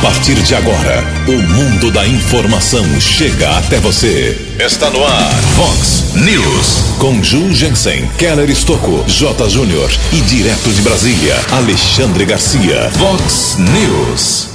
A 0.00 0.02
partir 0.02 0.34
de 0.34 0.54
agora, 0.54 1.04
o 1.28 1.32
mundo 1.52 1.90
da 1.90 2.06
informação 2.08 2.82
chega 2.98 3.58
até 3.58 3.78
você. 3.80 4.34
Está 4.58 4.88
no 4.88 5.04
ar, 5.04 5.30
Fox 5.54 6.14
News. 6.14 6.96
Com 6.98 7.22
Ju 7.22 7.52
Jensen, 7.52 8.08
Keller 8.16 8.48
Estocco, 8.48 9.04
J. 9.06 9.50
Júnior 9.50 9.90
e 10.10 10.22
direto 10.22 10.70
de 10.70 10.80
Brasília, 10.80 11.36
Alexandre 11.52 12.24
Garcia. 12.24 12.90
Fox 12.92 13.58
News. 13.58 14.48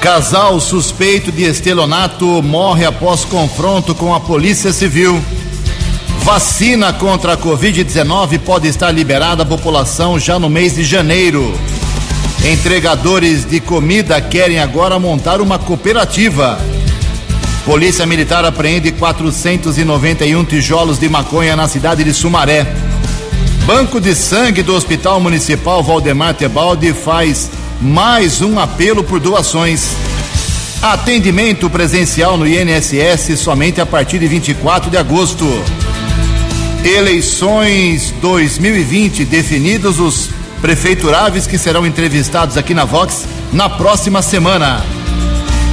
Casal 0.00 0.58
suspeito 0.58 1.30
de 1.30 1.44
estelionato 1.44 2.42
morre 2.42 2.84
após 2.84 3.24
confronto 3.24 3.94
com 3.94 4.12
a 4.12 4.18
Polícia 4.18 4.72
Civil. 4.72 5.22
Vacina 6.24 6.92
contra 6.92 7.34
a 7.34 7.36
Covid-19 7.36 8.40
pode 8.40 8.66
estar 8.66 8.90
liberada 8.90 9.44
à 9.44 9.46
população 9.46 10.18
já 10.18 10.40
no 10.40 10.50
mês 10.50 10.74
de 10.74 10.82
janeiro. 10.82 11.56
Entregadores 12.42 13.44
de 13.44 13.60
comida 13.60 14.20
querem 14.20 14.58
agora 14.58 14.98
montar 14.98 15.40
uma 15.40 15.58
cooperativa. 15.58 16.58
Polícia 17.64 18.04
Militar 18.04 18.44
apreende 18.44 18.92
491 18.92 20.44
tijolos 20.44 20.98
de 20.98 21.08
maconha 21.08 21.56
na 21.56 21.68
cidade 21.68 22.04
de 22.04 22.12
Sumaré. 22.12 22.66
Banco 23.64 23.98
de 23.98 24.14
Sangue 24.14 24.62
do 24.62 24.74
Hospital 24.74 25.18
Municipal 25.20 25.82
Valdemar 25.82 26.34
Tebaldi 26.34 26.92
faz 26.92 27.50
mais 27.80 28.42
um 28.42 28.58
apelo 28.58 29.02
por 29.02 29.18
doações. 29.18 29.96
Atendimento 30.82 31.70
presencial 31.70 32.36
no 32.36 32.46
INSS 32.46 33.38
somente 33.38 33.80
a 33.80 33.86
partir 33.86 34.18
de 34.18 34.26
24 34.26 34.90
de 34.90 34.98
agosto. 34.98 35.46
Eleições 36.84 38.12
2020 38.20 39.24
definidos 39.24 39.98
os 39.98 40.28
prefeituráveis 40.64 41.46
que 41.46 41.58
serão 41.58 41.86
entrevistados 41.86 42.56
aqui 42.56 42.72
na 42.72 42.86
Vox 42.86 43.26
na 43.52 43.68
próxima 43.68 44.22
semana. 44.22 44.82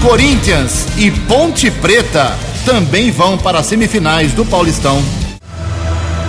Corinthians 0.02 0.86
e 0.98 1.10
Ponte 1.10 1.72
Preta 1.72 2.38
também 2.66 3.10
vão 3.10 3.38
para 3.38 3.60
as 3.60 3.68
semifinais 3.68 4.34
do 4.34 4.46
Paulistão. 4.46 5.02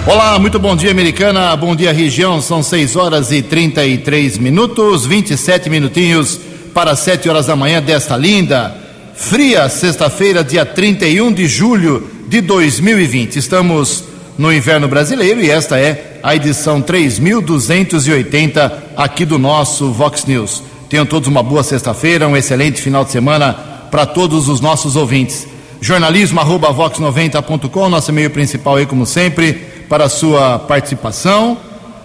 Olá, 0.07 0.39
muito 0.39 0.61
bom 0.61 0.77
dia, 0.77 0.93
americana. 0.93 1.57
Bom 1.57 1.75
dia, 1.75 1.93
região. 1.93 2.41
São 2.41 2.63
6 2.63 2.95
horas 2.95 3.33
e 3.33 3.43
33 3.43 4.39
minutos, 4.39 5.07
27 5.07 5.69
minutinhos 5.69 6.39
para 6.73 6.95
7 6.95 7.29
horas 7.29 7.47
da 7.47 7.57
manhã 7.57 7.83
desta 7.83 8.17
linda, 8.17 8.77
fria 9.13 9.69
sexta-feira, 9.69 10.45
dia 10.45 10.65
31 10.65 11.33
de 11.33 11.49
julho 11.49 12.09
de 12.29 12.41
2020. 12.41 13.41
Estamos 13.41 14.12
no 14.39 14.53
inverno 14.53 14.89
brasileiro 14.89 15.41
e 15.41 15.51
esta 15.51 15.79
é 15.79 16.21
a 16.23 16.35
edição 16.35 16.81
3280 16.81 18.85
aqui 18.97 19.25
do 19.25 19.39
nosso 19.39 19.93
Vox 19.93 20.25
News. 20.25 20.63
Tenham 20.89 21.07
todos 21.07 21.29
uma 21.29 21.43
boa 21.43 21.63
sexta-feira, 21.63 22.29
um 22.29 22.37
excelente 22.37 22.81
final 22.81 23.05
de 23.05 23.11
semana 23.11 23.53
para 23.91 24.07
todos 24.07 24.49
os 24.49 24.61
nossos 24.61 24.97
ouvintes. 24.97 25.47
Jornalismo 25.81 26.41
arroba 26.41 26.73
vox90.com, 26.73 27.89
nosso 27.89 28.11
e-mail 28.11 28.31
principal 28.31 28.77
aí, 28.77 28.87
como 28.87 29.05
sempre, 29.05 29.53
para 29.89 30.05
a 30.05 30.09
sua 30.09 30.59
participação. 30.59 31.59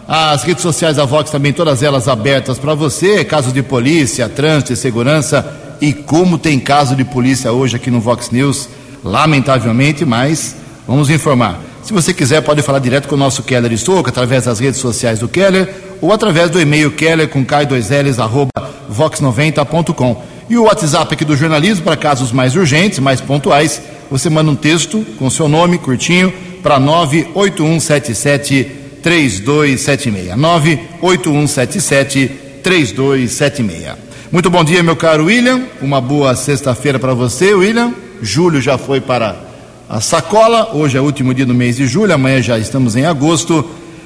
As 0.08 0.44
redes 0.44 0.64
sociais 0.64 0.96
da 0.96 1.06
Vox 1.06 1.30
também, 1.30 1.54
todas 1.54 1.84
elas 1.84 2.08
abertas 2.08 2.58
para 2.58 2.74
você, 2.74 3.26
casos 3.26 3.54
de 3.54 3.62
polícia, 3.62 4.28
trânsito 4.30 4.74
e 4.74 4.78
segurança. 4.78 5.46
E 5.80 5.94
como 5.94 6.38
tem 6.38 6.60
caso 6.60 6.96
de 6.96 7.04
polícia 7.04 7.52
hoje 7.52 7.76
aqui 7.76 7.92
no 7.92 8.00
Vox 8.00 8.32
News, 8.32 8.70
lamentavelmente, 9.04 10.06
mas 10.06 10.56
vamos 10.88 11.10
informar. 11.10 11.67
Se 11.88 11.94
você 11.94 12.14
quiser, 12.14 12.42
pode 12.42 12.62
falar 12.62 12.80
direto 12.80 13.08
com 13.08 13.16
o 13.16 13.18
nosso 13.18 13.42
Keller 13.44 13.72
Estouco, 13.72 14.10
através 14.10 14.44
das 14.44 14.60
redes 14.60 14.82
sociais 14.82 15.20
do 15.20 15.30
Keller, 15.30 15.74
ou 16.02 16.12
através 16.12 16.50
do 16.50 16.60
e-mail 16.60 16.92
keller 16.92 17.30
com 17.30 17.46
K2Ls, 17.46 18.20
arroba 18.20 18.52
vox90.com. 18.94 20.22
E 20.50 20.58
o 20.58 20.64
WhatsApp 20.64 21.14
aqui 21.14 21.24
do 21.24 21.38
jornalismo, 21.38 21.86
para 21.86 21.96
casos 21.96 22.34
mais 22.34 22.58
urgentes, 22.58 23.00
mais 23.00 23.22
pontuais, 23.22 23.82
você 24.12 24.30
manda 24.30 24.52
um 24.52 24.56
texto 24.56 25.02
com 25.18 25.30
seu 25.30 25.48
nome, 25.48 25.78
curtinho, 25.78 26.34
para 26.62 26.78
98177 26.78 28.66
3276. 29.02 30.36
98177 30.36 32.32
3276. 32.64 33.96
Muito 34.30 34.50
bom 34.50 34.66
dia, 34.66 34.84
meu 34.84 34.98
caro 34.98 35.28
William. 35.28 35.62
Uma 35.82 36.02
boa 36.02 36.36
sexta-feira 36.36 37.00
para 37.00 37.14
você, 37.14 37.54
William. 37.54 37.94
Julho 38.22 38.60
já 38.60 38.78
foi 38.78 39.00
para 39.00 39.47
a 39.90 40.00
sacola. 40.02 40.72
Hoje 40.74 40.98
é 40.98 41.02
o 41.02 41.04
último 41.04 41.32
dia 41.34 41.46
do 41.46 41.54
mês 41.54 41.78
de 41.78 41.88
julho, 41.88 42.14
amanhã 42.14 42.42
já 42.42 42.60
estamos 42.60 42.96
em 42.96 43.06
agosto. 43.06 43.64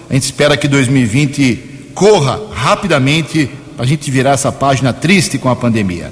A 0.09 0.14
gente 0.14 0.24
espera 0.24 0.58
que 0.58 0.68
2020 0.68 1.92
corra 1.94 2.40
rapidamente 2.53 3.50
para 3.75 3.86
a 3.86 3.88
gente 3.88 4.09
virar 4.12 4.31
essa 4.31 4.52
página 4.52 4.92
triste 4.94 5.38
com 5.38 5.50
a 5.50 5.56
pandemia. 5.56 6.12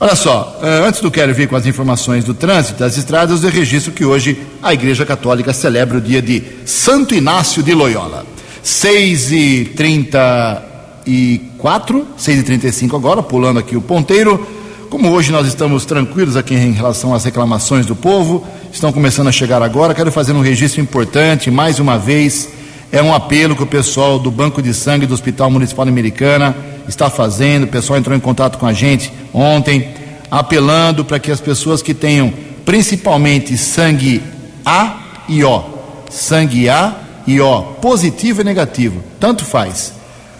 Olha 0.00 0.14
só, 0.14 0.60
eh, 0.62 0.84
antes 0.86 1.00
do 1.00 1.10
quero 1.10 1.34
vir 1.34 1.48
com 1.48 1.56
as 1.56 1.66
informações 1.66 2.24
do 2.24 2.34
trânsito 2.34 2.78
das 2.78 2.96
estradas, 2.96 3.44
eu 3.44 3.50
registro 3.50 3.92
que 3.92 4.04
hoje 4.04 4.38
a 4.62 4.74
Igreja 4.74 5.06
Católica 5.06 5.52
celebra 5.52 5.98
o 5.98 6.00
dia 6.00 6.20
de 6.20 6.42
Santo 6.64 7.14
Inácio 7.14 7.62
de 7.62 7.72
Loyola. 7.74 8.26
6 8.62 9.32
e 9.32 9.72
34, 9.76 12.06
6 12.16 12.38
e 12.38 12.42
35 12.42 12.96
agora, 12.96 13.22
pulando 13.22 13.60
aqui 13.60 13.76
o 13.76 13.82
ponteiro. 13.82 14.63
Como 14.94 15.10
hoje 15.10 15.32
nós 15.32 15.48
estamos 15.48 15.84
tranquilos 15.84 16.36
aqui 16.36 16.54
em 16.54 16.70
relação 16.70 17.12
às 17.12 17.24
reclamações 17.24 17.84
do 17.84 17.96
povo, 17.96 18.46
estão 18.72 18.92
começando 18.92 19.26
a 19.26 19.32
chegar 19.32 19.60
agora. 19.60 19.92
Quero 19.92 20.12
fazer 20.12 20.32
um 20.32 20.40
registro 20.40 20.80
importante, 20.80 21.50
mais 21.50 21.80
uma 21.80 21.98
vez, 21.98 22.48
é 22.92 23.02
um 23.02 23.12
apelo 23.12 23.56
que 23.56 23.62
o 23.64 23.66
pessoal 23.66 24.20
do 24.20 24.30
Banco 24.30 24.62
de 24.62 24.72
Sangue 24.72 25.04
do 25.04 25.12
Hospital 25.12 25.50
Municipal 25.50 25.88
Americana 25.88 26.56
está 26.86 27.10
fazendo. 27.10 27.64
O 27.64 27.66
pessoal 27.66 27.98
entrou 27.98 28.16
em 28.16 28.20
contato 28.20 28.56
com 28.56 28.66
a 28.66 28.72
gente 28.72 29.12
ontem, 29.32 29.88
apelando 30.30 31.04
para 31.04 31.18
que 31.18 31.32
as 31.32 31.40
pessoas 31.40 31.82
que 31.82 31.92
tenham 31.92 32.32
principalmente 32.64 33.58
sangue 33.58 34.22
A 34.64 35.24
e 35.28 35.42
O, 35.42 35.64
sangue 36.08 36.68
A 36.68 36.94
e 37.26 37.40
O, 37.40 37.62
positivo 37.82 38.42
e 38.42 38.44
negativo, 38.44 39.02
tanto 39.18 39.44
faz. 39.44 39.92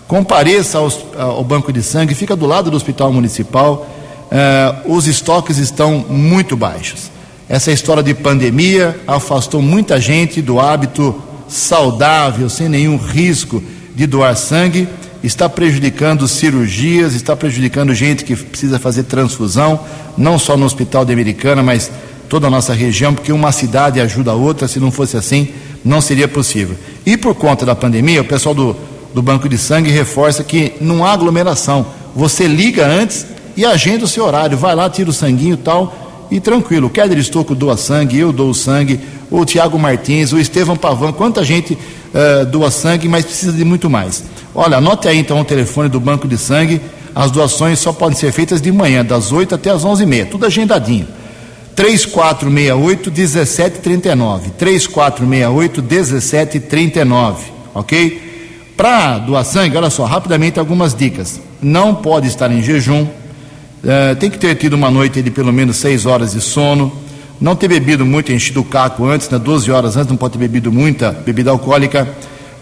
Compareça 0.07 0.79
ao 0.79 1.43
banco 1.43 1.73
de 1.73 1.83
sangue, 1.83 2.15
fica 2.15 2.37
do 2.37 2.47
lado 2.47 2.71
do 2.71 2.77
Hospital 2.77 3.13
Municipal. 3.13 3.91
Uh, 4.25 4.95
os 4.95 5.07
estoques 5.07 5.59
estão 5.59 5.99
muito 6.09 6.57
baixos. 6.57 7.11
Essa 7.49 7.71
história 7.71 8.03
de 8.03 8.15
pandemia 8.15 8.99
afastou 9.07 9.61
muita 9.61 10.01
gente 10.01 10.41
do 10.41 10.59
hábito 10.59 11.15
saudável, 11.49 12.49
sem 12.49 12.69
nenhum 12.69 12.97
risco 12.97 13.63
de 13.95 14.07
doar 14.07 14.35
sangue, 14.37 14.89
está 15.23 15.49
prejudicando 15.49 16.27
cirurgias, 16.27 17.15
está 17.15 17.37
prejudicando 17.37 17.95
gente 17.95 18.25
que 18.25 18.35
precisa 18.35 18.79
fazer 18.79 19.05
transfusão, 19.05 19.81
não 20.17 20.39
só 20.39 20.57
no 20.57 20.67
Hospital 20.67 21.05
de 21.05 21.13
Americana, 21.13 21.63
mas 21.63 21.91
toda 22.29 22.47
a 22.47 22.51
nossa 22.51 22.73
região, 22.73 23.15
porque 23.15 23.33
uma 23.33 23.53
cidade 23.53 24.01
ajuda 24.01 24.33
a 24.33 24.35
outra, 24.35 24.67
se 24.67 24.81
não 24.81 24.91
fosse 24.91 25.17
assim, 25.17 25.49
não 25.85 26.01
seria 26.01 26.27
possível. 26.27 26.77
E 27.05 27.17
por 27.17 27.35
conta 27.35 27.65
da 27.65 27.75
pandemia, 27.75 28.23
o 28.23 28.25
pessoal 28.25 28.55
do, 28.55 28.77
do 29.15 29.23
Banco 29.23 29.49
de 29.49 29.59
Sangue 29.59 29.91
reforça 29.91 30.43
que 30.43 30.73
não 30.81 31.05
há 31.05 31.13
aglomeração. 31.13 31.87
Você 32.17 32.47
liga 32.47 32.87
antes 32.87 33.27
e 33.57 33.65
agenda 33.65 34.05
o 34.05 34.09
seu 34.09 34.25
horário, 34.25 34.57
vai 34.57 34.75
lá, 34.75 34.89
tira 34.91 35.11
o 35.11 35.13
sanguinho 35.13 35.55
e 35.55 35.59
tal, 35.59 36.27
e 36.31 36.41
tranquilo. 36.41 36.89
O 36.89 36.91
Kéder 36.91 37.19
Estocco 37.19 37.55
doa 37.55 37.77
sangue, 37.77 38.19
eu 38.19 38.33
dou 38.33 38.53
sangue, 38.53 39.01
o 39.31 39.45
Tiago 39.45 39.79
Martins, 39.79 40.33
o 40.33 40.39
Estevam 40.39 40.77
Pavan, 40.77 41.13
quanta 41.13 41.45
gente 41.45 41.75
uh, 41.75 42.45
doa 42.47 42.71
sangue, 42.71 43.09
mas 43.09 43.25
precisa 43.25 43.53
de 43.53 43.65
muito 43.65 43.89
mais. 43.89 44.25
Olha, 44.55 44.79
anote 44.79 45.09
aí 45.09 45.19
então 45.19 45.41
o 45.41 45.45
telefone 45.45 45.89
do 45.89 46.01
Banco 46.01 46.29
de 46.29 46.39
Sangue. 46.39 46.81
As 47.15 47.31
doações 47.31 47.79
só 47.79 47.93
podem 47.93 48.19
ser 48.19 48.33
feitas 48.33 48.61
de 48.61 48.73
manhã, 48.73 49.05
das 49.05 49.31
8 49.31 49.55
até 49.55 49.71
as 49.71 49.85
11h30, 49.85 50.31
tudo 50.31 50.47
agendadinho. 50.47 51.07
3468 51.75 53.11
1739. 53.11 54.51
3468 54.51 55.83
1739, 55.83 57.53
ok? 57.75 58.25
Para 58.77 59.19
doar 59.19 59.45
sangue, 59.45 59.77
olha 59.77 59.91
só, 59.91 60.05
rapidamente 60.05 60.59
algumas 60.59 60.95
dicas. 60.95 61.41
Não 61.63 61.95
pode 61.95 62.27
estar 62.27 62.51
em 62.51 62.63
jejum, 62.63 63.07
Uh, 63.85 64.17
tem 64.17 64.31
que 64.31 64.39
ter 64.39 64.55
tido 64.55 64.73
uma 64.73 64.91
noite 64.91 65.21
de 65.21 65.31
pelo 65.31 65.53
menos 65.53 65.77
seis 65.77 66.07
horas 66.07 66.33
de 66.33 66.41
sono, 66.41 66.91
não 67.39 67.55
ter 67.55 67.69
bebido 67.69 68.07
muito, 68.07 68.33
enchido 68.33 68.63
o 68.63 68.65
caco 68.65 69.05
antes, 69.05 69.29
né, 69.29 69.39
12 69.39 69.71
horas 69.71 69.95
antes, 69.99 70.09
não 70.09 70.17
pode 70.17 70.33
ter 70.33 70.39
bebido 70.39 70.73
muita 70.73 71.13
bebida 71.13 71.51
alcoólica, 71.51 72.09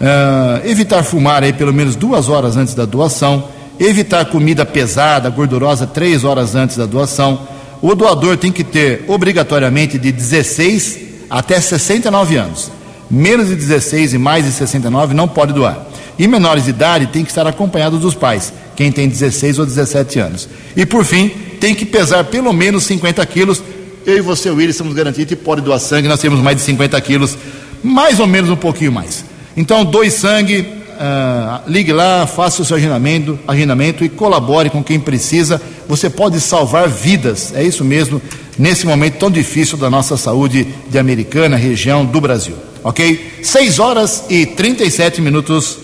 uh, 0.00 0.66
evitar 0.68 1.04
fumar 1.04 1.44
aí 1.44 1.52
pelo 1.52 1.72
menos 1.72 1.94
duas 1.94 2.28
horas 2.28 2.56
antes 2.56 2.74
da 2.74 2.84
doação, 2.84 3.44
evitar 3.78 4.24
comida 4.24 4.66
pesada, 4.66 5.30
gordurosa, 5.30 5.86
três 5.86 6.24
horas 6.24 6.56
antes 6.56 6.76
da 6.76 6.86
doação. 6.86 7.46
O 7.80 7.94
doador 7.94 8.36
tem 8.36 8.50
que 8.50 8.64
ter 8.64 9.04
obrigatoriamente 9.06 9.98
de 9.98 10.10
16 10.10 10.98
até 11.30 11.60
69 11.60 12.34
anos. 12.34 12.68
Menos 13.08 13.46
de 13.46 13.54
16 13.54 14.14
e 14.14 14.18
mais 14.18 14.44
de 14.44 14.50
69 14.50 15.14
não 15.14 15.28
pode 15.28 15.52
doar. 15.52 15.86
E 16.18 16.26
menores 16.26 16.64
de 16.64 16.70
idade 16.70 17.06
tem 17.06 17.22
que 17.22 17.30
estar 17.30 17.46
acompanhados 17.46 18.00
dos 18.00 18.14
pais 18.16 18.52
quem 18.76 18.90
tem 18.90 19.08
16 19.08 19.58
ou 19.58 19.66
17 19.66 20.18
anos. 20.18 20.48
E 20.76 20.84
por 20.86 21.04
fim, 21.04 21.30
tem 21.60 21.74
que 21.74 21.84
pesar 21.84 22.24
pelo 22.24 22.52
menos 22.52 22.84
50 22.84 23.24
quilos. 23.26 23.62
Eu 24.04 24.18
e 24.18 24.20
você, 24.20 24.50
Willis, 24.50 24.74
estamos 24.74 24.94
garantidos 24.94 25.28
que 25.28 25.36
pode 25.36 25.60
doar 25.60 25.78
sangue, 25.78 26.08
nós 26.08 26.20
temos 26.20 26.40
mais 26.40 26.56
de 26.56 26.62
50 26.62 27.00
quilos, 27.00 27.36
mais 27.82 28.18
ou 28.18 28.26
menos 28.26 28.50
um 28.50 28.56
pouquinho 28.56 28.90
mais. 28.90 29.24
Então, 29.56 29.84
doe 29.84 30.10
sangue, 30.10 30.60
uh, 30.60 31.70
ligue 31.70 31.92
lá, 31.92 32.26
faça 32.26 32.62
o 32.62 32.64
seu 32.64 32.76
agendamento, 32.76 33.38
agendamento 33.46 34.04
e 34.04 34.08
colabore 34.08 34.70
com 34.70 34.82
quem 34.82 34.98
precisa. 34.98 35.60
Você 35.88 36.08
pode 36.08 36.40
salvar 36.40 36.88
vidas, 36.88 37.52
é 37.54 37.62
isso 37.62 37.84
mesmo, 37.84 38.20
nesse 38.58 38.86
momento 38.86 39.18
tão 39.18 39.30
difícil 39.30 39.76
da 39.76 39.90
nossa 39.90 40.16
saúde 40.16 40.66
de 40.88 40.98
Americana, 40.98 41.56
região 41.56 42.04
do 42.04 42.20
Brasil. 42.20 42.56
Ok? 42.82 43.40
6 43.42 43.78
horas 43.78 44.24
e 44.28 44.46
37 44.46 45.20
minutos. 45.20 45.78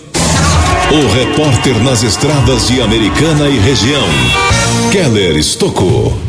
O 0.91 1.07
repórter 1.13 1.83
nas 1.83 2.01
estradas 2.01 2.67
de 2.67 2.81
Americana 2.81 3.47
e 3.47 3.59
região, 3.59 4.07
Keller 4.91 5.37
Estocou. 5.37 6.19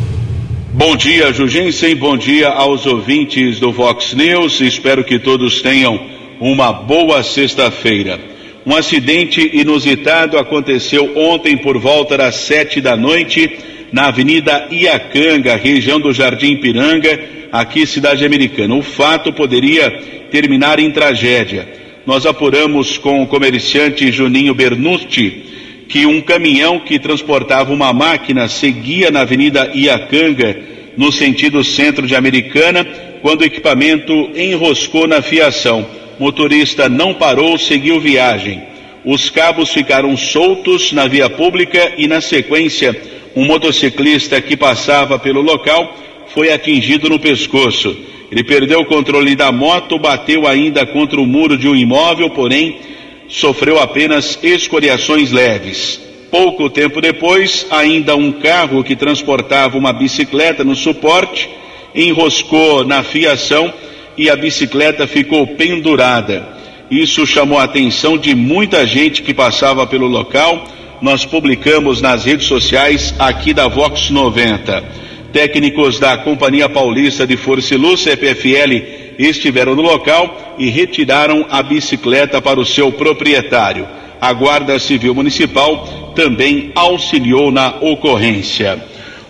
Bom 0.71 0.95
dia, 0.95 1.33
Jugensen. 1.33 1.95
Bom 1.95 2.15
dia 2.15 2.49
aos 2.49 2.85
ouvintes 2.85 3.59
do 3.59 3.71
Vox 3.71 4.13
News. 4.13 4.61
Espero 4.61 5.03
que 5.03 5.17
todos 5.17 5.63
tenham 5.63 5.99
uma 6.39 6.71
boa 6.71 7.23
sexta-feira. 7.23 8.19
Um 8.63 8.75
acidente 8.75 9.49
inusitado 9.51 10.37
aconteceu 10.37 11.11
ontem 11.17 11.57
por 11.57 11.79
volta 11.79 12.15
das 12.15 12.35
sete 12.35 12.79
da 12.79 12.95
noite 12.95 13.57
na 13.91 14.09
Avenida 14.09 14.67
Iacanga, 14.69 15.55
região 15.55 15.99
do 15.99 16.13
Jardim 16.13 16.57
Piranga, 16.57 17.19
aqui 17.51 17.87
cidade 17.87 18.23
americana. 18.23 18.75
O 18.75 18.83
fato 18.83 19.33
poderia 19.33 19.89
terminar 20.29 20.79
em 20.79 20.91
tragédia. 20.91 21.80
Nós 22.05 22.25
apuramos 22.25 22.97
com 22.97 23.21
o 23.21 23.27
comerciante 23.27 24.11
Juninho 24.11 24.55
Bernucci 24.55 25.43
que 25.87 26.05
um 26.05 26.21
caminhão 26.21 26.79
que 26.79 26.97
transportava 26.97 27.73
uma 27.73 27.91
máquina 27.91 28.47
seguia 28.47 29.11
na 29.11 29.21
Avenida 29.21 29.71
Iacanga, 29.75 30.57
no 30.95 31.11
sentido 31.11 31.63
centro 31.65 32.07
de 32.07 32.15
Americana, 32.15 32.85
quando 33.21 33.41
o 33.41 33.45
equipamento 33.45 34.31
enroscou 34.33 35.05
na 35.05 35.21
fiação. 35.21 35.85
Motorista 36.17 36.87
não 36.87 37.13
parou, 37.13 37.57
seguiu 37.57 37.99
viagem. 37.99 38.61
Os 39.03 39.29
cabos 39.29 39.71
ficaram 39.71 40.15
soltos 40.15 40.93
na 40.93 41.07
via 41.07 41.29
pública 41.29 41.93
e, 41.97 42.07
na 42.07 42.21
sequência, 42.21 42.95
um 43.35 43.45
motociclista 43.45 44.39
que 44.39 44.55
passava 44.55 45.19
pelo 45.19 45.41
local 45.41 45.97
foi 46.27 46.53
atingido 46.53 47.09
no 47.09 47.19
pescoço. 47.19 47.97
Ele 48.31 48.43
perdeu 48.43 48.79
o 48.79 48.85
controle 48.85 49.35
da 49.35 49.51
moto, 49.51 49.99
bateu 49.99 50.47
ainda 50.47 50.85
contra 50.85 51.19
o 51.19 51.27
muro 51.27 51.57
de 51.57 51.67
um 51.67 51.75
imóvel, 51.75 52.29
porém 52.29 52.79
sofreu 53.27 53.77
apenas 53.79 54.39
escoriações 54.41 55.31
leves. 55.31 55.99
Pouco 56.31 56.69
tempo 56.69 57.01
depois, 57.01 57.67
ainda 57.69 58.15
um 58.15 58.31
carro 58.31 58.83
que 58.85 58.95
transportava 58.95 59.77
uma 59.77 59.91
bicicleta 59.91 60.63
no 60.63 60.77
suporte 60.77 61.49
enroscou 61.93 62.85
na 62.85 63.03
fiação 63.03 63.73
e 64.17 64.29
a 64.29 64.35
bicicleta 64.35 65.07
ficou 65.07 65.45
pendurada. 65.45 66.47
Isso 66.89 67.25
chamou 67.25 67.57
a 67.57 67.63
atenção 67.63 68.17
de 68.17 68.35
muita 68.35 68.85
gente 68.85 69.21
que 69.21 69.33
passava 69.33 69.85
pelo 69.87 70.07
local. 70.07 70.65
Nós 71.01 71.25
publicamos 71.25 72.01
nas 72.01 72.25
redes 72.25 72.47
sociais 72.47 73.13
aqui 73.17 73.53
da 73.53 73.67
Vox 73.67 74.09
90. 74.09 74.83
Técnicos 75.31 75.99
da 75.99 76.17
Companhia 76.17 76.67
Paulista 76.67 77.25
de 77.25 77.37
Força 77.37 77.73
e 77.73 77.77
Luz, 77.77 78.01
CPFL, 78.01 79.15
estiveram 79.17 79.75
no 79.75 79.81
local 79.81 80.55
e 80.57 80.69
retiraram 80.69 81.45
a 81.49 81.63
bicicleta 81.63 82.41
para 82.41 82.59
o 82.59 82.65
seu 82.65 82.91
proprietário. 82.91 83.87
A 84.19 84.33
Guarda 84.33 84.77
Civil 84.77 85.15
Municipal 85.15 86.13
também 86.15 86.71
auxiliou 86.75 87.51
na 87.51 87.75
ocorrência. 87.81 88.83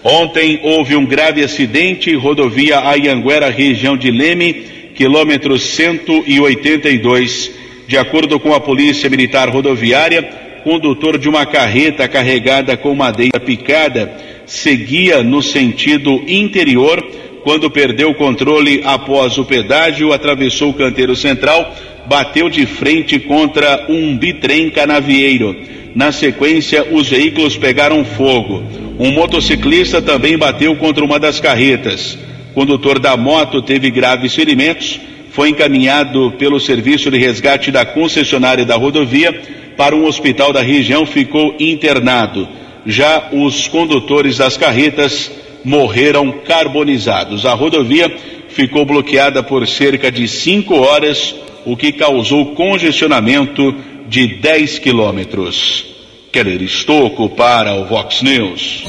Ontem 0.04 0.60
houve 0.64 0.96
um 0.96 1.06
grave 1.06 1.44
acidente, 1.44 2.16
rodovia 2.16 2.80
Ayanguera, 2.80 3.50
região 3.50 3.96
de 3.96 4.10
Leme, 4.10 4.54
quilômetro 4.96 5.60
182. 5.60 7.52
De 7.88 7.98
acordo 7.98 8.40
com 8.40 8.54
a 8.54 8.60
Polícia 8.60 9.10
Militar 9.10 9.50
Rodoviária, 9.50 10.28
condutor 10.64 11.18
de 11.18 11.28
uma 11.28 11.46
carreta 11.46 12.08
carregada 12.08 12.78
com 12.78 12.96
madeira 12.96 13.40
picada 13.40 14.12
seguia 14.46 15.24
no 15.24 15.42
sentido 15.42 16.24
interior 16.28 17.02
quando 17.44 17.72
perdeu 17.72 18.12
o 18.12 18.16
controle 18.16 18.82
após 18.86 19.38
o 19.38 19.46
pedágio, 19.46 20.14
atravessou 20.14 20.70
o 20.70 20.74
canteiro 20.74 21.16
central, 21.16 21.74
bateu 22.06 22.50
de 22.50 22.66
frente 22.66 23.18
contra 23.20 23.86
um 23.90 24.16
bitrem 24.16 24.70
canavieiro. 24.70 25.56
Na 25.96 26.12
sequência, 26.12 26.86
os 26.92 27.10
veículos 27.10 27.58
pegaram 27.58 28.06
fogo. 28.06 28.64
Um 29.00 29.12
motociclista 29.12 30.02
também 30.02 30.38
bateu 30.38 30.76
contra 30.76 31.04
uma 31.04 31.20
das 31.20 31.40
carretas. 31.40 32.18
O 32.52 32.54
condutor 32.54 33.00
da 33.00 33.18
moto 33.18 33.62
teve 33.62 33.90
graves 33.90 34.36
ferimentos, 34.36 35.00
foi 35.32 35.50
encaminhado 35.50 36.34
pelo 36.38 36.60
serviço 36.60 37.10
de 37.10 37.18
resgate 37.18 37.72
da 37.72 37.86
concessionária 37.86 38.66
da 38.66 38.76
rodovia 38.76 39.42
para 39.78 39.96
um 39.96 40.06
hospital 40.06 40.54
da 40.54 40.62
região, 40.62 41.06
ficou 41.06 41.56
internado. 41.60 42.48
Já 42.86 43.30
os 43.32 43.68
condutores 43.68 44.38
das 44.38 44.58
carretas 44.58 45.32
morreram 45.64 46.32
carbonizados. 46.46 47.46
A 47.46 47.54
rodovia 47.54 48.12
ficou 48.50 48.86
bloqueada 48.86 49.44
por 49.44 49.68
cerca 49.68 50.12
de 50.12 50.28
cinco 50.28 50.76
horas, 50.76 51.36
o 51.66 51.78
que 51.78 51.92
causou 51.92 52.54
congestionamento 52.54 53.76
de 54.08 54.28
10 54.28 54.80
quilômetros. 54.80 55.86
Keller 56.32 56.62
Estocco 56.62 57.30
para 57.30 57.76
o 57.76 57.86
Vox 57.86 58.22
News. 58.22 58.84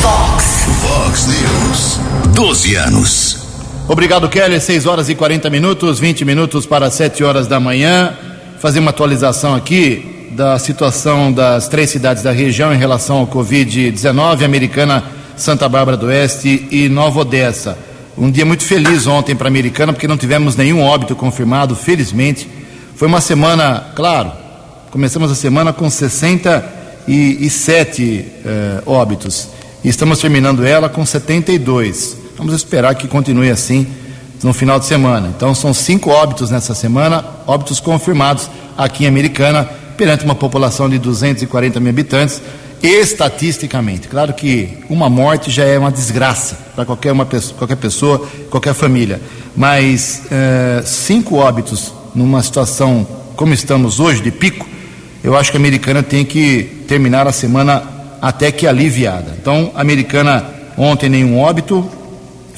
Vox, 0.00 0.66
Vox 0.82 1.26
News. 1.26 2.00
12 2.34 2.74
anos. 2.76 3.36
Obrigado, 3.86 4.28
Keller. 4.28 4.60
6 4.60 4.86
horas 4.86 5.08
e 5.08 5.14
40 5.14 5.50
minutos, 5.50 6.00
20 6.00 6.24
minutos 6.24 6.64
para 6.64 6.90
7 6.90 7.22
horas 7.22 7.46
da 7.46 7.60
manhã. 7.60 8.16
Fazer 8.60 8.78
uma 8.78 8.90
atualização 8.90 9.54
aqui 9.54 10.28
da 10.32 10.58
situação 10.58 11.32
das 11.32 11.66
três 11.66 11.88
cidades 11.88 12.22
da 12.22 12.30
região 12.30 12.74
em 12.74 12.76
relação 12.76 13.16
ao 13.16 13.26
Covid-19. 13.26 14.44
Americana 14.44 15.02
Santa 15.34 15.66
Bárbara 15.66 15.96
do 15.96 16.08
Oeste 16.08 16.68
e 16.70 16.86
Nova 16.90 17.20
Odessa. 17.20 17.78
Um 18.18 18.30
dia 18.30 18.44
muito 18.44 18.62
feliz 18.62 19.06
ontem 19.06 19.34
para 19.34 19.46
a 19.46 19.48
Americana, 19.48 19.94
porque 19.94 20.06
não 20.06 20.18
tivemos 20.18 20.56
nenhum 20.56 20.82
óbito 20.82 21.16
confirmado, 21.16 21.74
felizmente. 21.74 22.46
Foi 22.96 23.08
uma 23.08 23.22
semana, 23.22 23.92
claro, 23.96 24.30
começamos 24.90 25.32
a 25.32 25.34
semana 25.34 25.72
com 25.72 25.88
67 25.88 28.26
eh, 28.44 28.82
óbitos 28.84 29.48
e 29.82 29.88
estamos 29.88 30.18
terminando 30.18 30.66
ela 30.66 30.90
com 30.90 31.06
72. 31.06 32.14
Vamos 32.36 32.52
esperar 32.52 32.94
que 32.94 33.08
continue 33.08 33.48
assim 33.48 33.86
no 34.42 34.52
final 34.52 34.78
de 34.78 34.86
semana. 34.86 35.32
Então 35.34 35.54
são 35.54 35.72
cinco 35.74 36.10
óbitos 36.10 36.50
nessa 36.50 36.74
semana, 36.74 37.24
óbitos 37.46 37.80
confirmados 37.80 38.50
aqui 38.76 39.04
em 39.04 39.06
Americana, 39.06 39.68
perante 39.96 40.24
uma 40.24 40.34
população 40.34 40.88
de 40.88 40.98
240 40.98 41.78
mil 41.80 41.90
habitantes 41.90 42.40
estatisticamente. 42.82 44.08
Claro 44.08 44.32
que 44.32 44.78
uma 44.88 45.10
morte 45.10 45.50
já 45.50 45.64
é 45.64 45.78
uma 45.78 45.90
desgraça 45.90 46.56
para 46.74 46.86
qualquer, 46.86 47.12
uma, 47.12 47.26
qualquer 47.58 47.76
pessoa, 47.76 48.26
qualquer 48.50 48.72
família. 48.72 49.20
Mas 49.54 50.22
é, 50.30 50.82
cinco 50.84 51.36
óbitos 51.36 51.92
numa 52.14 52.42
situação 52.42 53.06
como 53.36 53.54
estamos 53.54 54.00
hoje, 54.00 54.22
de 54.22 54.30
pico, 54.30 54.66
eu 55.22 55.36
acho 55.36 55.50
que 55.50 55.56
a 55.56 55.60
americana 55.60 56.02
tem 56.02 56.24
que 56.24 56.84
terminar 56.86 57.26
a 57.26 57.32
semana 57.32 57.82
até 58.20 58.50
que 58.52 58.66
aliviada. 58.66 59.34
Então, 59.40 59.72
a 59.74 59.80
americana 59.80 60.44
ontem 60.76 61.08
nenhum 61.08 61.38
óbito, 61.38 61.88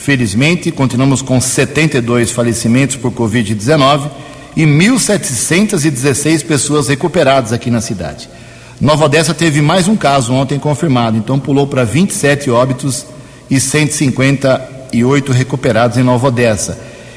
felizmente, 0.03 0.73
continuamos 0.73 1.23
com 1.23 1.41
72 1.41 2.33
falecimentos 2.33 2.97
por 2.97 3.13
Covid-19 3.13 4.11
e 4.57 4.65
1.716 4.65 6.45
pessoas 6.45 6.89
recuperadas 6.89 7.53
aqui 7.53 7.71
na 7.71 7.81
cidade. 7.81 8.29
Nova 8.81 9.05
Odessa 9.05 9.33
teve 9.33 9.63
mais 9.63 9.87
um 9.87 9.95
caso 9.95 10.35
ontem 10.35 10.59
confirmado, 10.59 11.17
então 11.17 11.39
pulou 11.39 11.69
para 11.69 11.85
27 11.85 12.51
óbitos 12.51 13.07
e 13.49 13.61
158 13.61 15.33
recuperados 15.33 15.97
em 15.97 16.03
Nova 16.03 16.27
Odessa. 16.27 16.77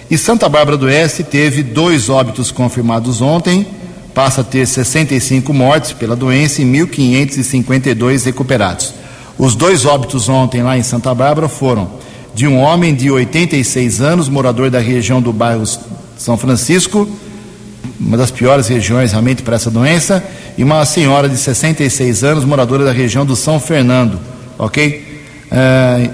E 0.10 0.16
Santa 0.16 0.48
Bárbara 0.48 0.78
do 0.78 0.86
Oeste 0.86 1.24
teve 1.24 1.64
dois 1.64 2.08
óbitos 2.08 2.52
confirmados 2.52 3.20
ontem, 3.20 3.66
passa 4.14 4.42
a 4.42 4.44
ter 4.44 4.68
65 4.68 5.52
mortes 5.52 5.92
pela 5.92 6.16
doença 6.16 6.62
e 6.62 6.66
1.552 6.66 8.26
recuperados. 8.26 8.94
Os 9.40 9.56
dois 9.56 9.86
óbitos 9.86 10.30
ontem 10.30 10.62
lá 10.62 10.78
em 10.78 10.84
Santa 10.84 11.14
Bárbara 11.16 11.50
foram 11.50 12.05
de 12.36 12.46
um 12.46 12.60
homem 12.60 12.94
de 12.94 13.10
86 13.10 14.02
anos, 14.02 14.28
morador 14.28 14.70
da 14.70 14.80
região 14.80 15.22
do 15.22 15.32
bairro 15.32 15.64
São 16.18 16.38
Francisco, 16.38 17.08
uma 17.98 18.18
das 18.18 18.30
piores 18.30 18.68
regiões 18.68 19.14
realmente 19.14 19.42
para 19.42 19.56
essa 19.56 19.72
doença, 19.72 20.22
e 20.58 20.64
uma 20.64 20.86
senhora 20.86 21.30
de 21.30 21.38
66 21.38 22.26
anos, 22.26 22.44
moradora 22.44 22.84
da 22.84 22.92
região 22.92 23.26
do 23.26 23.38
São 23.38 23.58
Fernando, 23.58 24.20
ok? 24.60 25.24
É, 25.50 26.10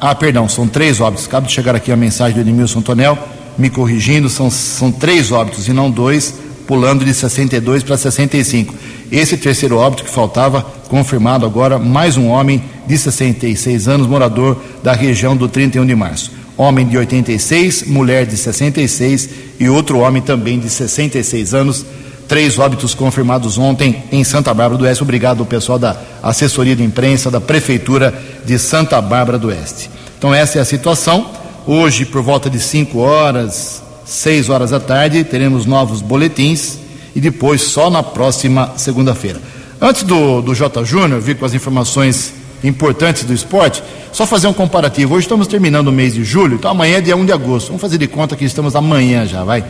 ah, 0.00 0.14
perdão, 0.14 0.48
são 0.48 0.68
três 0.68 1.00
óbitos. 1.00 1.26
Acaba 1.26 1.46
de 1.46 1.52
chegar 1.52 1.74
aqui 1.74 1.90
a 1.90 1.96
mensagem 1.96 2.34
do 2.34 2.40
Edmilson 2.40 2.80
Tonel, 2.80 3.18
me 3.58 3.68
corrigindo, 3.68 4.30
são, 4.30 4.48
são 4.50 4.92
três 4.92 5.32
óbitos 5.32 5.66
e 5.66 5.72
não 5.72 5.90
dois, 5.90 6.34
pulando 6.66 7.04
de 7.04 7.12
62 7.12 7.82
para 7.82 7.96
65. 7.96 8.74
Esse 9.10 9.36
terceiro 9.36 9.76
óbito 9.76 10.04
que 10.04 10.10
faltava, 10.10 10.62
confirmado 10.88 11.44
agora, 11.46 11.78
mais 11.78 12.16
um 12.16 12.28
homem 12.28 12.62
de 12.86 12.96
66 12.96 13.88
anos, 13.88 14.06
morador 14.06 14.60
da 14.82 14.92
região 14.92 15.36
do 15.36 15.48
31 15.48 15.86
de 15.86 15.94
março. 15.94 16.32
Homem 16.56 16.86
de 16.86 16.96
86, 16.96 17.84
mulher 17.86 18.26
de 18.26 18.36
66 18.36 19.28
e 19.58 19.68
outro 19.68 19.98
homem 19.98 20.22
também 20.22 20.58
de 20.58 20.70
66 20.70 21.54
anos 21.54 21.84
três 22.26 22.58
óbitos 22.58 22.94
confirmados 22.94 23.58
ontem 23.58 24.02
em 24.10 24.24
Santa 24.24 24.52
Bárbara 24.52 24.78
do 24.78 24.84
Oeste. 24.84 25.02
Obrigado 25.02 25.40
ao 25.40 25.46
pessoal 25.46 25.78
da 25.78 25.96
assessoria 26.22 26.74
de 26.74 26.82
imprensa 26.82 27.30
da 27.30 27.40
Prefeitura 27.40 28.14
de 28.44 28.58
Santa 28.58 29.00
Bárbara 29.00 29.38
do 29.38 29.48
Oeste. 29.48 29.90
Então, 30.18 30.34
essa 30.34 30.58
é 30.58 30.62
a 30.62 30.64
situação. 30.64 31.30
Hoje, 31.66 32.04
por 32.04 32.22
volta 32.22 32.48
de 32.48 32.58
5 32.58 32.98
horas, 32.98 33.83
6 34.04 34.50
horas 34.50 34.70
da 34.70 34.80
tarde, 34.80 35.24
teremos 35.24 35.66
novos 35.66 36.00
boletins 36.00 36.78
e 37.14 37.20
depois 37.20 37.62
só 37.62 37.88
na 37.88 38.02
próxima 38.02 38.72
segunda-feira. 38.76 39.40
Antes 39.80 40.02
do, 40.02 40.40
do 40.40 40.54
J. 40.54 40.84
Júnior 40.84 41.20
vir 41.20 41.36
com 41.36 41.44
as 41.44 41.54
informações 41.54 42.34
importantes 42.62 43.24
do 43.24 43.32
esporte, 43.32 43.82
só 44.12 44.26
fazer 44.26 44.46
um 44.46 44.52
comparativo. 44.52 45.14
Hoje 45.14 45.26
estamos 45.26 45.46
terminando 45.46 45.88
o 45.88 45.92
mês 45.92 46.14
de 46.14 46.24
julho, 46.24 46.54
então 46.54 46.70
amanhã 46.70 46.98
é 46.98 47.00
dia 47.00 47.16
1 47.16 47.26
de 47.26 47.32
agosto. 47.32 47.68
Vamos 47.68 47.82
fazer 47.82 47.98
de 47.98 48.06
conta 48.06 48.36
que 48.36 48.44
estamos 48.44 48.74
amanhã 48.74 49.26
já, 49.26 49.44
vai. 49.44 49.64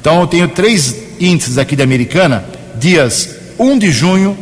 Então 0.00 0.20
eu 0.20 0.26
tenho 0.26 0.48
três 0.48 0.96
índices 1.20 1.58
aqui 1.58 1.76
de 1.76 1.82
Americana, 1.82 2.44
dias 2.76 3.36
1 3.58 3.78
de 3.78 3.90
junho, 3.90 4.36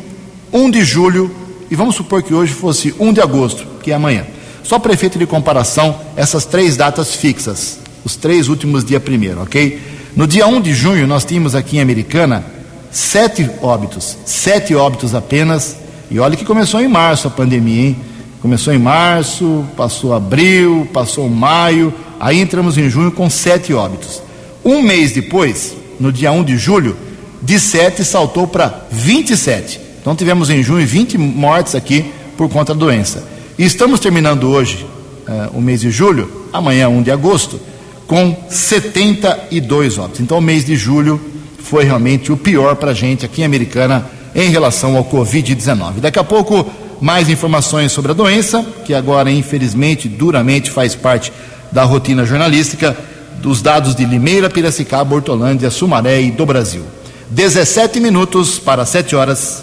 1 0.52 0.70
de 0.70 0.84
julho 0.84 1.34
e 1.70 1.74
vamos 1.74 1.96
supor 1.96 2.22
que 2.22 2.32
hoje 2.32 2.52
fosse 2.52 2.94
1 2.98 3.12
de 3.12 3.20
agosto, 3.20 3.66
que 3.82 3.90
é 3.90 3.94
amanhã. 3.94 4.24
Só 4.62 4.78
para 4.78 4.92
efeito 4.92 5.18
de 5.18 5.26
comparação, 5.26 5.98
essas 6.16 6.44
três 6.44 6.76
datas 6.76 7.14
fixas, 7.14 7.78
os 8.08 8.16
três 8.16 8.48
últimos 8.48 8.86
dias 8.86 9.02
primeiro, 9.02 9.42
ok? 9.42 9.78
No 10.16 10.26
dia 10.26 10.46
1 10.46 10.62
de 10.62 10.72
junho, 10.72 11.06
nós 11.06 11.26
tínhamos 11.26 11.54
aqui 11.54 11.76
em 11.76 11.80
Americana 11.80 12.42
sete 12.90 13.48
óbitos, 13.60 14.16
sete 14.24 14.74
óbitos 14.74 15.14
apenas, 15.14 15.76
e 16.10 16.18
olha 16.18 16.34
que 16.34 16.44
começou 16.44 16.80
em 16.80 16.88
março 16.88 17.28
a 17.28 17.30
pandemia, 17.30 17.88
hein? 17.88 17.96
Começou 18.40 18.72
em 18.72 18.78
março, 18.78 19.62
passou 19.76 20.14
abril, 20.14 20.88
passou 20.90 21.28
maio, 21.28 21.92
aí 22.18 22.40
entramos 22.40 22.78
em 22.78 22.88
junho 22.88 23.12
com 23.12 23.28
sete 23.28 23.74
óbitos. 23.74 24.22
Um 24.64 24.80
mês 24.80 25.12
depois, 25.12 25.76
no 26.00 26.10
dia 26.10 26.32
1 26.32 26.44
de 26.44 26.56
julho, 26.56 26.96
de 27.42 27.60
7 27.60 28.04
saltou 28.04 28.46
para 28.46 28.86
27. 28.90 29.80
Então 30.00 30.16
tivemos 30.16 30.48
em 30.48 30.62
junho 30.62 30.86
20 30.86 31.18
mortes 31.18 31.74
aqui 31.74 32.06
por 32.38 32.48
conta 32.48 32.72
da 32.72 32.80
doença. 32.80 33.22
E 33.58 33.64
estamos 33.64 34.00
terminando 34.00 34.44
hoje 34.44 34.86
uh, 35.28 35.58
o 35.58 35.60
mês 35.60 35.82
de 35.82 35.90
julho, 35.90 36.46
amanhã 36.52 36.88
1 36.88 37.02
de 37.02 37.10
agosto, 37.10 37.60
com 38.08 38.34
72 38.48 39.98
óbitos. 39.98 40.20
Então 40.20 40.38
o 40.38 40.42
mês 40.42 40.64
de 40.64 40.74
julho 40.74 41.20
foi 41.62 41.84
realmente 41.84 42.32
o 42.32 42.36
pior 42.36 42.74
para 42.74 42.90
a 42.90 42.94
gente 42.94 43.24
aqui 43.24 43.42
em 43.42 43.44
Americana 43.44 44.10
em 44.34 44.50
relação 44.50 44.96
ao 44.96 45.04
Covid-19. 45.04 46.00
Daqui 46.00 46.18
a 46.18 46.24
pouco, 46.24 46.66
mais 47.00 47.28
informações 47.28 47.92
sobre 47.92 48.10
a 48.10 48.14
doença, 48.14 48.64
que 48.84 48.94
agora, 48.94 49.30
infelizmente, 49.30 50.08
duramente 50.08 50.70
faz 50.70 50.94
parte 50.94 51.30
da 51.70 51.84
rotina 51.84 52.24
jornalística, 52.24 52.96
dos 53.42 53.60
dados 53.60 53.94
de 53.94 54.04
Limeira, 54.04 54.48
Piracicaba, 54.48 55.14
Hortolândia, 55.14 55.70
Sumaré 55.70 56.22
e 56.22 56.30
do 56.30 56.46
Brasil. 56.46 56.84
17 57.30 58.00
minutos 58.00 58.58
para 58.58 58.86
7 58.86 59.14
horas. 59.14 59.62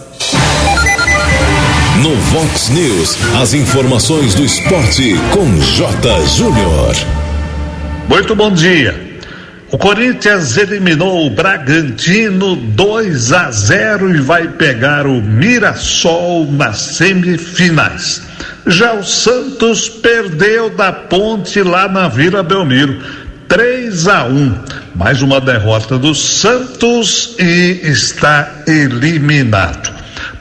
No 2.01 2.15
Vox 2.15 2.69
News, 2.69 3.17
as 3.41 3.53
informações 3.55 4.35
do 4.35 4.45
esporte 4.45 5.15
com 5.33 5.59
J. 5.59 6.25
Júnior. 6.27 7.24
Muito 8.07 8.35
bom 8.35 8.51
dia. 8.51 9.15
O 9.71 9.77
Corinthians 9.79 10.55
eliminou 10.57 11.25
o 11.25 11.29
Bragantino 11.31 12.55
2 12.55 13.33
a 13.33 13.49
0 13.49 14.15
e 14.15 14.21
vai 14.21 14.47
pegar 14.47 15.07
o 15.07 15.19
Mirassol 15.21 16.49
nas 16.51 16.77
semifinais. 16.77 18.21
Já 18.67 18.93
o 18.93 19.03
Santos 19.03 19.89
perdeu 19.89 20.69
da 20.69 20.93
ponte 20.93 21.61
lá 21.63 21.87
na 21.87 22.07
Vila 22.07 22.43
Belmiro. 22.43 23.01
3 23.47 24.07
a 24.07 24.25
1. 24.25 24.55
Mais 24.95 25.21
uma 25.23 25.41
derrota 25.41 25.97
do 25.97 26.13
Santos 26.13 27.35
e 27.39 27.81
está 27.83 28.63
eliminado. 28.67 29.93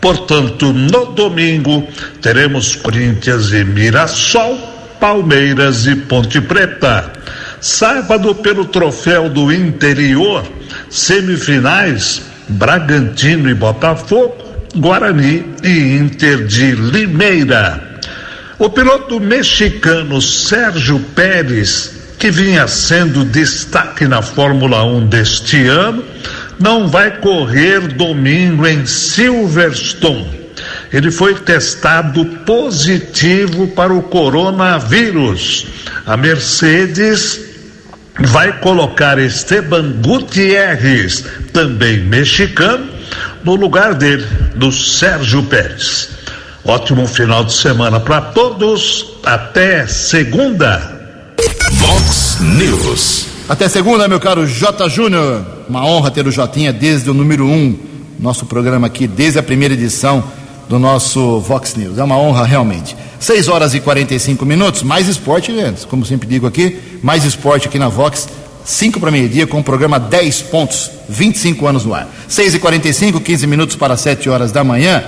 Portanto, 0.03 0.71
no 0.73 1.07
domingo 1.07 1.89
teremos 2.21 2.77
Corinthians 2.77 3.53
e 3.53 3.65
Mirassol, 3.65 4.59
Palmeiras 5.01 5.87
e 5.87 5.97
Ponte 5.97 6.43
Preta. 6.43 7.11
Sábado, 7.65 8.35
pelo 8.35 8.67
troféu 8.67 9.31
do 9.31 9.51
interior, 9.51 10.45
semifinais, 10.91 12.21
Bragantino 12.47 13.49
e 13.49 13.55
Botafogo, 13.55 14.37
Guarani 14.77 15.47
e 15.63 15.97
Inter 15.97 16.45
de 16.45 16.73
Limeira. 16.73 18.01
O 18.59 18.69
piloto 18.69 19.19
mexicano 19.19 20.21
Sérgio 20.21 21.01
Pérez, 21.15 21.91
que 22.19 22.31
vinha 22.31 22.69
sendo 22.69 23.25
destaque 23.25 24.07
na 24.07 24.21
Fórmula 24.21 24.85
1 24.85 25.07
deste 25.07 25.67
ano, 25.67 26.05
não 26.61 26.87
vai 26.87 27.17
correr 27.17 27.81
domingo 27.81 28.67
em 28.67 28.85
Silverstone. 28.85 30.39
Ele 30.93 31.11
foi 31.11 31.35
testado 31.37 32.27
positivo 32.45 33.69
para 33.69 33.93
o 33.95 34.03
coronavírus. 34.03 35.67
A 36.07 36.15
Mercedes 36.19 37.44
vai 38.21 38.61
colocar 38.61 39.19
Esteban 39.19 39.93
Gutierrez, 40.03 41.25
também 41.53 42.05
mexicano, 42.05 42.89
no 43.43 43.55
lugar 43.55 43.95
dele, 43.95 44.27
do 44.55 44.71
Sérgio 44.71 45.43
Pérez. 45.45 46.11
Ótimo 46.65 47.07
final 47.07 47.45
de 47.45 47.53
semana 47.53 48.01
para 48.01 48.21
todos. 48.21 49.17
Até 49.25 49.87
segunda. 49.87 50.81
Vox 51.73 52.39
News. 52.41 53.27
Até 53.49 53.69
segunda, 53.69 54.09
meu 54.09 54.19
caro 54.19 54.47
J. 54.47 54.89
Júnior. 54.89 55.45
Uma 55.69 55.85
honra 55.85 56.11
ter 56.11 56.27
o 56.27 56.31
Jotinha 56.31 56.73
desde 56.73 57.11
o 57.11 57.15
número 57.15 57.45
um, 57.47 57.79
nosso 58.19 58.47
programa 58.47 58.87
aqui, 58.87 59.07
desde 59.07 59.39
a 59.39 59.43
primeira 59.43 59.75
edição 59.75 60.25
do 60.69 60.79
nosso 60.79 61.41
Vox 61.41 61.75
News. 61.75 61.99
É 61.99 62.05
uma 62.05 62.17
honra 62.17 62.47
realmente. 62.47 62.97
6 63.25 63.49
horas 63.49 63.73
e 63.73 63.81
45 63.81 64.45
minutos, 64.45 64.83
mais 64.83 65.09
esporte, 65.09 65.51
antes, 65.51 65.87
como 65.87 66.05
sempre 66.05 66.29
digo 66.29 66.47
aqui, 66.47 66.79
mais 67.03 67.25
esporte 67.25 67.67
aqui 67.67 67.79
na 67.79 67.89
Vox, 67.89 68.29
5 68.67 69.01
para 69.01 69.11
meio-dia, 69.11 69.47
com 69.47 69.61
o 69.61 69.65
programa 69.65 69.99
10 69.99 70.43
pontos, 70.43 70.91
25 71.09 71.67
anos 71.67 71.87
no 71.87 71.95
ar. 71.95 72.07
6 72.29 72.57
e 72.57 72.59
45 72.59 73.19
15 73.23 73.47
minutos 73.47 73.77
para 73.77 73.97
7 73.97 74.29
horas 74.29 74.53
da 74.53 74.63
manhã. 74.63 75.05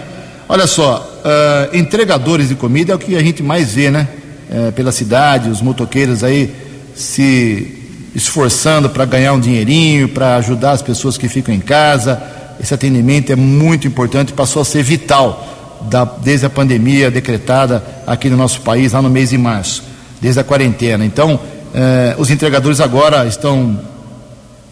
Olha 0.49 0.66
só, 0.66 1.20
uh, 1.26 1.76
entregadores 1.76 2.49
de 2.49 2.54
comida 2.54 2.94
é 2.94 2.96
o 2.96 2.99
que 2.99 3.14
a 3.16 3.23
gente 3.23 3.42
mais 3.42 3.75
vê, 3.75 3.90
né? 3.90 4.08
Uh, 4.49 4.73
pela 4.73 4.92
cidade, 4.92 5.50
os 5.50 5.61
motoqueiros 5.61 6.25
aí 6.25 6.54
se 6.94 7.70
esforçando 8.14 8.88
para 8.88 9.04
ganhar 9.04 9.35
um 9.35 9.40
dinheirinho, 9.40 10.08
para 10.08 10.37
ajudar 10.37 10.70
as 10.70 10.80
pessoas 10.80 11.18
que 11.18 11.28
ficam 11.28 11.54
em 11.54 11.61
casa. 11.61 12.23
Esse 12.58 12.73
atendimento 12.73 13.30
é 13.30 13.37
muito 13.37 13.87
importante, 13.87 14.32
passou 14.32 14.62
a 14.62 14.64
ser 14.64 14.82
vital 14.82 15.55
da, 15.83 16.04
desde 16.04 16.47
a 16.47 16.50
pandemia 16.50 17.11
decretada 17.11 17.85
aqui 18.06 18.28
no 18.28 18.37
nosso 18.37 18.61
país, 18.61 18.92
lá 18.92 19.02
no 19.02 19.11
mês 19.11 19.30
de 19.30 19.38
março, 19.38 19.83
desde 20.21 20.40
a 20.40 20.45
quarentena. 20.45 21.04
Então, 21.04 21.38
eh, 21.75 22.14
os 22.18 22.30
entregadores 22.30 22.80
agora 22.80 23.26
estão 23.26 23.78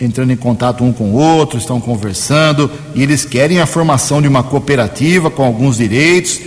entrando 0.00 0.32
em 0.32 0.36
contato 0.36 0.82
um 0.82 0.92
com 0.92 1.12
o 1.12 1.14
outro, 1.14 1.58
estão 1.58 1.80
conversando 1.80 2.70
e 2.94 3.02
eles 3.02 3.24
querem 3.24 3.60
a 3.60 3.66
formação 3.66 4.20
de 4.20 4.28
uma 4.28 4.42
cooperativa 4.42 5.30
com 5.30 5.44
alguns 5.44 5.78
direitos, 5.78 6.40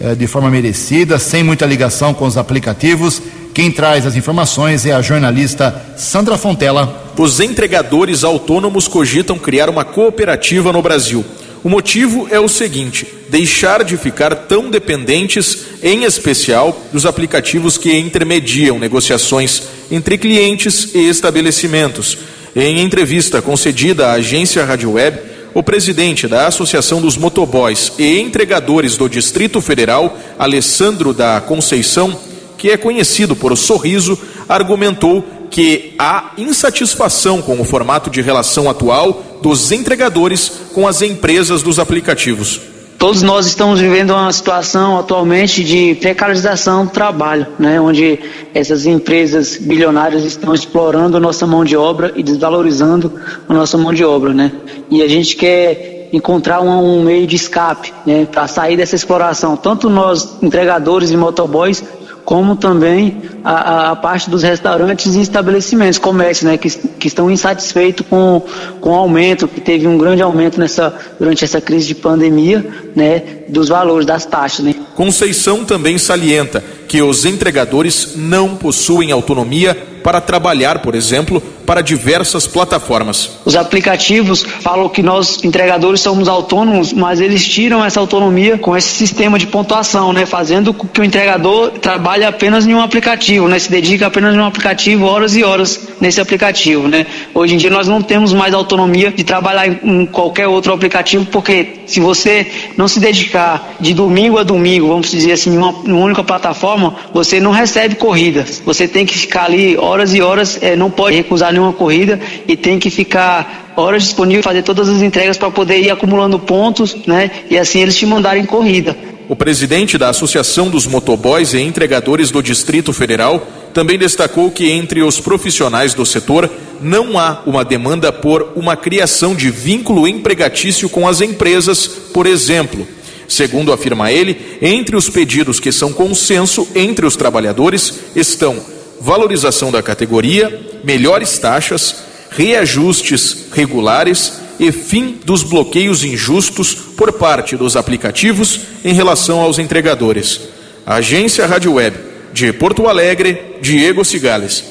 eh, 0.00 0.14
de 0.14 0.26
forma 0.26 0.50
merecida, 0.50 1.18
sem 1.18 1.42
muita 1.42 1.66
ligação 1.66 2.14
com 2.14 2.24
os 2.24 2.36
aplicativos 2.36 3.22
quem 3.54 3.70
traz 3.70 4.06
as 4.06 4.16
informações 4.16 4.86
é 4.86 4.92
a 4.92 5.02
jornalista 5.02 5.94
Sandra 5.96 6.38
Fontela. 6.38 7.10
Os 7.18 7.38
entregadores 7.38 8.24
autônomos 8.24 8.88
cogitam 8.88 9.38
criar 9.38 9.68
uma 9.68 9.84
cooperativa 9.84 10.72
no 10.72 10.80
Brasil. 10.80 11.22
O 11.64 11.68
motivo 11.68 12.26
é 12.30 12.40
o 12.40 12.48
seguinte: 12.48 13.06
deixar 13.28 13.84
de 13.84 13.96
ficar 13.96 14.34
tão 14.34 14.68
dependentes, 14.68 15.66
em 15.82 16.04
especial, 16.04 16.80
dos 16.92 17.06
aplicativos 17.06 17.78
que 17.78 17.96
intermediam 17.96 18.78
negociações 18.78 19.62
entre 19.90 20.18
clientes 20.18 20.94
e 20.94 21.08
estabelecimentos. 21.08 22.18
Em 22.54 22.80
entrevista 22.80 23.40
concedida 23.40 24.08
à 24.08 24.12
agência 24.12 24.64
Rádio 24.64 24.92
Web, 24.92 25.18
o 25.54 25.62
presidente 25.62 26.26
da 26.26 26.46
Associação 26.46 27.00
dos 27.00 27.16
Motoboys 27.16 27.92
e 27.98 28.18
Entregadores 28.18 28.96
do 28.96 29.08
Distrito 29.08 29.60
Federal, 29.60 30.18
Alessandro 30.38 31.14
da 31.14 31.40
Conceição, 31.40 32.18
que 32.58 32.70
é 32.70 32.76
conhecido 32.76 33.36
por 33.36 33.56
sorriso, 33.56 34.18
argumentou 34.48 35.24
que 35.52 35.94
há 35.98 36.32
insatisfação 36.38 37.42
com 37.42 37.60
o 37.60 37.64
formato 37.64 38.08
de 38.08 38.22
relação 38.22 38.68
atual 38.70 39.22
dos 39.42 39.70
entregadores 39.70 40.50
com 40.72 40.88
as 40.88 41.02
empresas 41.02 41.62
dos 41.62 41.78
aplicativos. 41.78 42.58
Todos 42.96 43.20
nós 43.20 43.46
estamos 43.46 43.80
vivendo 43.80 44.10
uma 44.10 44.32
situação 44.32 44.98
atualmente 44.98 45.62
de 45.62 45.94
precarização 45.96 46.86
do 46.86 46.90
trabalho, 46.92 47.48
né, 47.58 47.80
onde 47.80 48.18
essas 48.54 48.86
empresas 48.86 49.58
bilionárias 49.58 50.24
estão 50.24 50.54
explorando 50.54 51.16
a 51.16 51.20
nossa 51.20 51.46
mão 51.46 51.64
de 51.64 51.76
obra 51.76 52.12
e 52.16 52.22
desvalorizando 52.22 53.12
a 53.48 53.52
nossa 53.52 53.76
mão 53.76 53.92
de 53.92 54.04
obra, 54.04 54.32
né? 54.32 54.52
E 54.88 55.02
a 55.02 55.08
gente 55.08 55.34
quer 55.36 56.08
encontrar 56.12 56.60
um, 56.60 57.02
meio 57.02 57.26
de 57.26 57.36
escape, 57.36 57.92
né, 58.06 58.26
para 58.30 58.46
sair 58.46 58.76
dessa 58.76 58.94
exploração, 58.94 59.56
tanto 59.56 59.90
nós 59.90 60.36
entregadores 60.40 61.10
e 61.10 61.16
motoboys 61.16 61.82
como 62.24 62.56
também 62.56 63.22
a, 63.44 63.90
a, 63.90 63.96
parte 63.96 64.30
dos 64.30 64.42
restaurantes 64.42 65.14
e 65.14 65.20
estabelecimentos, 65.20 65.98
comércio, 65.98 66.46
né, 66.46 66.56
que, 66.56 66.70
que 66.70 67.08
estão 67.08 67.30
insatisfeitos 67.30 68.06
com, 68.08 68.42
com 68.80 68.90
o 68.90 68.94
aumento, 68.94 69.48
que 69.48 69.60
teve 69.60 69.86
um 69.86 69.98
grande 69.98 70.22
aumento 70.22 70.58
nessa, 70.58 70.94
durante 71.18 71.44
essa 71.44 71.60
crise 71.60 71.88
de 71.88 71.94
pandemia, 71.94 72.64
né, 72.94 73.22
dos 73.48 73.68
valores 73.68 74.06
das 74.06 74.24
taxas. 74.24 74.64
Né. 74.64 74.74
Conceição 74.94 75.64
também 75.64 75.98
salienta 75.98 76.62
que 76.86 77.02
os 77.02 77.24
entregadores 77.24 78.12
não 78.16 78.56
possuem 78.56 79.10
autonomia 79.10 79.74
para 80.02 80.20
trabalhar, 80.20 80.80
por 80.80 80.94
exemplo, 80.94 81.42
para 81.72 81.80
diversas 81.80 82.46
plataformas. 82.46 83.30
Os 83.46 83.56
aplicativos 83.56 84.42
falam 84.42 84.90
que 84.90 85.02
nós 85.02 85.42
entregadores 85.42 86.02
somos 86.02 86.28
autônomos, 86.28 86.92
mas 86.92 87.18
eles 87.18 87.48
tiram 87.48 87.82
essa 87.82 87.98
autonomia 87.98 88.58
com 88.58 88.76
esse 88.76 88.90
sistema 88.90 89.38
de 89.38 89.46
pontuação, 89.46 90.12
né, 90.12 90.26
fazendo 90.26 90.74
com 90.74 90.86
que 90.86 91.00
o 91.00 91.04
entregador 91.04 91.70
trabalhe 91.70 92.24
apenas 92.24 92.66
em 92.66 92.74
um 92.74 92.82
aplicativo, 92.82 93.48
né, 93.48 93.58
se 93.58 93.70
dedique 93.70 94.04
apenas 94.04 94.34
em 94.34 94.38
um 94.38 94.44
aplicativo, 94.44 95.06
horas 95.06 95.34
e 95.34 95.42
horas 95.42 95.88
nesse 95.98 96.20
aplicativo, 96.20 96.86
né. 96.88 97.06
Hoje 97.32 97.54
em 97.54 97.56
dia 97.56 97.70
nós 97.70 97.88
não 97.88 98.02
temos 98.02 98.34
mais 98.34 98.52
autonomia 98.52 99.10
de 99.10 99.24
trabalhar 99.24 99.66
em 99.66 100.04
qualquer 100.04 100.48
outro 100.48 100.74
aplicativo, 100.74 101.24
porque 101.24 101.84
se 101.86 102.00
você 102.00 102.46
não 102.76 102.86
se 102.86 103.00
dedicar 103.00 103.76
de 103.80 103.94
domingo 103.94 104.36
a 104.36 104.42
domingo, 104.42 104.88
vamos 104.88 105.10
dizer 105.10 105.32
assim, 105.32 105.54
em 105.54 105.56
uma, 105.56 105.70
uma 105.70 106.04
única 106.04 106.22
plataforma, 106.22 106.96
você 107.14 107.40
não 107.40 107.50
recebe 107.50 107.94
corridas. 107.94 108.62
Você 108.64 108.86
tem 108.86 109.06
que 109.06 109.16
ficar 109.16 109.44
ali 109.44 109.78
horas 109.78 110.14
e 110.14 110.20
horas, 110.20 110.58
é, 110.62 110.76
não 110.76 110.90
pode 110.90 111.16
recusar 111.16 111.52
nenhuma 111.62 111.72
corrida 111.72 112.20
e 112.46 112.56
tem 112.56 112.78
que 112.78 112.90
ficar 112.90 113.72
horas 113.76 114.02
disponível, 114.02 114.42
fazer 114.42 114.62
todas 114.62 114.88
as 114.88 115.00
entregas 115.00 115.38
para 115.38 115.50
poder 115.50 115.78
ir 115.78 115.90
acumulando 115.90 116.38
pontos, 116.38 116.96
né? 117.06 117.30
E 117.48 117.56
assim 117.56 117.80
eles 117.80 117.96
te 117.96 118.04
mandarem 118.04 118.44
corrida. 118.44 118.96
O 119.28 119.36
presidente 119.36 119.96
da 119.96 120.10
Associação 120.10 120.68
dos 120.68 120.86
Motoboys 120.86 121.54
e 121.54 121.60
Entregadores 121.60 122.30
do 122.30 122.42
Distrito 122.42 122.92
Federal 122.92 123.46
também 123.72 123.96
destacou 123.96 124.50
que 124.50 124.70
entre 124.70 125.02
os 125.02 125.20
profissionais 125.20 125.94
do 125.94 126.04
setor 126.04 126.50
não 126.82 127.18
há 127.18 127.40
uma 127.46 127.64
demanda 127.64 128.12
por 128.12 128.52
uma 128.56 128.76
criação 128.76 129.34
de 129.34 129.50
vínculo 129.50 130.06
empregatício 130.06 130.88
com 130.88 131.08
as 131.08 131.20
empresas, 131.20 131.86
por 131.86 132.26
exemplo. 132.26 132.86
Segundo 133.26 133.72
afirma 133.72 134.12
ele, 134.12 134.58
entre 134.60 134.96
os 134.96 135.08
pedidos 135.08 135.58
que 135.58 135.72
são 135.72 135.92
consenso 135.92 136.68
entre 136.74 137.06
os 137.06 137.16
trabalhadores 137.16 138.00
estão 138.14 138.60
valorização 139.02 139.72
da 139.72 139.82
categoria, 139.82 140.60
melhores 140.84 141.36
taxas, 141.36 141.96
reajustes 142.30 143.48
regulares 143.52 144.40
e 144.60 144.70
fim 144.70 145.18
dos 145.24 145.42
bloqueios 145.42 146.04
injustos 146.04 146.72
por 146.72 147.12
parte 147.12 147.56
dos 147.56 147.74
aplicativos 147.74 148.60
em 148.84 148.94
relação 148.94 149.40
aos 149.40 149.58
entregadores. 149.58 150.40
Agência 150.86 151.46
Rádio 151.46 151.74
Web 151.74 151.96
de 152.32 152.52
Porto 152.52 152.86
Alegre, 152.86 153.56
Diego 153.60 154.04
Cigales. 154.04 154.64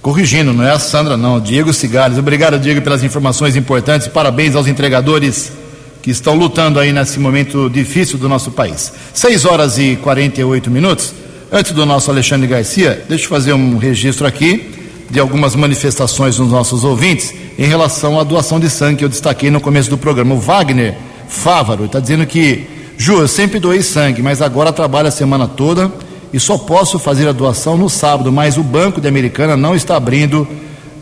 Corrigindo, 0.00 0.52
não 0.52 0.64
é 0.64 0.70
a 0.70 0.78
Sandra, 0.78 1.16
não, 1.16 1.40
Diego 1.40 1.72
Cigales. 1.72 2.18
Obrigado, 2.18 2.58
Diego, 2.58 2.80
pelas 2.80 3.02
informações 3.02 3.56
importantes. 3.56 4.06
Parabéns 4.06 4.54
aos 4.54 4.68
entregadores 4.68 5.52
que 6.00 6.10
estão 6.10 6.34
lutando 6.34 6.78
aí 6.78 6.92
nesse 6.92 7.18
momento 7.18 7.68
difícil 7.68 8.18
do 8.18 8.28
nosso 8.28 8.52
país. 8.52 8.92
6 9.12 9.44
horas 9.44 9.78
e 9.78 9.96
48 9.96 10.70
minutos. 10.70 11.12
Antes 11.54 11.72
do 11.72 11.84
nosso 11.84 12.10
Alexandre 12.10 12.46
Garcia, 12.46 13.04
deixa 13.06 13.26
eu 13.26 13.28
fazer 13.28 13.52
um 13.52 13.76
registro 13.76 14.26
aqui 14.26 14.70
de 15.10 15.20
algumas 15.20 15.54
manifestações 15.54 16.38
dos 16.38 16.50
nossos 16.50 16.82
ouvintes 16.82 17.34
em 17.58 17.66
relação 17.66 18.18
à 18.18 18.24
doação 18.24 18.58
de 18.58 18.70
sangue 18.70 18.96
que 18.96 19.04
eu 19.04 19.08
destaquei 19.10 19.50
no 19.50 19.60
começo 19.60 19.90
do 19.90 19.98
programa. 19.98 20.34
O 20.34 20.38
Wagner 20.38 20.96
Fávaro 21.28 21.84
está 21.84 22.00
dizendo 22.00 22.24
que, 22.24 22.66
Ju, 22.96 23.18
eu 23.18 23.28
sempre 23.28 23.58
doei 23.58 23.82
sangue, 23.82 24.22
mas 24.22 24.40
agora 24.40 24.72
trabalho 24.72 25.08
a 25.08 25.10
semana 25.10 25.46
toda 25.46 25.92
e 26.32 26.40
só 26.40 26.56
posso 26.56 26.98
fazer 26.98 27.28
a 27.28 27.32
doação 27.32 27.76
no 27.76 27.90
sábado, 27.90 28.32
mas 28.32 28.56
o 28.56 28.62
Banco 28.62 28.98
de 28.98 29.06
Americana 29.06 29.54
não 29.54 29.76
está 29.76 29.94
abrindo 29.94 30.48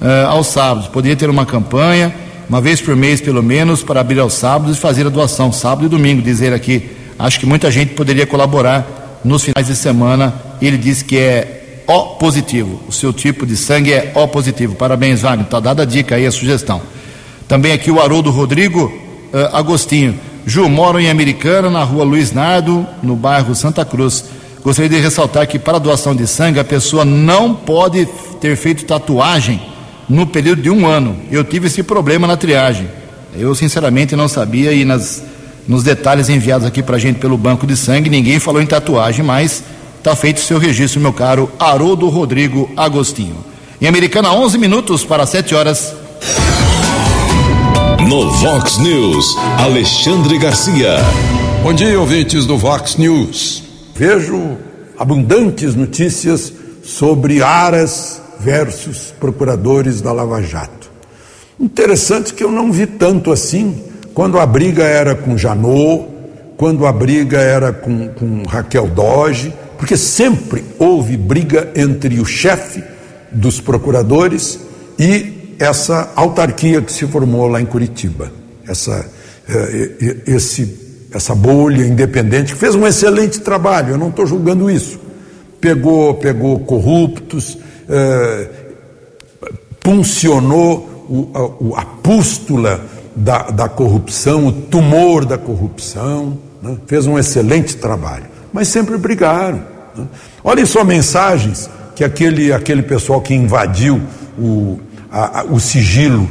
uh, 0.02 0.30
aos 0.30 0.48
sábados. 0.48 0.88
Poderia 0.88 1.16
ter 1.16 1.30
uma 1.30 1.46
campanha, 1.46 2.12
uma 2.48 2.60
vez 2.60 2.80
por 2.80 2.96
mês 2.96 3.20
pelo 3.20 3.40
menos, 3.40 3.84
para 3.84 4.00
abrir 4.00 4.18
aos 4.18 4.34
sábados 4.34 4.76
e 4.76 4.80
fazer 4.80 5.06
a 5.06 5.10
doação, 5.10 5.52
sábado 5.52 5.86
e 5.86 5.88
domingo, 5.88 6.20
dizer 6.20 6.52
aqui. 6.52 6.90
Acho 7.16 7.38
que 7.38 7.46
muita 7.46 7.70
gente 7.70 7.94
poderia 7.94 8.26
colaborar 8.26 8.96
nos 9.24 9.44
finais 9.44 9.66
de 9.66 9.76
semana. 9.76 10.34
Ele 10.60 10.76
diz 10.76 11.02
que 11.02 11.16
é 11.16 11.82
O 11.86 12.16
positivo. 12.16 12.80
O 12.88 12.92
seu 12.92 13.12
tipo 13.12 13.46
de 13.46 13.56
sangue 13.56 13.92
é 13.92 14.12
O 14.14 14.28
positivo. 14.28 14.74
Parabéns, 14.74 15.22
Wagner. 15.22 15.44
Está 15.44 15.60
dada 15.60 15.82
a 15.82 15.86
dica 15.86 16.14
aí, 16.14 16.26
a 16.26 16.32
sugestão. 16.32 16.80
Também 17.48 17.72
aqui 17.72 17.90
o 17.90 18.00
Haroldo 18.00 18.30
Rodrigo 18.30 18.86
uh, 19.32 19.56
Agostinho. 19.56 20.18
Ju, 20.46 20.68
moro 20.68 20.98
em 20.98 21.10
Americana, 21.10 21.68
na 21.68 21.82
rua 21.82 22.04
Luiz 22.04 22.32
Nardo, 22.32 22.86
no 23.02 23.16
bairro 23.16 23.54
Santa 23.54 23.84
Cruz. 23.84 24.24
Gostaria 24.62 24.88
de 24.88 24.98
ressaltar 24.98 25.46
que 25.46 25.58
para 25.58 25.78
doação 25.78 26.14
de 26.14 26.26
sangue 26.26 26.58
a 26.58 26.64
pessoa 26.64 27.04
não 27.04 27.54
pode 27.54 28.06
ter 28.40 28.56
feito 28.56 28.84
tatuagem 28.84 29.60
no 30.08 30.26
período 30.26 30.62
de 30.62 30.70
um 30.70 30.86
ano. 30.86 31.16
Eu 31.30 31.44
tive 31.44 31.68
esse 31.68 31.82
problema 31.82 32.26
na 32.26 32.36
triagem. 32.36 32.88
Eu 33.34 33.54
sinceramente 33.54 34.16
não 34.16 34.28
sabia 34.28 34.72
e 34.72 34.84
nas 34.84 35.22
nos 35.70 35.84
detalhes 35.84 36.28
enviados 36.28 36.66
aqui 36.66 36.82
para 36.82 36.96
a 36.96 36.98
gente 36.98 37.20
pelo 37.20 37.38
Banco 37.38 37.64
de 37.64 37.76
Sangue, 37.76 38.10
ninguém 38.10 38.40
falou 38.40 38.60
em 38.60 38.66
tatuagem, 38.66 39.24
mas 39.24 39.62
está 39.98 40.16
feito 40.16 40.38
o 40.38 40.40
seu 40.40 40.58
registro, 40.58 41.00
meu 41.00 41.12
caro 41.12 41.48
Haroldo 41.60 42.08
Rodrigo 42.08 42.68
Agostinho. 42.76 43.36
Em 43.80 43.86
Americana, 43.86 44.32
11 44.32 44.58
minutos 44.58 45.04
para 45.04 45.24
7 45.24 45.54
horas. 45.54 45.94
No 48.08 48.32
Vox 48.32 48.78
News, 48.78 49.36
Alexandre 49.60 50.38
Garcia. 50.38 50.96
Bom 51.62 51.72
dia, 51.72 52.00
ouvintes 52.00 52.46
do 52.46 52.58
Vox 52.58 52.96
News. 52.96 53.62
Vejo 53.94 54.58
abundantes 54.98 55.76
notícias 55.76 56.52
sobre 56.82 57.44
aras 57.44 58.20
versus 58.40 59.14
procuradores 59.20 60.00
da 60.00 60.10
Lava 60.10 60.42
Jato. 60.42 60.90
Interessante 61.60 62.34
que 62.34 62.42
eu 62.42 62.50
não 62.50 62.72
vi 62.72 62.88
tanto 62.88 63.30
assim 63.30 63.88
quando 64.14 64.38
a 64.38 64.46
briga 64.46 64.84
era 64.84 65.14
com 65.14 65.36
Janot, 65.36 66.06
quando 66.56 66.86
a 66.86 66.92
briga 66.92 67.38
era 67.38 67.72
com, 67.72 68.08
com 68.08 68.42
Raquel 68.42 68.88
Doge, 68.88 69.52
porque 69.78 69.96
sempre 69.96 70.62
houve 70.78 71.16
briga 71.16 71.70
entre 71.74 72.20
o 72.20 72.24
chefe 72.24 72.84
dos 73.32 73.60
procuradores 73.60 74.60
e 74.98 75.56
essa 75.58 76.12
autarquia 76.14 76.82
que 76.82 76.92
se 76.92 77.06
formou 77.06 77.48
lá 77.48 77.60
em 77.60 77.66
Curitiba, 77.66 78.30
essa, 78.66 79.08
eh, 79.48 80.22
esse, 80.26 81.06
essa 81.12 81.34
bolha 81.34 81.82
independente 81.82 82.52
que 82.52 82.58
fez 82.58 82.74
um 82.74 82.86
excelente 82.86 83.40
trabalho, 83.40 83.90
eu 83.94 83.98
não 83.98 84.08
estou 84.10 84.26
julgando 84.26 84.70
isso. 84.70 85.00
Pegou, 85.60 86.14
pegou 86.14 86.58
corruptos, 86.60 87.58
eh, 87.88 88.48
puncionou 89.80 91.06
o, 91.08 91.74
a, 91.74 91.80
a 91.80 91.84
pústula 91.84 92.80
da, 93.14 93.50
da 93.50 93.68
corrupção, 93.68 94.46
o 94.46 94.52
tumor 94.52 95.24
da 95.24 95.36
corrupção, 95.36 96.38
né? 96.62 96.76
fez 96.86 97.06
um 97.06 97.18
excelente 97.18 97.76
trabalho, 97.76 98.26
mas 98.52 98.68
sempre 98.68 98.96
brigaram. 98.96 99.62
Né? 99.96 100.06
Olhem 100.44 100.66
só 100.66 100.84
mensagens 100.84 101.68
que 101.94 102.04
aquele, 102.04 102.52
aquele 102.52 102.82
pessoal 102.82 103.20
que 103.20 103.34
invadiu 103.34 104.00
o, 104.38 104.78
a, 105.10 105.40
a, 105.40 105.44
o 105.44 105.58
sigilo 105.58 106.28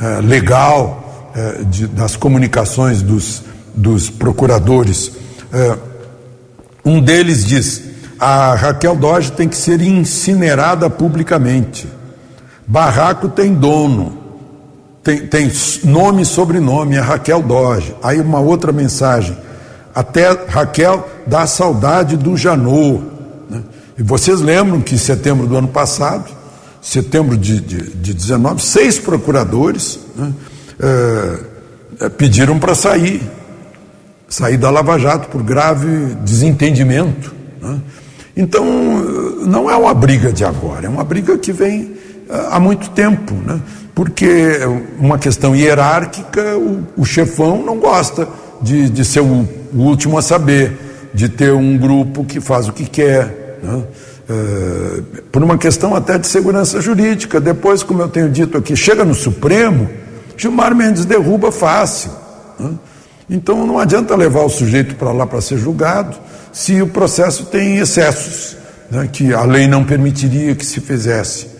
é, 0.00 0.20
legal 0.20 1.30
é, 1.34 1.64
de, 1.64 1.86
das 1.86 2.16
comunicações 2.16 3.02
dos, 3.02 3.42
dos 3.74 4.10
procuradores, 4.10 5.12
é, 5.52 5.76
um 6.84 7.00
deles 7.00 7.44
diz: 7.44 7.82
a 8.18 8.54
Raquel 8.54 8.96
Doge 8.96 9.32
tem 9.32 9.48
que 9.48 9.56
ser 9.56 9.80
incinerada 9.80 10.90
publicamente. 10.90 11.86
Barraco 12.66 13.28
tem 13.28 13.54
dono 13.54 14.21
tem, 15.02 15.26
tem 15.26 15.50
nome 15.84 16.22
e 16.22 16.24
sobrenome, 16.24 16.96
é 16.96 17.00
Raquel 17.00 17.42
Doge. 17.42 17.94
Aí 18.02 18.20
uma 18.20 18.38
outra 18.38 18.70
mensagem. 18.70 19.36
Até 19.94 20.30
Raquel 20.48 21.08
dá 21.26 21.46
saudade 21.46 22.16
do 22.16 22.36
Janô. 22.36 23.02
Né? 23.50 23.62
E 23.98 24.02
vocês 24.02 24.40
lembram 24.40 24.80
que 24.80 24.94
em 24.94 24.98
setembro 24.98 25.46
do 25.46 25.56
ano 25.56 25.68
passado, 25.68 26.30
setembro 26.80 27.36
de, 27.36 27.60
de, 27.60 27.82
de 27.90 28.14
19, 28.14 28.62
seis 28.62 28.98
procuradores 28.98 29.98
né, 30.14 30.32
é, 32.00 32.08
pediram 32.10 32.58
para 32.58 32.74
sair, 32.74 33.22
sair 34.28 34.56
da 34.56 34.70
Lava 34.70 34.98
Jato 34.98 35.28
por 35.28 35.42
grave 35.42 36.14
desentendimento. 36.24 37.34
Né? 37.60 37.80
Então, 38.36 38.64
não 39.44 39.68
é 39.68 39.76
uma 39.76 39.92
briga 39.92 40.32
de 40.32 40.44
agora, 40.44 40.86
é 40.86 40.88
uma 40.88 41.04
briga 41.04 41.36
que 41.36 41.52
vem 41.52 41.92
há 42.28 42.58
muito 42.60 42.90
tempo. 42.90 43.34
Né? 43.34 43.60
porque 43.94 44.58
uma 44.98 45.18
questão 45.18 45.54
hierárquica, 45.54 46.56
o, 46.56 46.86
o 46.96 47.04
chefão 47.04 47.62
não 47.62 47.78
gosta 47.78 48.28
de, 48.60 48.88
de 48.88 49.04
ser 49.04 49.20
o, 49.20 49.48
o, 49.72 49.78
último 49.78 50.16
a 50.16 50.22
saber, 50.22 51.10
de 51.12 51.28
ter 51.28 51.52
um 51.52 51.76
grupo 51.76 52.24
que 52.24 52.40
faz 52.40 52.68
o 52.68 52.72
que 52.72 52.84
quer. 52.84 53.58
Né? 53.62 53.82
É, 54.30 55.02
por 55.30 55.42
uma 55.42 55.58
questão 55.58 55.94
até 55.94 56.16
de 56.16 56.26
segurança 56.26 56.80
jurídica. 56.80 57.40
Depois, 57.40 57.82
como 57.82 58.00
eu 58.00 58.08
tenho 58.08 58.30
dito 58.30 58.56
aqui, 58.56 58.74
chega 58.74 59.04
no 59.04 59.14
Supremo, 59.14 59.90
Gilmar 60.36 60.74
Mendes 60.74 61.04
derruba 61.04 61.52
fácil. 61.52 62.10
Né? 62.58 62.70
Então 63.28 63.66
não 63.66 63.78
adianta 63.78 64.16
levar 64.16 64.42
o 64.42 64.48
sujeito 64.48 64.94
para 64.94 65.12
lá 65.12 65.26
para 65.26 65.40
ser 65.40 65.58
julgado 65.58 66.16
se 66.50 66.80
o 66.80 66.86
processo 66.86 67.46
tem 67.46 67.78
excessos. 67.78 68.56
né, 68.90 69.08
que 69.10 69.32
a 69.34 69.42
lei 69.44 69.66
não 69.66 69.84
permitiria 69.84 70.54
que 70.54 70.64
se 70.64 70.80
fizesse. 70.80 71.51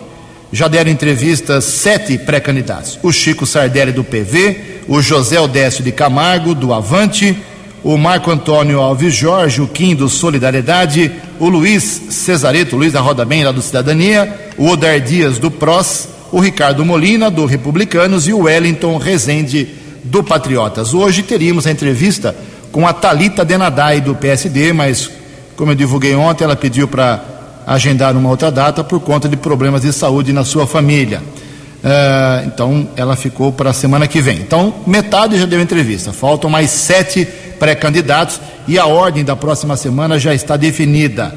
Já 0.51 0.69
deram 0.69 0.91
entrevistas 0.91 1.65
sete 1.65 2.17
pré-candidatos. 2.17 2.99
O 3.03 3.13
Chico 3.13 3.45
Sardelli 3.45 3.93
do 3.93 4.03
PV, 4.03 4.85
o 4.89 5.03
José 5.03 5.39
Odécio 5.39 5.85
de 5.85 5.93
Camargo, 5.93 6.55
do 6.55 6.73
Avante, 6.73 7.37
o 7.85 7.99
Marco 7.99 8.31
Antônio 8.31 8.81
Alves 8.81 9.15
Jorge, 9.15 9.61
o 9.61 9.69
Kim 9.69 9.95
do 9.95 10.09
Solidariedade, 10.09 11.13
o 11.39 11.47
Luiz 11.47 11.83
Cesareto, 12.09 12.75
Luiz 12.75 12.95
da 12.95 13.03
Roda 13.03 13.27
Bem, 13.27 13.45
lá 13.45 13.53
do 13.53 13.61
Cidadania, 13.61 14.35
o 14.57 14.67
Odar 14.67 14.99
Dias 14.99 15.39
do 15.39 15.51
PROS, 15.51 16.09
o 16.31 16.41
Ricardo 16.41 16.87
Molina, 16.87 17.31
do 17.31 17.45
Republicanos, 17.45 18.27
e 18.27 18.33
o 18.33 18.45
Wellington 18.45 18.97
Rezende 18.97 19.82
do 20.03 20.23
Patriotas. 20.23 20.95
Hoje 20.95 21.23
teríamos 21.23 21.67
a 21.67 21.71
entrevista 21.71 22.35
com 22.71 22.87
a 22.87 22.93
Talita 22.93 23.45
Denadai 23.45 24.01
do 24.01 24.15
PSD, 24.15 24.73
mas 24.73 25.11
como 25.57 25.73
eu 25.73 25.77
divulguei 25.77 26.15
ontem, 26.15 26.45
ela 26.45 26.57
pediu 26.57 26.89
para 26.89 27.23
agendar 27.67 28.17
uma 28.17 28.29
outra 28.29 28.51
data 28.51 28.83
por 28.83 29.01
conta 29.01 29.29
de 29.29 29.37
problemas 29.37 29.83
de 29.83 29.93
saúde 29.93 30.33
na 30.33 30.45
sua 30.45 30.67
família. 30.67 31.23
Uh, 31.83 32.47
então 32.47 32.89
ela 32.97 33.17
ficou 33.17 33.53
para 33.53 33.71
a 33.71 33.73
semana 33.73 34.07
que 34.07 34.21
vem. 34.21 34.39
Então 34.39 34.75
metade 34.87 35.39
já 35.39 35.47
deu 35.47 35.61
entrevista. 35.61 36.13
Faltam 36.13 36.49
mais 36.49 36.71
sete 36.71 37.25
pré-candidatos 37.59 38.41
e 38.67 38.79
a 38.79 38.87
ordem 38.87 39.25
da 39.25 39.37
próxima 39.37 39.77
semana 39.77 40.19
já 40.19 40.35
está 40.35 40.57
definida. 40.57 41.35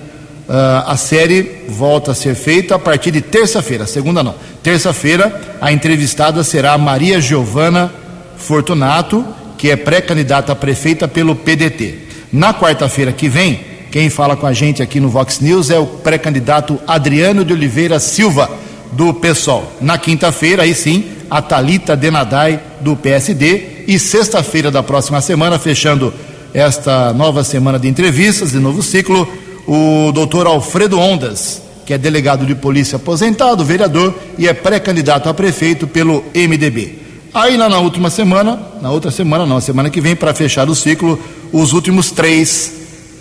Uh, 0.47 0.88
a 0.88 0.95
série 0.95 1.63
volta 1.67 2.12
a 2.12 2.15
ser 2.15 2.36
feita 2.36 2.75
a 2.75 2.80
partir 2.80 3.10
de 3.10 3.19
terça-feira, 3.19 3.88
segunda 3.88 4.23
não. 4.23 4.36
Terça-feira 4.62 5.41
a 5.60 5.71
entrevistada 5.71 6.43
será 6.43 6.78
Maria 6.78 7.19
Giovana 7.19 7.91
Fortunato, 8.38 9.26
que 9.58 9.69
é 9.69 9.76
pré-candidata 9.76 10.52
a 10.52 10.56
prefeita 10.56 11.08
pelo 11.08 11.36
PDT. 11.36 12.00
Na 12.32 12.54
quarta-feira 12.54 13.12
que 13.12 13.30
vem, 13.30 13.60
quem 13.91 14.10
fala 14.10 14.36
com 14.36 14.45
a 14.45 14.54
gente 14.54 14.84
aqui 14.84 15.00
no 15.00 15.10
Vox 15.10 15.39
News 15.39 15.69
é 15.69 15.80
o 15.80 15.86
pré-candidato 15.86 16.80
Adriano 16.86 17.45
de 17.45 17.54
Oliveira 17.54 18.00
Silva, 18.00 18.50
do 18.91 19.13
PSOL. 19.13 19.71
Na 19.80 19.98
quinta-feira, 19.98 20.63
aí 20.63 20.76
sim, 20.76 21.06
a 21.30 21.41
Talita 21.41 21.95
Denadai, 21.95 22.60
do 22.82 22.95
PSD. 22.95 23.86
E 23.88 23.98
sexta-feira 23.98 24.69
da 24.69 24.84
próxima 24.84 25.21
semana, 25.21 25.58
fechando 25.58 26.13
esta 26.54 27.13
nova 27.13 27.43
semana 27.43 27.78
de 27.80 27.88
entrevistas, 27.88 28.52
de 28.52 28.60
novo 28.60 28.82
ciclo, 28.82 29.28
o 29.67 30.12
doutor 30.12 30.48
Alfredo 30.48 31.00
Ondas, 31.00 31.62
que 31.86 31.93
é 31.93 31.98
delegado 31.98 32.45
de 32.45 32.56
polícia 32.56 32.95
aposentado, 32.95 33.63
vereador 33.63 34.13
e 34.38 34.48
é 34.48 34.54
pré-candidato 34.54 35.30
a 35.30 35.34
prefeito 35.34 35.88
pelo 35.88 36.24
MDB. 36.34 37.04
Aí 37.36 37.58
lá 37.58 37.67
na 37.67 37.80
última 37.80 38.10
semana, 38.10 38.58
na 38.82 38.89
outra 38.91 39.12
semana 39.12 39.45
não, 39.45 39.60
semana 39.60 39.89
que 39.89 40.00
vem, 40.00 40.15
para 40.15 40.34
fechar 40.34 40.69
o 40.69 40.74
ciclo, 40.74 41.19
os 41.52 41.74
últimos 41.74 42.10
três 42.10 42.71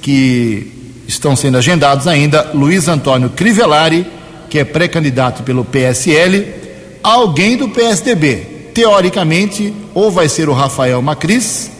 que 0.00 1.03
estão 1.09 1.35
sendo 1.35 1.59
agendados 1.59 2.07
ainda, 2.07 2.53
Luiz 2.55 2.87
Antônio 2.87 3.31
Crivellari, 3.31 4.07
que 4.48 4.61
é 4.61 4.64
pré-candidato 4.64 5.42
pelo 5.42 5.64
PSL, 5.64 6.46
alguém 7.03 7.57
do 7.57 7.68
PSDB. 7.68 8.70
Teoricamente, 8.72 9.74
ou 9.92 10.12
vai 10.12 10.29
ser 10.29 10.48
o 10.48 10.53
Rafael 10.53 11.03
Macris, 11.03 11.72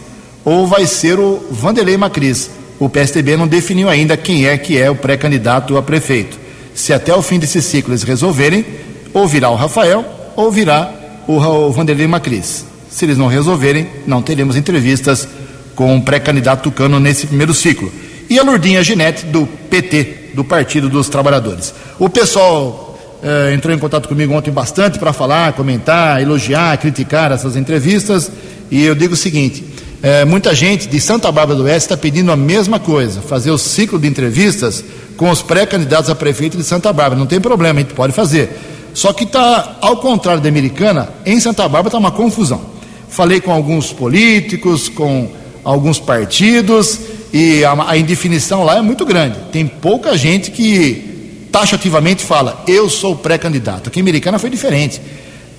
ou 0.45 0.67
vai 0.67 0.87
ser 0.87 1.21
o 1.21 1.41
Vanderlei 1.53 1.97
Macris. 1.97 2.51
O 2.81 2.89
PSDB 2.89 3.37
não 3.37 3.47
definiu 3.47 3.89
ainda 3.89 4.17
quem 4.17 4.49
é 4.49 4.59
que 4.59 4.77
é 4.77 4.91
o 4.91 4.97
pré-candidato 4.97 5.77
a 5.77 5.83
prefeito. 5.85 6.37
Se 6.75 6.93
até 6.93 7.15
o 7.15 7.23
fim 7.23 7.39
desse 7.39 7.63
ciclo 7.63 7.93
eles 7.93 8.03
resolverem, 8.03 8.67
ou 9.13 9.29
virá 9.29 9.51
o 9.51 9.55
Rafael, 9.55 10.05
ou 10.35 10.51
virá 10.51 11.04
o 11.27 11.71
Vanderlei 11.71 12.07
Macris. 12.07 12.65
Se 12.91 13.05
eles 13.05 13.19
não 13.19 13.27
resolverem, 13.27 13.89
não 14.07 14.23
teremos 14.23 14.57
entrevistas 14.57 15.27
com 15.75 15.97
o 15.97 16.03
pré-candidato 16.03 16.63
tucano 16.63 17.01
nesse 17.01 17.27
primeiro 17.27 17.53
ciclo. 17.53 17.93
E 18.29 18.39
a 18.39 18.43
Lurdinha 18.43 18.83
Ginete, 18.83 19.27
do 19.27 19.47
PT, 19.47 20.31
do 20.35 20.45
Partido 20.45 20.89
dos 20.89 21.09
Trabalhadores. 21.09 21.75
O 21.99 22.09
pessoal 22.09 22.99
eh, 23.23 23.53
entrou 23.55 23.75
em 23.75 23.79
contato 23.79 24.09
comigo 24.09 24.33
ontem 24.35 24.51
bastante 24.51 24.99
para 24.99 25.13
falar, 25.13 25.53
comentar, 25.55 26.21
elogiar, 26.23 26.77
criticar 26.79 27.33
essas 27.33 27.57
entrevistas. 27.57 28.31
E 28.71 28.85
eu 28.85 28.95
digo 28.95 29.15
o 29.15 29.17
seguinte: 29.17 29.65
eh, 30.03 30.25
muita 30.25 30.55
gente 30.55 30.87
de 30.87 31.01
Santa 31.01 31.33
Bárbara 31.33 31.59
do 31.59 31.65
Oeste 31.65 31.87
está 31.87 31.97
pedindo 31.97 32.31
a 32.31 32.37
mesma 32.37 32.79
coisa, 32.79 33.21
fazer 33.23 33.51
o 33.51 33.59
ciclo 33.59 33.99
de 33.99 34.07
entrevistas 34.07 34.85
com 35.17 35.31
os 35.31 35.43
pré-candidatos 35.43 36.11
a 36.11 36.15
prefeito 36.15 36.57
de 36.57 36.65
Santa 36.65 36.93
Bárbara. 36.93 37.19
Não 37.19 37.27
tem 37.27 37.41
problema, 37.41 37.81
a 37.81 37.83
gente 37.83 37.95
pode 37.95 38.13
fazer. 38.13 38.74
Só 38.95 39.13
que 39.13 39.25
está, 39.25 39.77
ao 39.81 39.97
contrário 39.97 40.41
da 40.41 40.49
americana, 40.49 41.09
em 41.27 41.39
Santa 41.41 41.65
Bárbara 41.65 41.89
está 41.89 41.99
uma 41.99 42.13
confusão. 42.13 42.61
Falei 43.09 43.41
com 43.41 43.53
alguns 43.53 43.93
políticos, 43.93 44.89
com 44.89 45.29
alguns 45.65 45.99
partidos, 45.99 47.01
e 47.33 47.65
a, 47.65 47.75
a 47.89 47.99
indefinição 47.99 48.63
lá 48.63 48.77
é 48.77 48.81
muito 48.81 49.05
grande. 49.05 49.37
Tem 49.51 49.67
pouca 49.67 50.17
gente 50.17 50.53
que 50.53 51.49
taxativamente 51.51 52.25
fala, 52.25 52.63
eu 52.69 52.89
sou 52.89 53.17
pré-candidato. 53.17 53.89
Aqui 53.89 53.99
em 53.99 54.03
Americana 54.03 54.39
foi 54.39 54.49
diferente. 54.49 55.01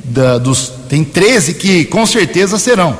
Da, 0.03 0.37
dos, 0.37 0.71
tem 0.87 1.03
13 1.03 1.55
que 1.55 1.85
com 1.85 2.05
certeza 2.05 2.57
serão 2.57 2.97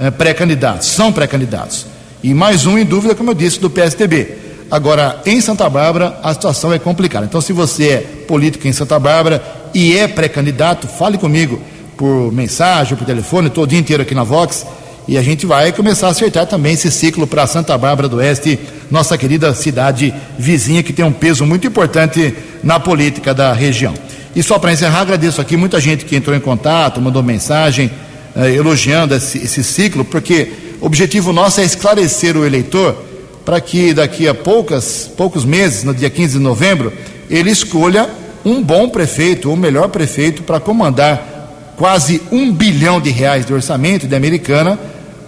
é, 0.00 0.10
pré-candidatos, 0.10 0.88
são 0.88 1.12
pré-candidatos. 1.12 1.86
E 2.22 2.34
mais 2.34 2.66
um 2.66 2.76
em 2.76 2.84
dúvida, 2.84 3.14
como 3.14 3.30
eu 3.30 3.34
disse, 3.34 3.60
do 3.60 3.70
PSDB. 3.70 4.46
Agora, 4.68 5.20
em 5.24 5.40
Santa 5.40 5.68
Bárbara, 5.68 6.18
a 6.22 6.34
situação 6.34 6.72
é 6.72 6.78
complicada. 6.78 7.26
Então, 7.26 7.40
se 7.40 7.52
você 7.52 7.88
é 7.88 7.98
político 8.26 8.66
em 8.66 8.72
Santa 8.72 8.98
Bárbara 8.98 9.42
e 9.76 9.94
é 9.94 10.08
pré-candidato, 10.08 10.88
fale 10.88 11.18
comigo 11.18 11.60
por 11.98 12.32
mensagem, 12.32 12.96
por 12.96 13.04
telefone, 13.04 13.50
todo 13.50 13.64
o 13.64 13.66
dia 13.66 13.78
inteiro 13.78 14.02
aqui 14.02 14.14
na 14.14 14.24
Vox. 14.24 14.64
E 15.06 15.18
a 15.18 15.22
gente 15.22 15.44
vai 15.44 15.70
começar 15.70 16.06
a 16.06 16.10
acertar 16.12 16.46
também 16.46 16.72
esse 16.72 16.90
ciclo 16.90 17.26
para 17.26 17.46
Santa 17.46 17.76
Bárbara 17.76 18.08
do 18.08 18.16
Oeste, 18.16 18.58
nossa 18.90 19.18
querida 19.18 19.52
cidade 19.54 20.14
vizinha, 20.38 20.82
que 20.82 20.94
tem 20.94 21.04
um 21.04 21.12
peso 21.12 21.44
muito 21.44 21.66
importante 21.66 22.34
na 22.64 22.80
política 22.80 23.34
da 23.34 23.52
região. 23.52 23.92
E 24.34 24.42
só 24.42 24.58
para 24.58 24.72
encerrar, 24.72 25.02
agradeço 25.02 25.42
aqui 25.42 25.58
muita 25.58 25.78
gente 25.78 26.06
que 26.06 26.16
entrou 26.16 26.34
em 26.34 26.40
contato, 26.40 26.98
mandou 26.98 27.22
mensagem, 27.22 27.90
eh, 28.34 28.54
elogiando 28.54 29.14
esse, 29.14 29.36
esse 29.36 29.62
ciclo, 29.62 30.06
porque 30.06 30.52
o 30.80 30.86
objetivo 30.86 31.34
nosso 31.34 31.60
é 31.60 31.64
esclarecer 31.64 32.34
o 32.34 32.46
eleitor 32.46 32.96
para 33.44 33.60
que 33.60 33.92
daqui 33.92 34.26
a 34.26 34.34
poucas, 34.34 35.10
poucos 35.14 35.44
meses, 35.44 35.84
no 35.84 35.92
dia 35.92 36.08
15 36.08 36.38
de 36.38 36.42
novembro, 36.42 36.90
ele 37.28 37.50
escolha 37.50 38.08
um 38.46 38.62
bom 38.62 38.88
prefeito, 38.88 39.50
ou 39.50 39.56
melhor 39.56 39.88
prefeito, 39.88 40.44
para 40.44 40.60
comandar 40.60 41.74
quase 41.76 42.22
um 42.30 42.52
bilhão 42.52 43.00
de 43.00 43.10
reais 43.10 43.44
de 43.44 43.52
orçamento 43.52 44.06
de 44.06 44.14
Americana 44.14 44.78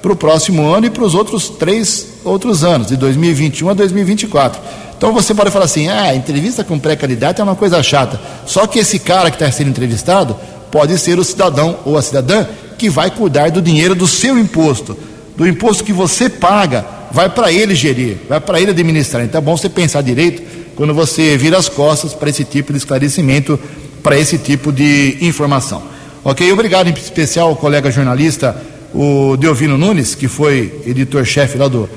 para 0.00 0.12
o 0.12 0.16
próximo 0.16 0.72
ano 0.72 0.87
e 0.87 0.90
para 0.90 1.02
os 1.02 1.16
outros 1.16 1.48
três 1.48 2.07
outros 2.24 2.62
anos, 2.62 2.87
de 2.87 2.96
2021 2.96 3.70
a 3.70 3.74
2024. 3.74 4.61
Então 4.96 5.12
você 5.12 5.35
pode 5.35 5.50
falar 5.50 5.64
assim: 5.64 5.88
ah, 5.88 6.14
entrevista 6.14 6.62
com 6.62 6.78
pré-candidato 6.78 7.40
é 7.40 7.42
uma 7.42 7.57
coisa 7.57 7.83
chata. 7.83 8.20
Só 8.46 8.68
que 8.68 8.78
esse 8.78 9.00
cara 9.00 9.31
que 9.31 9.37
está 9.37 9.50
sendo 9.50 9.70
entrevistado 9.70 10.37
pode 10.70 10.96
ser 10.96 11.18
o 11.18 11.24
cidadão 11.24 11.81
ou 11.85 11.98
a 11.98 12.02
cidadã 12.02 12.46
que 12.78 12.88
vai 12.88 13.11
cuidar 13.11 13.50
do 13.50 13.61
dinheiro 13.61 13.96
do 13.96 14.07
seu 14.07 14.38
imposto, 14.38 14.96
do 15.37 15.44
imposto 15.44 15.83
que 15.83 15.92
você 15.92 16.28
paga 16.28 16.87
vai 17.11 17.28
para 17.28 17.50
ele 17.50 17.74
gerir, 17.74 18.18
vai 18.28 18.40
para 18.40 18.61
ele 18.61 18.70
administrar. 18.70 19.24
Então 19.24 19.40
é 19.40 19.42
bom 19.42 19.57
você 19.57 19.68
pensar 19.68 20.02
direito 20.02 20.58
quando 20.79 20.95
você 20.95 21.37
vira 21.37 21.59
as 21.59 21.69
costas 21.69 22.14
para 22.14 22.31
esse 22.31 22.45
tipo 22.45 22.73
de 22.73 22.79
esclarecimento, 22.79 23.59
para 24.01 24.17
esse 24.17 24.38
tipo 24.38 24.73
de 24.73 25.19
informação. 25.21 25.83
Ok? 26.23 26.53
Obrigado 26.53 26.87
em 26.87 26.93
especial 26.93 27.49
ao 27.49 27.57
colega 27.57 27.91
jornalista, 27.91 28.57
o 28.95 29.37
Deovino 29.37 29.77
Nunes, 29.77 30.14
que 30.14 30.29
foi 30.29 30.81
editor-chefe 30.87 31.59
lá 31.59 31.67
do. 31.67 31.91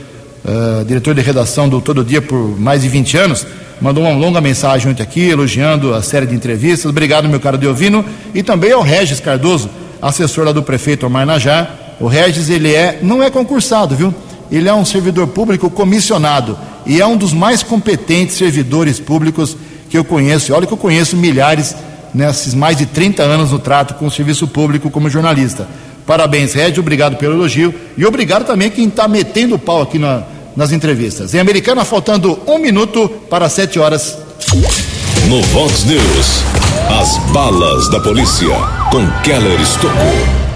Uh, 0.44 0.84
diretor 0.84 1.13
de 1.13 1.22
redação 1.22 1.70
do 1.70 1.80
Todo 1.80 2.04
Dia 2.04 2.20
por 2.20 2.60
mais 2.60 2.82
de 2.82 2.89
20 2.89 3.15
anos, 3.15 3.46
mandou 3.80 4.04
uma 4.04 4.17
longa 4.17 4.41
mensagem 4.41 4.91
ontem 4.91 5.04
aqui, 5.04 5.30
elogiando 5.30 5.94
a 5.94 6.02
série 6.02 6.26
de 6.26 6.34
entrevistas. 6.34 6.89
Obrigado, 6.89 7.30
meu 7.30 7.39
caro 7.39 7.60
Deovino. 7.60 8.04
E 8.34 8.41
também 8.41 8.72
ao 8.72 8.82
Regis 8.82 9.20
Cardoso, 9.20 9.70
assessor 10.02 10.46
lá 10.46 10.52
do 10.52 10.63
prefeito 10.63 11.06
Omar 11.06 11.28
Najar. 11.28 11.98
O 12.00 12.08
Regis, 12.08 12.50
ele 12.50 12.74
é, 12.74 12.98
não 13.04 13.22
é 13.22 13.30
concursado, 13.30 13.96
viu? 13.96 14.12
ele 14.52 14.67
é 14.67 14.74
um 14.74 14.84
servidor 14.84 15.28
público 15.28 15.70
comissionado 15.70 16.58
e 16.86 17.02
é 17.02 17.06
um 17.06 17.17
dos 17.17 17.34
mais 17.34 17.63
competentes 17.63 18.36
servidores 18.36 19.00
públicos 19.00 19.56
que 19.89 19.98
eu 19.98 20.04
conheço. 20.04 20.54
Olha 20.54 20.65
que 20.65 20.74
eu 20.74 20.78
conheço 20.78 21.15
milhares 21.15 21.76
nesses 22.13 22.54
mais 22.54 22.78
de 22.78 22.86
30 22.86 23.24
anos 23.24 23.52
no 23.52 23.60
trato 23.60 23.94
com 23.96 24.06
o 24.06 24.12
serviço 24.12 24.48
público 24.48 24.89
como 24.89 25.10
jornalista. 25.10 25.67
Parabéns, 26.06 26.54
Red, 26.54 26.80
obrigado 26.80 27.15
pelo 27.17 27.36
elogio 27.36 27.74
e 27.98 28.06
obrigado 28.06 28.46
também 28.46 28.70
quem 28.70 28.88
está 28.88 29.08
metendo 29.08 29.56
o 29.56 29.60
pau 29.60 29.82
aqui 29.82 30.00
na, 30.00 30.24
nas 30.56 30.72
entrevistas. 30.72 31.34
Em 31.34 31.39
Americana, 31.39 31.86
faltando 31.86 32.39
um 32.48 32.58
minuto 32.58 33.08
para 33.30 33.48
sete 33.50 33.80
horas. 33.80 34.17
No 35.28 35.41
Vox 35.44 35.86
News, 35.86 36.44
as 37.00 37.17
balas 37.32 37.89
da 37.89 38.00
polícia 38.00 38.56
com 38.91 39.08
Keller 39.24 39.62
Estocou. 39.62 40.51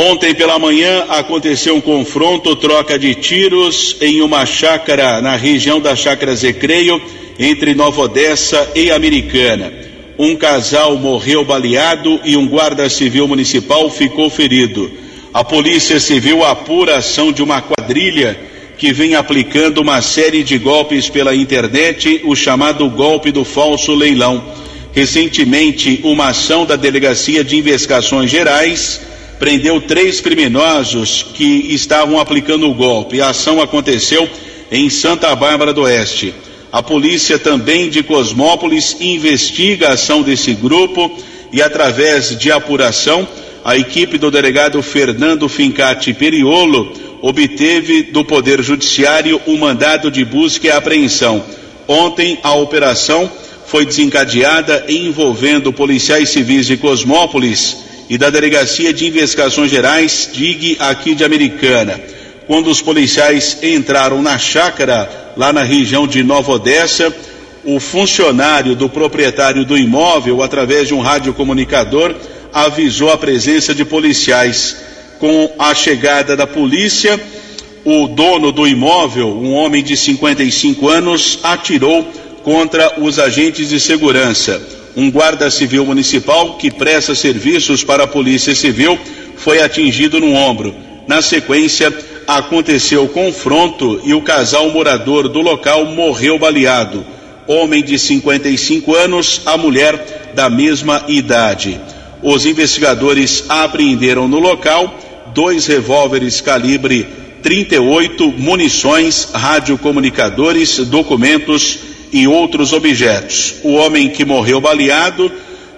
Ontem 0.00 0.32
pela 0.32 0.60
manhã 0.60 1.06
aconteceu 1.08 1.74
um 1.74 1.80
confronto, 1.80 2.54
troca 2.54 2.96
de 2.96 3.16
tiros 3.16 3.96
em 4.00 4.20
uma 4.20 4.46
chácara 4.46 5.20
na 5.20 5.34
região 5.34 5.80
da 5.80 5.96
chácara 5.96 6.36
Zecreio, 6.36 7.02
entre 7.36 7.74
Nova 7.74 8.02
Odessa 8.02 8.70
e 8.76 8.92
Americana. 8.92 9.72
Um 10.16 10.36
casal 10.36 10.96
morreu 10.96 11.44
baleado 11.44 12.20
e 12.24 12.36
um 12.36 12.46
guarda 12.46 12.88
civil 12.88 13.26
municipal 13.26 13.90
ficou 13.90 14.30
ferido. 14.30 14.88
A 15.34 15.42
Polícia 15.42 15.98
Civil 15.98 16.44
apura 16.44 16.94
a 16.94 16.98
ação 16.98 17.32
de 17.32 17.42
uma 17.42 17.60
quadrilha 17.60 18.38
que 18.76 18.92
vem 18.92 19.16
aplicando 19.16 19.78
uma 19.78 20.00
série 20.00 20.44
de 20.44 20.58
golpes 20.58 21.08
pela 21.08 21.34
internet, 21.34 22.20
o 22.22 22.36
chamado 22.36 22.88
golpe 22.88 23.32
do 23.32 23.44
falso 23.44 23.92
leilão. 23.96 24.44
Recentemente, 24.92 25.98
uma 26.04 26.28
ação 26.28 26.64
da 26.64 26.76
Delegacia 26.76 27.42
de 27.42 27.56
Investigações 27.56 28.30
Gerais 28.30 29.08
prendeu 29.38 29.80
três 29.80 30.20
criminosos 30.20 31.24
que 31.34 31.72
estavam 31.72 32.18
aplicando 32.18 32.68
o 32.68 32.74
golpe. 32.74 33.20
A 33.20 33.30
ação 33.30 33.60
aconteceu 33.60 34.28
em 34.70 34.90
Santa 34.90 35.34
Bárbara 35.34 35.72
do 35.72 35.82
Oeste. 35.82 36.34
A 36.70 36.82
polícia 36.82 37.38
também 37.38 37.88
de 37.88 38.02
Cosmópolis 38.02 38.96
investiga 39.00 39.88
a 39.88 39.92
ação 39.92 40.22
desse 40.22 40.52
grupo 40.52 41.10
e, 41.52 41.62
através 41.62 42.36
de 42.38 42.50
apuração, 42.50 43.26
a 43.64 43.76
equipe 43.76 44.18
do 44.18 44.30
delegado 44.30 44.82
Fernando 44.82 45.48
Fincati 45.48 46.12
Periolo 46.12 46.92
obteve 47.22 48.02
do 48.04 48.24
Poder 48.24 48.62
Judiciário 48.62 49.40
um 49.46 49.56
mandado 49.56 50.10
de 50.10 50.24
busca 50.24 50.66
e 50.66 50.70
apreensão. 50.70 51.42
Ontem, 51.86 52.38
a 52.42 52.54
operação 52.54 53.30
foi 53.66 53.86
desencadeada 53.86 54.84
envolvendo 54.88 55.72
policiais 55.72 56.28
civis 56.28 56.66
de 56.66 56.76
Cosmópolis 56.76 57.87
e 58.08 58.16
da 58.16 58.30
Delegacia 58.30 58.92
de 58.92 59.06
Investigações 59.06 59.70
Gerais, 59.70 60.30
DIG, 60.32 60.76
aqui 60.78 61.14
de 61.14 61.24
Americana. 61.24 62.00
Quando 62.46 62.70
os 62.70 62.80
policiais 62.80 63.58
entraram 63.62 64.22
na 64.22 64.38
chácara, 64.38 65.32
lá 65.36 65.52
na 65.52 65.62
região 65.62 66.06
de 66.06 66.22
Nova 66.22 66.52
Odessa, 66.52 67.14
o 67.64 67.78
funcionário 67.78 68.74
do 68.74 68.88
proprietário 68.88 69.64
do 69.64 69.76
imóvel, 69.76 70.42
através 70.42 70.88
de 70.88 70.94
um 70.94 71.00
radiocomunicador, 71.00 72.14
avisou 72.52 73.12
a 73.12 73.18
presença 73.18 73.74
de 73.74 73.84
policiais. 73.84 74.76
Com 75.18 75.52
a 75.58 75.74
chegada 75.74 76.34
da 76.34 76.46
polícia, 76.46 77.20
o 77.84 78.06
dono 78.06 78.50
do 78.52 78.66
imóvel, 78.66 79.28
um 79.28 79.52
homem 79.52 79.82
de 79.82 79.96
55 79.96 80.88
anos, 80.88 81.40
atirou 81.42 82.04
contra 82.42 82.94
os 83.02 83.18
agentes 83.18 83.68
de 83.68 83.78
segurança 83.78 84.77
um 84.98 85.12
guarda 85.12 85.48
civil 85.48 85.86
municipal 85.86 86.56
que 86.56 86.72
presta 86.72 87.14
serviços 87.14 87.84
para 87.84 88.02
a 88.02 88.06
Polícia 88.08 88.52
Civil 88.52 88.98
foi 89.36 89.62
atingido 89.62 90.18
no 90.18 90.34
ombro. 90.34 90.74
Na 91.06 91.22
sequência, 91.22 91.96
aconteceu 92.26 93.06
confronto 93.06 94.00
e 94.02 94.12
o 94.12 94.20
casal 94.20 94.68
morador 94.70 95.28
do 95.28 95.40
local 95.40 95.86
morreu 95.86 96.36
baleado. 96.36 97.06
Homem 97.46 97.84
de 97.84 97.96
55 97.96 98.92
anos, 98.92 99.42
a 99.46 99.56
mulher 99.56 100.32
da 100.34 100.50
mesma 100.50 101.04
idade. 101.06 101.80
Os 102.20 102.44
investigadores 102.44 103.44
apreenderam 103.48 104.26
no 104.26 104.40
local 104.40 104.98
dois 105.32 105.64
revólveres 105.66 106.40
calibre 106.40 107.06
38, 107.40 108.32
munições, 108.32 109.28
radiocomunicadores, 109.32 110.76
documentos 110.78 111.78
e 112.12 112.26
outros 112.26 112.72
objetos. 112.72 113.56
O 113.62 113.74
homem 113.74 114.08
que 114.08 114.24
morreu 114.24 114.60
baleado 114.60 115.30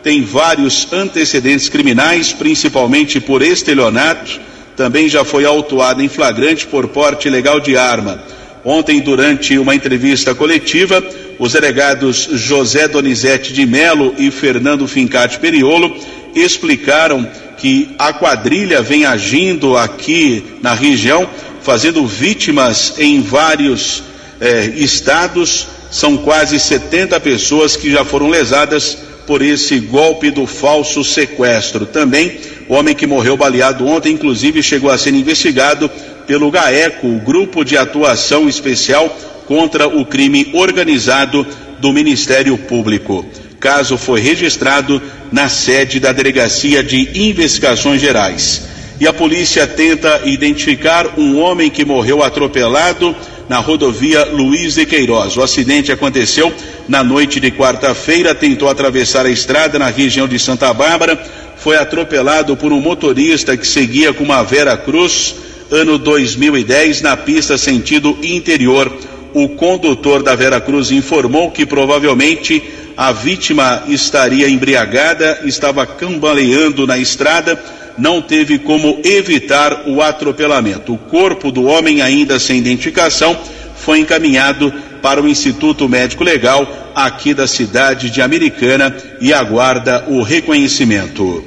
tem 0.03 0.23
vários 0.23 0.93
antecedentes 0.93 1.69
criminais, 1.69 2.33
principalmente 2.33 3.21
por 3.21 3.43
estelionato, 3.43 4.41
também 4.77 5.09
já 5.09 5.25
foi 5.25 5.45
autuado 5.45 6.03
em 6.03 6.09
flagrante 6.09 6.67
por 6.67 6.89
porte 6.89 7.29
ilegal 7.29 7.61
de 7.61 7.77
arma. 7.77 8.23
Ontem, 8.65 9.01
durante 9.01 9.59
uma 9.59 9.75
entrevista 9.75 10.35
coletiva, 10.35 11.03
os 11.39 11.53
delegados 11.53 12.29
José 12.33 12.87
Donizete 12.89 13.53
de 13.53 13.65
Melo 13.67 14.15
e 14.19 14.31
Fernando 14.31 14.87
Fincati 14.87 15.39
Periolo 15.39 15.95
explicaram 16.35 17.27
que 17.57 17.91
a 17.99 18.13
quadrilha 18.13 18.81
vem 18.81 19.05
agindo 19.05 19.77
aqui 19.77 20.45
na 20.63 20.75
região, 20.75 21.29
fazendo 21.63 22.07
vítimas 22.07 22.95
em 22.99 23.21
vários 23.21 24.03
eh, 24.41 24.73
estados, 24.77 25.67
são 25.91 26.17
quase 26.17 26.59
70 26.59 27.19
pessoas 27.21 27.77
que 27.77 27.91
já 27.91 28.05
foram 28.05 28.29
lesadas 28.29 28.97
por 29.27 29.43
esse 29.43 29.79
golpe 29.79 30.31
do 30.31 30.47
falso 30.47 31.05
sequestro. 31.05 31.87
Também 31.87 32.39
o 32.69 32.75
homem 32.75 32.95
que 32.95 33.07
morreu 33.07 33.37
baleado 33.37 33.87
ontem, 33.87 34.13
inclusive, 34.13 34.63
chegou 34.63 34.91
a 34.91 34.99
ser 34.99 35.13
investigado 35.15 35.91
pelo 36.27 36.51
GAECO, 36.51 37.09
o 37.09 37.21
Grupo 37.21 37.65
de 37.65 37.77
Atuação 37.77 38.49
Especial 38.49 39.09
contra 39.47 39.89
o 39.89 40.05
Crime 40.07 40.51
Organizado 40.53 41.45
do 41.81 41.93
Ministério 41.93 42.57
Público. 42.57 43.27
Caso 43.59 43.99
foi 43.99 44.21
registrado 44.21 45.03
na 45.33 45.49
sede 45.49 45.99
da 45.99 46.13
Delegacia 46.13 46.83
de 46.83 47.29
Investigações 47.29 48.01
Gerais. 48.01 48.63
E 49.01 49.07
a 49.07 49.13
polícia 49.13 49.67
tenta 49.67 50.23
identificar 50.25 51.19
um 51.19 51.39
homem 51.41 51.71
que 51.71 51.85
morreu 51.85 52.23
atropelado 52.23 53.17
na 53.51 53.59
rodovia 53.59 54.27
Luiz 54.27 54.77
de 54.77 54.87
Queiroz. 54.87 55.37
O 55.37 55.43
acidente 55.43 55.91
aconteceu 55.91 56.55
na 56.89 57.03
noite 57.03 57.41
de 57.41 57.51
quarta-feira, 57.51 58.33
tentou 58.33 58.69
atravessar 58.69 59.27
a 59.27 59.29
estrada 59.29 59.77
na 59.77 59.89
região 59.89 60.29
de 60.29 60.39
Santa 60.39 60.73
Bárbara, 60.73 61.21
foi 61.57 61.77
atropelado 61.77 62.57
por 62.57 62.73
um 62.73 62.81
motorista 62.81 63.57
que 63.57 63.67
seguia 63.67 64.13
com 64.13 64.23
uma 64.23 64.45
Vera 64.45 64.77
Cruz, 64.77 65.35
ano 65.69 65.99
2010, 65.99 67.03
na 67.03 67.17
pista 67.17 67.59
sentido 67.59 68.17
interior. 68.23 68.97
O 69.35 69.49
condutor 69.49 70.23
da 70.23 70.37
Vera 70.37 70.61
Cruz 70.61 70.93
informou 70.93 71.51
que 71.51 71.67
provavelmente 71.67 72.63
a 72.97 73.11
vítima 73.11 73.83
estaria 73.89 74.49
embriagada, 74.49 75.41
estava 75.45 75.85
cambaleando 75.85 76.87
na 76.87 76.99
estrada 76.99 77.61
não 77.99 78.21
teve 78.21 78.59
como 78.59 79.01
evitar 79.05 79.89
o 79.89 80.01
atropelamento. 80.03 80.95
O 80.95 80.99
corpo 80.99 81.51
do 81.51 81.65
homem, 81.65 82.03
ainda 82.03 82.39
sem 82.39 82.59
identificação, 82.59 83.37
foi 83.77 84.01
encaminhado 84.01 84.73
para 85.03 85.21
o 85.21 85.29
Instituto 85.29 85.89
Médico 85.89 86.25
Legal 86.25 86.67
aqui 86.95 87.33
da 87.33 87.47
cidade 87.47 88.11
de 88.11 88.21
Americana 88.21 88.95
e 89.21 89.33
aguarda 89.33 90.05
o 90.09 90.23
reconhecimento. 90.23 91.45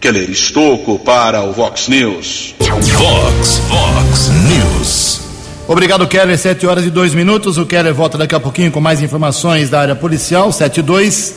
Keller 0.00 0.30
Estocco 0.30 0.98
para 0.98 1.42
o 1.42 1.52
Vox 1.52 1.88
News. 1.88 2.54
Vox, 2.60 3.58
Vox 3.68 4.28
News. 4.28 5.20
Obrigado, 5.68 6.06
Keller. 6.06 6.38
Sete 6.38 6.66
horas 6.66 6.84
e 6.84 6.90
dois 6.90 7.14
minutos. 7.14 7.58
O 7.58 7.66
Keller 7.66 7.92
volta 7.92 8.16
daqui 8.16 8.34
a 8.34 8.40
pouquinho 8.40 8.70
com 8.70 8.80
mais 8.80 9.02
informações 9.02 9.68
da 9.68 9.80
área 9.80 9.96
policial. 9.96 10.52
Sete 10.52 10.78
e 10.80 10.82
dois. 10.82 11.34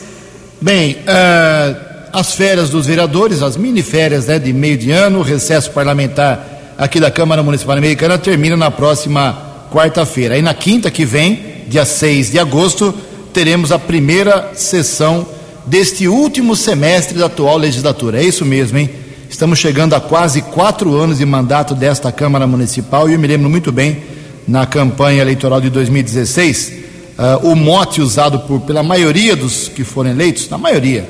Bem, 0.60 0.98
uh, 1.00 1.89
as 2.12 2.34
férias 2.34 2.70
dos 2.70 2.86
vereadores, 2.86 3.42
as 3.42 3.56
mini 3.56 3.82
férias 3.82 4.26
né, 4.26 4.38
de 4.38 4.52
meio 4.52 4.76
de 4.76 4.90
ano, 4.90 5.20
o 5.20 5.22
recesso 5.22 5.70
parlamentar 5.70 6.74
aqui 6.76 6.98
da 6.98 7.10
Câmara 7.10 7.42
Municipal 7.42 7.76
Americana 7.76 8.18
termina 8.18 8.56
na 8.56 8.70
próxima 8.70 9.66
quarta-feira. 9.70 10.34
Aí 10.34 10.42
na 10.42 10.54
quinta 10.54 10.90
que 10.90 11.04
vem, 11.04 11.64
dia 11.68 11.84
6 11.84 12.32
de 12.32 12.38
agosto, 12.38 12.94
teremos 13.32 13.70
a 13.70 13.78
primeira 13.78 14.52
sessão 14.54 15.26
deste 15.66 16.08
último 16.08 16.56
semestre 16.56 17.18
da 17.18 17.26
atual 17.26 17.56
legislatura. 17.56 18.20
É 18.20 18.24
isso 18.24 18.44
mesmo, 18.44 18.78
hein? 18.78 18.90
Estamos 19.28 19.58
chegando 19.60 19.94
a 19.94 20.00
quase 20.00 20.42
quatro 20.42 20.96
anos 20.96 21.18
de 21.18 21.26
mandato 21.26 21.74
desta 21.74 22.10
Câmara 22.10 22.46
Municipal 22.46 23.08
e 23.08 23.12
eu 23.12 23.18
me 23.18 23.28
lembro 23.28 23.48
muito 23.48 23.70
bem, 23.70 23.98
na 24.48 24.66
campanha 24.66 25.22
eleitoral 25.22 25.60
de 25.60 25.70
2016, 25.70 26.72
uh, 27.16 27.46
o 27.46 27.54
mote 27.54 28.00
usado 28.00 28.40
por, 28.40 28.62
pela 28.62 28.82
maioria 28.82 29.36
dos 29.36 29.68
que 29.68 29.84
foram 29.84 30.10
eleitos, 30.10 30.48
na 30.48 30.58
maioria, 30.58 31.08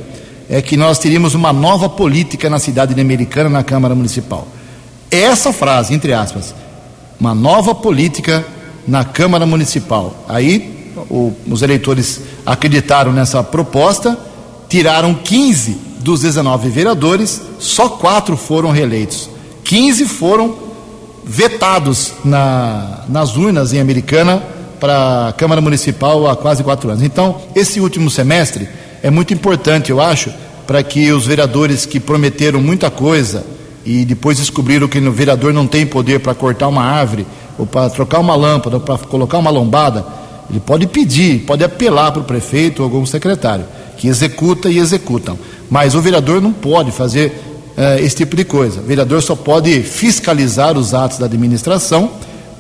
é 0.51 0.61
que 0.61 0.77
nós 0.77 0.99
teríamos 0.99 1.33
uma 1.33 1.53
nova 1.53 1.89
política 1.89 2.51
na 2.51 2.59
cidade 2.59 2.93
de 2.93 3.01
Americana, 3.01 3.49
na 3.49 3.63
Câmara 3.63 3.95
Municipal. 3.95 4.49
Essa 5.09 5.53
frase, 5.53 5.95
entre 5.95 6.13
aspas, 6.13 6.53
uma 7.19 7.35
nova 7.35 7.73
política 7.73 8.45
na 8.87 9.05
Câmara 9.05 9.47
Municipal. 9.47 10.25
Aí 10.29 10.93
o, 11.09 11.33
os 11.49 11.63
eleitores 11.63 12.21
acreditaram 12.45 13.13
nessa 13.13 13.45
proposta 13.45 14.19
tiraram 14.69 15.15
15 15.15 15.73
dos 15.99 16.23
19 16.23 16.71
vereadores, 16.71 17.43
só 17.59 17.89
quatro 17.89 18.37
foram 18.37 18.71
reeleitos. 18.71 19.29
15 19.65 20.07
foram 20.07 20.55
vetados 21.25 22.13
na, 22.25 23.05
nas 23.09 23.37
urnas 23.37 23.73
em 23.73 23.81
Americana 23.81 24.43
para 24.79 25.29
a 25.29 25.33
Câmara 25.33 25.61
Municipal 25.61 26.27
há 26.27 26.37
quase 26.37 26.65
quatro 26.65 26.89
anos. 26.89 27.03
Então, 27.03 27.41
esse 27.55 27.81
último 27.81 28.09
semestre 28.11 28.69
é 29.03 29.11
muito 29.11 29.33
importante, 29.33 29.91
eu 29.91 30.01
acho, 30.01 30.31
para 30.67 30.83
que 30.83 31.11
os 31.13 31.27
vereadores 31.27 31.87
que 31.87 31.99
prometeram 31.99 32.61
muita 32.61 32.91
coisa 32.91 33.45
e 33.85 34.05
depois 34.05 34.39
descobriram 34.39 34.87
que 34.89 34.99
o 34.99 35.13
vereador 35.13 35.53
não 35.53 35.67
tem 35.67 35.87
poder 35.87 36.21
para 36.21 36.35
cortar 36.35 36.69
uma 36.69 36.85
árvore, 36.85 37.27
ou 37.59 37.67
para 37.67 37.91
trocar 37.91 38.21
uma 38.21 38.35
lâmpada, 38.35 38.77
ou 38.77 38.83
para 38.83 38.99
colocar 38.99 39.39
uma 39.39 39.51
lombada, 39.51 40.05
ele 40.49 40.61
pode 40.61 40.87
pedir, 40.87 41.41
pode 41.41 41.63
apelar 41.63 42.13
para 42.13 42.23
o 42.23 42.25
prefeito 42.25 42.81
ou 42.81 42.85
algum 42.85 43.07
secretário 43.07 43.65
que 43.97 44.09
executa 44.09 44.69
e 44.69 44.79
executam. 44.79 45.39
Mas 45.69 45.95
o 45.95 46.01
vereador 46.01 46.41
não 46.41 46.53
pode 46.53 46.91
fazer 46.91 47.33
uh, 47.77 48.03
esse 48.03 48.17
tipo 48.17 48.35
de 48.35 48.45
coisa. 48.45 48.81
O 48.81 48.85
vereador 48.85 49.23
só 49.23 49.37
pode 49.37 49.83
fiscalizar 49.83 50.77
os 50.77 50.95
atos 50.95 51.19
da 51.19 51.27
administração, 51.27 52.11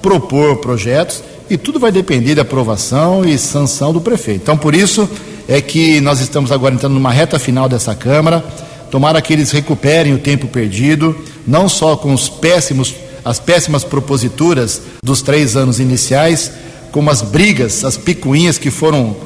propor 0.02 0.58
projetos 0.58 1.22
e 1.48 1.56
tudo 1.56 1.80
vai 1.80 1.90
depender 1.90 2.34
da 2.34 2.42
aprovação 2.42 3.24
e 3.24 3.36
sanção 3.38 3.92
do 3.92 4.00
prefeito. 4.00 4.42
Então, 4.42 4.56
por 4.56 4.74
isso 4.74 5.08
é 5.50 5.60
que 5.60 6.00
nós 6.00 6.20
estamos 6.20 6.52
agora 6.52 6.76
entrando 6.76 6.94
numa 6.94 7.10
reta 7.10 7.36
final 7.36 7.68
dessa 7.68 7.92
Câmara. 7.92 8.44
Tomara 8.88 9.20
que 9.20 9.32
eles 9.32 9.50
recuperem 9.50 10.14
o 10.14 10.18
tempo 10.18 10.46
perdido, 10.46 11.24
não 11.44 11.68
só 11.68 11.96
com 11.96 12.14
os 12.14 12.28
péssimos, 12.28 12.94
as 13.24 13.40
péssimas 13.40 13.82
proposituras 13.82 14.80
dos 15.02 15.22
três 15.22 15.56
anos 15.56 15.80
iniciais, 15.80 16.52
como 16.92 17.10
as 17.10 17.20
brigas, 17.20 17.84
as 17.84 17.96
picuinhas 17.96 18.58
que 18.58 18.70
foram 18.70 19.06
uh, 19.06 19.16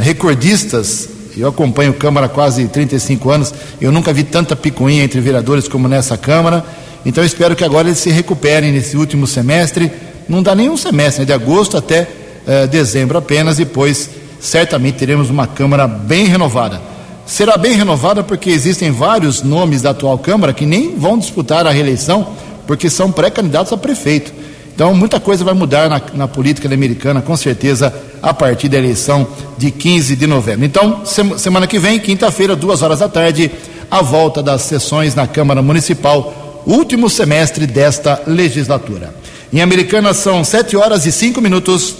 recordistas 0.00 1.08
eu 1.36 1.48
acompanho 1.48 1.94
Câmara 1.94 2.26
há 2.26 2.28
quase 2.28 2.66
35 2.66 3.30
anos, 3.30 3.54
eu 3.80 3.92
nunca 3.92 4.12
vi 4.12 4.24
tanta 4.24 4.56
picuinha 4.56 5.04
entre 5.04 5.20
vereadores 5.20 5.68
como 5.68 5.86
nessa 5.86 6.16
Câmara. 6.16 6.64
Então 7.06 7.22
espero 7.22 7.54
que 7.54 7.62
agora 7.62 7.86
eles 7.86 8.00
se 8.00 8.10
recuperem 8.10 8.72
nesse 8.72 8.96
último 8.96 9.24
semestre. 9.24 9.90
Não 10.28 10.42
dá 10.42 10.52
nenhum 10.52 10.76
semestre, 10.76 11.20
né? 11.20 11.26
de 11.26 11.32
agosto 11.32 11.76
até 11.76 12.08
eh, 12.44 12.66
dezembro 12.66 13.18
apenas, 13.18 13.56
depois 13.56 14.10
certamente 14.40 14.98
teremos 14.98 15.30
uma 15.30 15.46
Câmara 15.46 15.86
bem 15.86 16.26
renovada. 16.26 16.80
Será 17.26 17.56
bem 17.56 17.74
renovada 17.74 18.22
porque 18.22 18.50
existem 18.50 18.90
vários 18.90 19.42
nomes 19.42 19.82
da 19.82 19.90
atual 19.90 20.18
Câmara 20.18 20.52
que 20.52 20.64
nem 20.64 20.96
vão 20.96 21.18
disputar 21.18 21.66
a 21.66 21.70
reeleição 21.70 22.26
porque 22.66 22.90
são 22.90 23.10
pré-candidatos 23.12 23.72
a 23.72 23.76
prefeito. 23.76 24.32
Então, 24.74 24.94
muita 24.94 25.18
coisa 25.18 25.42
vai 25.42 25.54
mudar 25.54 25.88
na, 25.88 26.00
na, 26.14 26.28
política 26.28 26.72
americana, 26.72 27.20
com 27.20 27.36
certeza, 27.36 27.92
a 28.22 28.32
partir 28.32 28.68
da 28.68 28.78
eleição 28.78 29.26
de 29.56 29.72
15 29.72 30.14
de 30.14 30.26
novembro. 30.26 30.64
Então, 30.64 31.02
semana 31.04 31.66
que 31.66 31.80
vem, 31.80 31.98
quinta-feira, 31.98 32.54
duas 32.54 32.80
horas 32.80 33.00
da 33.00 33.08
tarde, 33.08 33.50
a 33.90 34.02
volta 34.02 34.40
das 34.40 34.62
sessões 34.62 35.16
na 35.16 35.26
Câmara 35.26 35.60
Municipal, 35.62 36.62
último 36.64 37.10
semestre 37.10 37.66
desta 37.66 38.22
legislatura. 38.26 39.12
Em 39.52 39.60
Americana 39.60 40.14
são 40.14 40.44
sete 40.44 40.76
horas 40.76 41.06
e 41.06 41.10
cinco 41.10 41.40
minutos. 41.40 41.96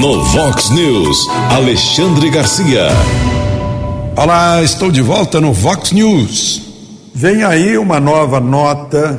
No 0.00 0.22
Vox 0.24 0.70
News, 0.70 1.26
Alexandre 1.50 2.28
Garcia. 2.28 2.88
Olá, 4.14 4.62
estou 4.62 4.90
de 4.90 5.00
volta 5.00 5.40
no 5.40 5.54
Vox 5.54 5.90
News. 5.92 6.62
Vem 7.14 7.42
aí 7.42 7.78
uma 7.78 7.98
nova 7.98 8.38
nota 8.38 9.18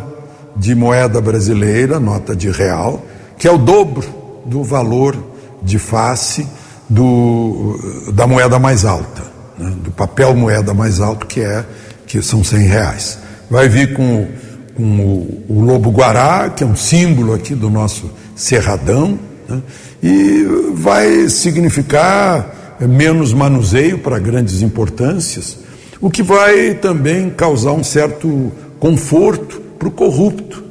de 0.55 0.75
moeda 0.75 1.19
brasileira, 1.19 1.99
nota 1.99 2.35
de 2.35 2.51
real, 2.51 3.03
que 3.39 3.47
é 3.47 3.51
o 3.51 3.57
dobro 3.57 4.07
do 4.45 4.63
valor 4.63 5.17
de 5.63 5.79
face 5.79 6.47
do, 6.87 8.11
da 8.13 8.27
moeda 8.27 8.59
mais 8.59 8.85
alta, 8.85 9.23
né? 9.57 9.73
do 9.83 9.91
papel 9.91 10.35
moeda 10.35 10.75
mais 10.75 11.01
alto, 11.01 11.25
que 11.25 11.41
é 11.41 11.65
que 12.05 12.21
são 12.21 12.43
100 12.43 12.59
reais. 12.67 13.19
Vai 13.49 13.67
vir 13.67 13.93
com, 13.93 14.27
com 14.75 14.83
o, 14.83 15.43
o, 15.49 15.61
lobo 15.61 15.89
guará, 15.89 16.49
que 16.49 16.63
é 16.63 16.67
um 16.67 16.75
símbolo 16.75 17.33
aqui 17.33 17.55
do 17.55 17.69
nosso 17.69 18.11
cerradão, 18.35 19.19
né? 19.47 19.61
e 20.01 20.45
vai 20.73 21.29
significar 21.29 22.77
menos 22.79 23.33
manuseio 23.33 23.97
para 23.99 24.19
grandes 24.19 24.61
importâncias, 24.61 25.57
o 25.99 26.09
que 26.09 26.21
vai 26.21 26.75
também 26.75 27.29
causar 27.29 27.71
um 27.71 27.83
certo 27.83 28.51
conforto 28.79 29.59
para 29.79 29.87
o 29.87 29.91
corrupto. 29.91 30.63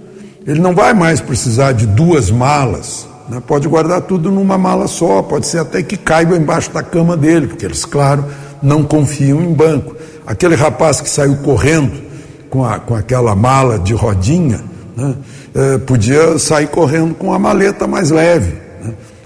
Ele 0.47 0.61
não 0.61 0.75
vai 0.75 0.95
mais 0.95 1.21
precisar 1.21 1.73
de 1.73 1.87
duas 1.87 2.31
malas, 2.31 3.09
né? 3.29 3.43
pode 3.45 3.67
guardar 3.67 4.03
tudo 4.03 4.31
numa 4.31 4.57
mala 4.57 4.87
só, 4.87 5.23
pode 5.23 5.47
ser 5.47 5.59
até 5.59 5.83
que 5.83 5.97
caiba 5.97 6.37
embaixo 6.37 6.71
da 6.71 6.83
cama 6.83 7.17
dele, 7.17 7.49
porque 7.49 7.65
eles, 7.65 7.85
claro, 7.85 8.25
não 8.63 8.85
confiam 8.85 9.43
em 9.43 9.53
banco. 9.53 9.97
Aquele 10.25 10.55
rapaz 10.55 11.01
que 11.01 11.09
saiu 11.09 11.37
correndo 11.39 12.01
com, 12.49 12.65
a, 12.65 12.79
com 12.79 12.95
aquela 12.95 13.35
mala 13.35 13.79
de 13.79 13.93
rodinha, 13.93 14.61
né? 14.97 15.15
eh, 15.55 15.79
podia 15.79 16.39
sair 16.39 16.69
correndo 16.69 17.15
com 17.15 17.33
a 17.33 17.39
maleta 17.39 17.87
mais 17.87 18.11
leve. 18.11 18.66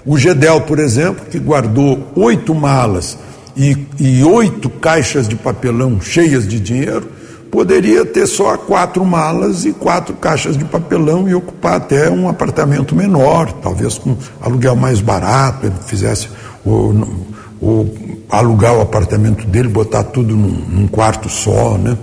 O 0.05 0.17
Gedel, 0.17 0.61
por 0.61 0.79
exemplo, 0.79 1.25
que 1.29 1.37
guardou 1.37 2.07
oito 2.15 2.55
malas 2.55 3.17
e, 3.55 4.23
oito 4.23 4.69
caixas 4.69 5.27
de 5.27 5.35
papelão 5.35 6.01
cheias 6.01 6.47
de 6.47 6.59
dinheiro, 6.59 7.07
poderia 7.51 8.05
ter 8.05 8.25
só 8.25 8.57
quatro 8.57 9.03
malas 9.05 9.65
e 9.65 9.73
quatro 9.73 10.15
caixas 10.15 10.57
de 10.57 10.63
papelão 10.63 11.27
e 11.27 11.35
ocupar 11.35 11.75
até 11.75 12.09
um 12.09 12.29
apartamento 12.29 12.95
menor, 12.95 13.51
talvez 13.51 13.97
com 13.97 14.15
aluguel 14.41 14.75
mais 14.75 15.01
barato, 15.01 15.65
ele 15.67 15.75
fizesse 15.85 16.29
o, 16.65 17.29
o 17.61 17.85
alugar 18.29 18.75
o 18.77 18.81
apartamento 18.81 19.45
dele, 19.45 19.67
botar 19.67 20.03
tudo 20.03 20.35
num, 20.35 20.65
num, 20.69 20.87
quarto 20.87 21.27
só, 21.27 21.77
né? 21.77 21.97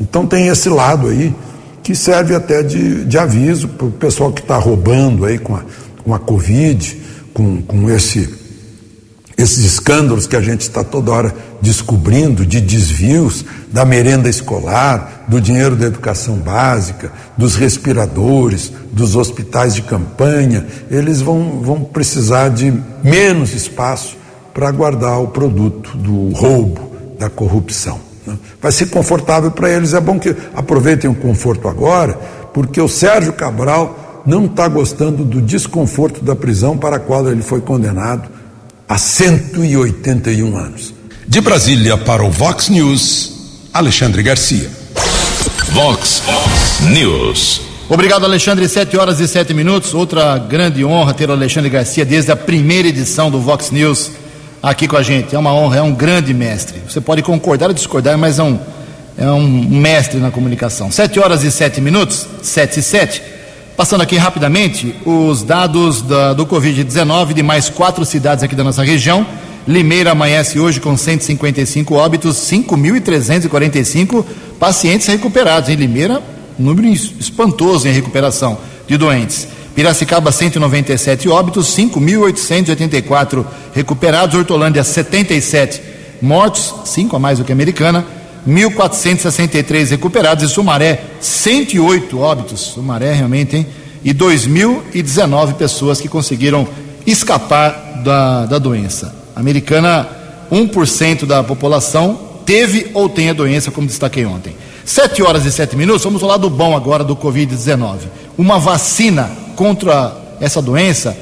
Então 0.00 0.24
tem 0.24 0.46
esse 0.46 0.68
lado 0.68 1.08
aí 1.08 1.34
que 1.82 1.94
serve 1.96 2.34
até 2.34 2.62
de, 2.62 3.04
de 3.04 3.18
aviso 3.18 3.66
para 3.68 3.86
o 3.88 3.90
pessoal 3.90 4.30
que 4.30 4.40
está 4.40 4.56
roubando 4.56 5.26
aí 5.26 5.38
com 5.38 5.56
a, 5.56 5.62
com 6.04 6.14
a 6.14 6.18
Covid, 6.20 7.02
com, 7.32 7.62
com 7.62 7.90
esse 7.90 8.42
esses 9.42 9.64
escândalos 9.64 10.26
que 10.26 10.36
a 10.36 10.40
gente 10.40 10.60
está 10.60 10.84
toda 10.84 11.10
hora 11.10 11.34
descobrindo 11.60 12.46
de 12.46 12.60
desvios 12.60 13.44
da 13.72 13.84
merenda 13.84 14.28
escolar, 14.28 15.24
do 15.26 15.40
dinheiro 15.40 15.74
da 15.74 15.86
educação 15.86 16.36
básica, 16.36 17.12
dos 17.36 17.56
respiradores, 17.56 18.72
dos 18.92 19.16
hospitais 19.16 19.74
de 19.74 19.82
campanha, 19.82 20.66
eles 20.90 21.20
vão, 21.20 21.60
vão 21.60 21.82
precisar 21.82 22.50
de 22.50 22.72
menos 23.02 23.54
espaço 23.54 24.16
para 24.52 24.70
guardar 24.70 25.20
o 25.20 25.28
produto 25.28 25.96
do 25.96 26.30
roubo, 26.30 26.92
da 27.18 27.30
corrupção. 27.30 27.98
Né? 28.26 28.36
Vai 28.60 28.70
ser 28.70 28.86
confortável 28.86 29.50
para 29.50 29.70
eles, 29.70 29.94
é 29.94 30.00
bom 30.00 30.18
que 30.18 30.36
aproveitem 30.54 31.08
o 31.08 31.14
conforto 31.14 31.68
agora, 31.68 32.12
porque 32.52 32.80
o 32.80 32.88
Sérgio 32.88 33.32
Cabral 33.32 34.01
não 34.26 34.46
está 34.46 34.68
gostando 34.68 35.24
do 35.24 35.40
desconforto 35.40 36.24
da 36.24 36.36
prisão 36.36 36.76
para 36.76 36.96
a 36.96 37.00
qual 37.00 37.28
ele 37.30 37.42
foi 37.42 37.60
condenado 37.60 38.28
há 38.88 38.98
181 38.98 40.56
anos. 40.56 40.94
De 41.26 41.40
Brasília 41.40 41.96
para 41.96 42.22
o 42.22 42.30
Vox 42.30 42.68
News, 42.68 43.68
Alexandre 43.72 44.22
Garcia. 44.22 44.70
Vox 45.72 46.22
News. 46.90 47.62
Obrigado, 47.88 48.24
Alexandre. 48.24 48.68
Sete 48.68 48.96
horas 48.96 49.20
e 49.20 49.28
sete 49.28 49.54
minutos. 49.54 49.94
Outra 49.94 50.38
grande 50.38 50.84
honra 50.84 51.14
ter 51.14 51.28
o 51.28 51.32
Alexandre 51.32 51.70
Garcia 51.70 52.04
desde 52.04 52.30
a 52.30 52.36
primeira 52.36 52.88
edição 52.88 53.30
do 53.30 53.40
Vox 53.40 53.70
News 53.70 54.10
aqui 54.62 54.86
com 54.86 54.96
a 54.96 55.02
gente. 55.02 55.34
É 55.34 55.38
uma 55.38 55.52
honra, 55.52 55.78
é 55.78 55.82
um 55.82 55.94
grande 55.94 56.32
mestre. 56.32 56.80
Você 56.88 57.00
pode 57.00 57.22
concordar 57.22 57.68
ou 57.68 57.74
discordar, 57.74 58.16
mas 58.16 58.38
é 58.38 58.42
um, 58.42 58.58
é 59.18 59.30
um 59.30 59.46
mestre 59.46 60.20
na 60.20 60.30
comunicação. 60.30 60.90
7 60.90 61.18
horas 61.18 61.42
e 61.44 61.50
7 61.50 61.80
minutos, 61.80 62.26
7 62.42 62.80
e 62.80 62.82
7. 62.82 63.22
Passando 63.76 64.02
aqui 64.02 64.16
rapidamente 64.16 64.94
os 65.04 65.42
dados 65.42 66.02
da, 66.02 66.34
do 66.34 66.46
Covid-19 66.46 67.32
de 67.32 67.42
mais 67.42 67.70
quatro 67.70 68.04
cidades 68.04 68.44
aqui 68.44 68.54
da 68.54 68.62
nossa 68.62 68.82
região. 68.84 69.26
Limeira 69.66 70.12
amanhece 70.12 70.58
hoje 70.58 70.78
com 70.78 70.96
155 70.96 71.94
óbitos, 71.94 72.36
5.345 72.36 74.24
pacientes 74.58 75.06
recuperados. 75.06 75.70
Em 75.70 75.74
Limeira, 75.74 76.22
número 76.58 76.86
espantoso 76.86 77.88
em 77.88 77.92
recuperação 77.92 78.58
de 78.86 78.98
doentes. 78.98 79.48
Piracicaba, 79.74 80.30
197 80.30 81.28
óbitos, 81.30 81.74
5.884 81.74 83.44
recuperados. 83.74 84.36
Hortolândia, 84.36 84.84
77 84.84 85.80
mortos, 86.20 86.74
5 86.84 87.16
a 87.16 87.18
mais 87.18 87.38
do 87.38 87.44
que 87.44 87.52
a 87.52 87.54
americana. 87.54 88.04
1.463 88.46 89.90
recuperados. 89.90 90.44
E 90.44 90.48
Sumaré, 90.48 91.02
108 91.20 92.18
óbitos. 92.18 92.60
Sumaré, 92.60 93.12
realmente, 93.12 93.56
hein? 93.56 93.66
E 94.04 94.12
2.019 94.12 95.54
pessoas 95.54 96.00
que 96.00 96.08
conseguiram 96.08 96.66
escapar 97.06 98.02
da, 98.02 98.46
da 98.46 98.58
doença. 98.58 99.14
Americana, 99.34 100.08
1% 100.50 101.24
da 101.24 101.42
população 101.42 102.32
teve 102.44 102.90
ou 102.92 103.08
tem 103.08 103.30
a 103.30 103.32
doença, 103.32 103.70
como 103.70 103.86
destaquei 103.86 104.26
ontem. 104.26 104.54
7 104.84 105.22
horas 105.22 105.46
e 105.46 105.52
7 105.52 105.76
minutos, 105.76 106.02
vamos 106.02 106.20
falar 106.20 106.36
do 106.36 106.50
bom 106.50 106.76
agora 106.76 107.04
do 107.04 107.14
Covid-19. 107.14 107.98
Uma 108.36 108.58
vacina 108.58 109.30
contra 109.54 110.16
essa 110.40 110.60
doença 110.60 111.16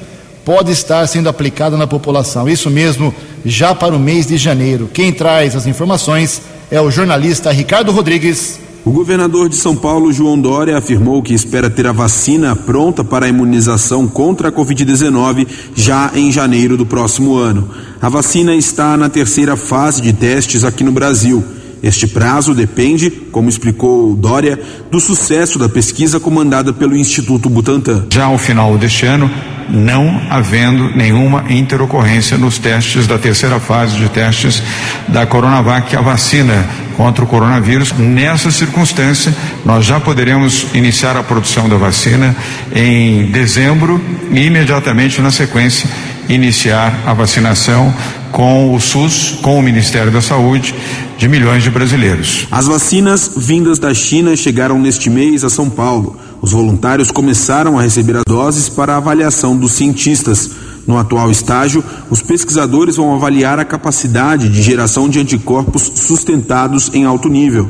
pode 0.44 0.72
estar 0.72 1.06
sendo 1.06 1.28
aplicada 1.28 1.76
na 1.76 1.86
população. 1.86 2.48
Isso 2.48 2.70
mesmo, 2.70 3.14
já 3.44 3.74
para 3.74 3.94
o 3.94 3.98
mês 3.98 4.26
de 4.26 4.38
janeiro. 4.38 4.90
Quem 4.92 5.12
traz 5.12 5.54
as 5.54 5.66
informações 5.66 6.40
é 6.70 6.80
o 6.80 6.90
jornalista 6.90 7.50
Ricardo 7.50 7.90
Rodrigues. 7.90 8.60
O 8.84 8.92
governador 8.92 9.48
de 9.48 9.56
São 9.56 9.76
Paulo, 9.76 10.12
João 10.12 10.40
Dória, 10.40 10.78
afirmou 10.78 11.22
que 11.22 11.34
espera 11.34 11.68
ter 11.68 11.86
a 11.86 11.92
vacina 11.92 12.56
pronta 12.56 13.04
para 13.04 13.26
a 13.26 13.28
imunização 13.28 14.08
contra 14.08 14.48
a 14.48 14.52
Covid-19 14.52 15.46
já 15.74 16.10
em 16.14 16.32
janeiro 16.32 16.76
do 16.76 16.86
próximo 16.86 17.36
ano. 17.36 17.68
A 18.00 18.08
vacina 18.08 18.54
está 18.54 18.96
na 18.96 19.10
terceira 19.10 19.56
fase 19.56 20.00
de 20.00 20.12
testes 20.12 20.64
aqui 20.64 20.82
no 20.82 20.92
Brasil. 20.92 21.44
Este 21.82 22.06
prazo 22.06 22.54
depende, 22.54 23.10
como 23.10 23.48
explicou 23.48 24.14
Dória, 24.14 24.58
do 24.90 25.00
sucesso 25.00 25.58
da 25.58 25.68
pesquisa 25.68 26.20
comandada 26.20 26.72
pelo 26.72 26.96
Instituto 26.96 27.50
Butantan. 27.50 28.06
Já 28.10 28.26
ao 28.26 28.38
final 28.38 28.78
deste 28.78 29.04
ano, 29.06 29.30
não 29.70 30.20
havendo 30.28 30.94
nenhuma 30.96 31.44
interocorrência 31.48 32.36
nos 32.36 32.58
testes 32.58 33.06
da 33.06 33.18
terceira 33.18 33.58
fase 33.60 33.96
de 33.96 34.08
testes 34.08 34.62
da 35.08 35.26
Coronavac, 35.26 35.94
a 35.96 36.00
vacina 36.00 36.68
contra 36.96 37.24
o 37.24 37.26
coronavírus. 37.26 37.92
Nessa 37.92 38.50
circunstância, 38.50 39.34
nós 39.64 39.84
já 39.84 39.98
poderemos 39.98 40.66
iniciar 40.74 41.16
a 41.16 41.22
produção 41.22 41.68
da 41.68 41.76
vacina 41.76 42.36
em 42.74 43.26
dezembro 43.26 44.00
e 44.30 44.46
imediatamente 44.46 45.20
na 45.20 45.30
sequência 45.30 45.88
iniciar 46.28 47.02
a 47.06 47.12
vacinação 47.12 47.92
com 48.30 48.74
o 48.74 48.80
SUS, 48.80 49.38
com 49.42 49.58
o 49.58 49.62
Ministério 49.62 50.10
da 50.12 50.20
Saúde, 50.20 50.74
de 51.18 51.28
milhões 51.28 51.62
de 51.62 51.70
brasileiros. 51.70 52.46
As 52.50 52.66
vacinas 52.66 53.32
vindas 53.36 53.78
da 53.78 53.92
China 53.92 54.34
chegaram 54.36 54.78
neste 54.78 55.10
mês 55.10 55.44
a 55.44 55.50
São 55.50 55.68
Paulo. 55.68 56.16
Os 56.43 56.53
voluntários 56.53 57.11
começaram 57.11 57.78
a 57.78 57.82
receber 57.82 58.16
as 58.16 58.24
doses 58.26 58.68
para 58.68 58.97
avaliação 58.97 59.57
dos 59.57 59.72
cientistas. 59.72 60.51
No 60.86 60.97
atual 60.97 61.30
estágio, 61.30 61.84
os 62.09 62.22
pesquisadores 62.22 62.97
vão 62.97 63.14
avaliar 63.14 63.59
a 63.59 63.64
capacidade 63.64 64.49
de 64.49 64.62
geração 64.62 65.09
de 65.09 65.20
anticorpos 65.20 65.93
sustentados 65.95 66.91
em 66.95 67.05
alto 67.05 67.28
nível. 67.28 67.68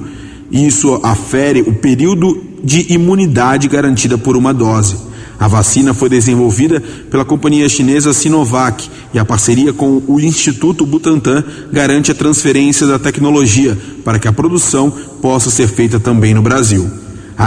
Isso 0.51 1.01
afere 1.03 1.63
o 1.63 1.75
período 1.75 2.41
de 2.63 2.93
imunidade 2.93 3.69
garantida 3.69 4.17
por 4.17 4.37
uma 4.37 4.55
dose. 4.55 4.97
A 5.39 5.49
vacina 5.49 5.95
foi 5.95 6.09
desenvolvida 6.09 6.83
pela 7.11 7.25
companhia 7.25 7.69
chinesa 7.69 8.13
Sinovac 8.13 8.89
e 9.13 9.19
a 9.19 9.25
parceria 9.25 9.73
com 9.73 10.03
o 10.07 10.21
Instituto 10.21 10.85
Butantan 10.85 11.43
garante 11.73 12.13
a 12.13 12.15
transferência 12.15 12.87
da 12.87 12.99
tecnologia 12.99 13.77
para 14.05 14.19
que 14.19 14.29
a 14.29 14.33
produção 14.33 14.93
possa 15.23 15.51
ser 15.51 15.67
feita 15.67 15.99
também 15.99 16.35
no 16.35 16.43
Brasil. 16.43 16.91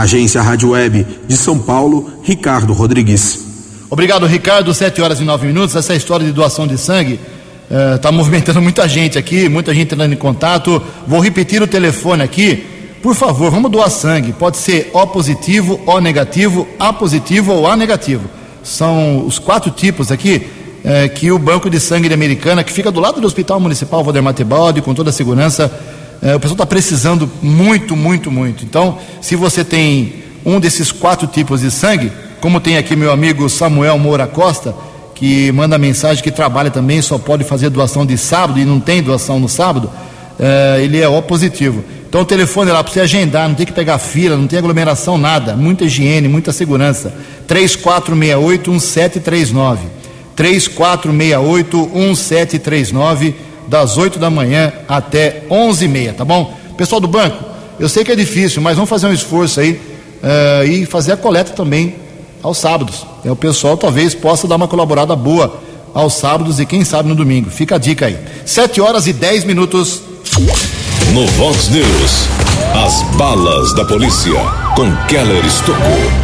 Agência 0.00 0.42
Rádio 0.42 0.70
Web 0.70 1.06
de 1.26 1.36
São 1.36 1.58
Paulo, 1.58 2.10
Ricardo 2.22 2.72
Rodrigues. 2.72 3.44
Obrigado, 3.90 4.26
Ricardo. 4.26 4.74
Sete 4.74 5.00
horas 5.00 5.20
e 5.20 5.24
nove 5.24 5.46
minutos. 5.46 5.76
Essa 5.76 5.94
história 5.94 6.26
de 6.26 6.32
doação 6.32 6.66
de 6.66 6.76
sangue 6.76 7.20
está 7.94 8.08
eh, 8.08 8.12
movimentando 8.12 8.60
muita 8.60 8.88
gente 8.88 9.18
aqui, 9.18 9.48
muita 9.48 9.74
gente 9.74 9.94
entrando 9.94 10.12
em 10.12 10.16
contato. 10.16 10.82
Vou 11.06 11.20
repetir 11.20 11.62
o 11.62 11.66
telefone 11.66 12.22
aqui 12.22 12.74
por 13.04 13.14
favor, 13.14 13.50
vamos 13.50 13.70
doar 13.70 13.90
sangue. 13.90 14.32
Pode 14.32 14.56
ser 14.56 14.90
O 14.94 15.06
positivo, 15.06 15.78
O 15.84 16.00
negativo, 16.00 16.66
A 16.78 16.90
positivo 16.90 17.52
ou 17.52 17.66
A 17.66 17.76
negativo. 17.76 18.30
São 18.62 19.26
os 19.26 19.38
quatro 19.38 19.70
tipos 19.70 20.10
aqui 20.10 20.46
é, 20.82 21.06
que 21.06 21.30
o 21.30 21.38
Banco 21.38 21.68
de 21.68 21.78
Sangue 21.78 22.08
de 22.08 22.14
Americana, 22.14 22.64
que 22.64 22.72
fica 22.72 22.90
do 22.90 23.00
lado 23.00 23.20
do 23.20 23.26
Hospital 23.26 23.60
Municipal 23.60 24.02
Valdemar 24.02 24.32
Tebaldi, 24.32 24.80
com 24.80 24.94
toda 24.94 25.10
a 25.10 25.12
segurança, 25.12 25.64
é, 25.64 26.03
o 26.32 26.40
pessoal 26.40 26.54
está 26.54 26.66
precisando 26.66 27.30
muito, 27.42 27.96
muito, 27.96 28.30
muito. 28.30 28.64
Então, 28.64 28.98
se 29.20 29.36
você 29.36 29.64
tem 29.64 30.24
um 30.46 30.60
desses 30.60 30.92
quatro 30.92 31.26
tipos 31.26 31.60
de 31.60 31.70
sangue, 31.70 32.12
como 32.40 32.60
tem 32.60 32.76
aqui 32.76 32.94
meu 32.94 33.10
amigo 33.10 33.48
Samuel 33.48 33.98
Moura 33.98 34.26
Costa, 34.26 34.74
que 35.14 35.50
manda 35.52 35.78
mensagem 35.78 36.22
que 36.22 36.30
trabalha 36.30 36.70
também, 36.70 37.02
só 37.02 37.18
pode 37.18 37.44
fazer 37.44 37.70
doação 37.70 38.06
de 38.06 38.18
sábado 38.18 38.58
e 38.58 38.64
não 38.64 38.80
tem 38.80 39.02
doação 39.02 39.40
no 39.40 39.48
sábado, 39.48 39.90
é, 40.38 40.80
ele 40.82 41.00
é 41.00 41.08
O 41.08 41.22
positivo. 41.22 41.82
Então 42.08 42.22
o 42.22 42.24
telefone 42.24 42.70
é 42.70 42.72
lá 42.72 42.84
para 42.84 42.92
você 42.92 43.00
agendar, 43.00 43.48
não 43.48 43.56
tem 43.56 43.66
que 43.66 43.72
pegar 43.72 43.98
fila, 43.98 44.36
não 44.36 44.46
tem 44.46 44.56
aglomeração, 44.58 45.18
nada. 45.18 45.56
Muita 45.56 45.84
higiene, 45.84 46.28
muita 46.28 46.52
segurança. 46.52 47.12
3468-1739. 47.48 49.78
3468-1739, 50.36 53.34
das 53.68 53.96
8 53.96 54.18
da 54.18 54.30
manhã 54.30 54.72
até 54.88 55.42
11h30, 55.50 56.14
tá 56.14 56.24
bom? 56.24 56.56
Pessoal 56.76 57.00
do 57.00 57.08
banco, 57.08 57.42
eu 57.78 57.88
sei 57.88 58.04
que 58.04 58.12
é 58.12 58.16
difícil, 58.16 58.60
mas 58.62 58.76
vamos 58.76 58.90
fazer 58.90 59.06
um 59.06 59.12
esforço 59.12 59.60
aí 59.60 59.72
uh, 60.22 60.64
e 60.66 60.86
fazer 60.86 61.12
a 61.12 61.16
coleta 61.16 61.52
também 61.52 61.96
aos 62.42 62.58
sábados. 62.58 63.06
É, 63.24 63.30
o 63.30 63.36
pessoal 63.36 63.76
talvez 63.76 64.14
possa 64.14 64.46
dar 64.46 64.56
uma 64.56 64.68
colaborada 64.68 65.16
boa 65.16 65.60
aos 65.94 66.14
sábados 66.14 66.60
e 66.60 66.66
quem 66.66 66.84
sabe 66.84 67.08
no 67.08 67.14
domingo. 67.14 67.50
Fica 67.50 67.76
a 67.76 67.78
dica 67.78 68.06
aí. 68.06 68.18
7 68.44 68.80
horas 68.80 69.06
e 69.06 69.12
10 69.12 69.44
minutos. 69.44 70.02
No 71.12 71.26
Vox 71.26 71.68
News, 71.68 72.28
as 72.74 73.02
balas 73.16 73.74
da 73.74 73.84
polícia 73.84 74.32
com 74.74 74.90
Keller 75.06 75.44
Estocou. 75.44 76.23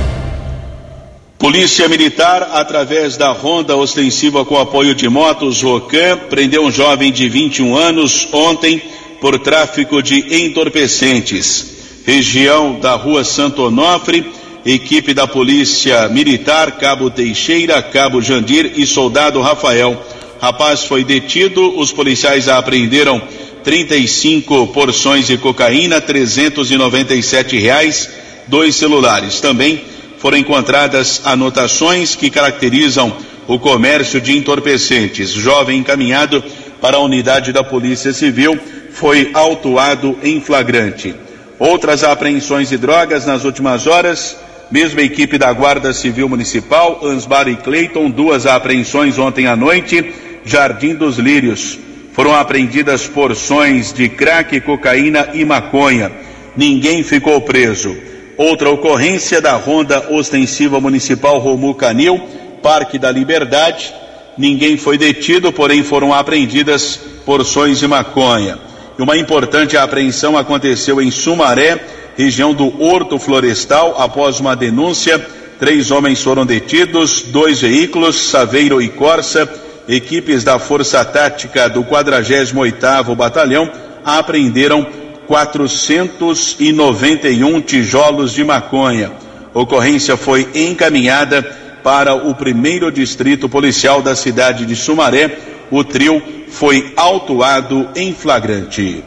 Polícia 1.41 1.89
Militar, 1.89 2.51
através 2.53 3.17
da 3.17 3.31
ronda 3.31 3.75
ostensiva 3.75 4.45
com 4.45 4.59
apoio 4.59 4.95
de 4.95 5.09
motos 5.09 5.63
Rocan, 5.63 6.19
prendeu 6.29 6.63
um 6.67 6.71
jovem 6.71 7.11
de 7.11 7.31
21 7.31 7.75
anos 7.75 8.29
ontem 8.31 8.83
por 9.23 9.39
tráfico 9.39 10.03
de 10.03 10.45
entorpecentes. 10.45 12.03
Região 12.05 12.79
da 12.79 12.95
rua 12.95 13.25
Santo 13.25 13.63
Onofre, 13.63 14.31
equipe 14.67 15.15
da 15.15 15.27
Polícia 15.27 16.11
Militar, 16.11 16.73
Cabo 16.73 17.09
Teixeira, 17.09 17.81
Cabo 17.81 18.21
Jandir 18.21 18.75
e 18.77 18.87
Soldado 18.87 19.41
Rafael. 19.41 19.99
Rapaz 20.43 20.85
foi 20.85 21.05
detido, 21.05 21.75
os 21.79 21.91
policiais 21.91 22.49
apreenderam 22.49 23.19
35 23.65 24.67
porções 24.67 25.27
de 25.27 25.39
cocaína, 25.39 26.03
397 26.03 27.57
reais, 27.57 28.11
dois 28.47 28.77
celulares. 28.77 29.41
Também 29.41 29.89
foram 30.21 30.37
encontradas 30.37 31.23
anotações 31.25 32.15
que 32.15 32.31
caracterizam 32.31 33.13
o 33.49 33.59
comércio 33.59 34.21
de 34.21 34.37
entorpecentes. 34.37 35.31
Jovem 35.31 35.81
encaminhado 35.81 36.45
para 36.81 36.99
a 36.99 37.01
unidade 37.01 37.53
da 37.53 37.65
Polícia 37.65 38.13
Civil 38.13 38.57
foi 38.93 39.31
autuado 39.35 40.17
em 40.23 40.41
flagrante. 40.41 41.15
Outras 41.59 42.05
apreensões 42.05 42.69
de 42.69 42.79
drogas 42.79 43.27
nas 43.27 43.45
últimas 43.45 43.87
horas, 43.87 44.37
mesma 44.71 45.03
equipe 45.03 45.37
da 45.37 45.53
Guarda 45.53 45.93
Civil 45.93 46.29
Municipal, 46.29 47.01
Ansbar 47.03 47.49
e 47.49 47.57
Cleiton, 47.57 48.11
duas 48.11 48.47
apreensões 48.47 49.19
ontem 49.19 49.47
à 49.47 49.57
noite, 49.57 50.15
Jardim 50.45 50.95
dos 50.95 51.19
Lírios 51.19 51.79
foram 52.13 52.35
apreendidas 52.35 53.07
porções 53.07 53.93
de 53.93 54.09
crack, 54.09 54.61
cocaína 54.61 55.31
e 55.33 55.45
maconha. 55.45 56.13
Ninguém 56.57 57.03
ficou 57.03 57.41
preso. 57.41 57.97
Outra 58.41 58.71
ocorrência 58.71 59.39
da 59.39 59.53
Ronda 59.53 60.07
Ostensiva 60.09 60.81
Municipal 60.81 61.39
Romu 61.39 61.75
Canil, 61.75 62.19
Parque 62.63 62.99
da 62.99 63.13
Liberdade. 63.13 63.93
Ninguém 64.39 64.79
foi 64.79 64.97
detido, 64.97 65.53
porém 65.53 65.83
foram 65.83 66.15
apreendidas 66.15 66.99
porções 67.27 67.79
de 67.79 67.87
maconha. 67.87 68.59
E 68.99 69.03
uma 69.03 69.15
importante 69.19 69.77
apreensão 69.77 70.39
aconteceu 70.39 71.03
em 71.03 71.11
Sumaré, 71.11 71.85
região 72.17 72.55
do 72.55 72.83
Horto 72.83 73.19
Florestal, 73.19 73.97
após 73.99 74.41
uma 74.41 74.57
denúncia. 74.57 75.19
Três 75.59 75.91
homens 75.91 76.23
foram 76.23 76.47
detidos, 76.47 77.21
dois 77.21 77.61
veículos, 77.61 78.17
Saveiro 78.17 78.81
e 78.81 78.89
Corsa, 78.89 79.47
equipes 79.87 80.43
da 80.43 80.59
Força 80.59 81.05
Tática 81.05 81.69
do 81.69 81.85
48º 81.85 83.15
Batalhão 83.15 83.71
apreenderam 84.03 84.87
491 85.31 87.61
tijolos 87.61 88.33
de 88.33 88.43
maconha. 88.43 89.13
Ocorrência 89.55 90.17
foi 90.17 90.49
encaminhada 90.53 91.41
para 91.85 92.17
o 92.17 92.35
primeiro 92.35 92.91
distrito 92.91 93.49
policial 93.49 94.03
da 94.03 94.17
cidade 94.17 94.67
de 94.67 94.75
Sumaré. 94.75 95.39
O 95.71 95.85
trio 95.85 96.21
foi 96.49 96.93
autuado 96.97 97.89
em 97.95 98.13
flagrante. 98.13 99.05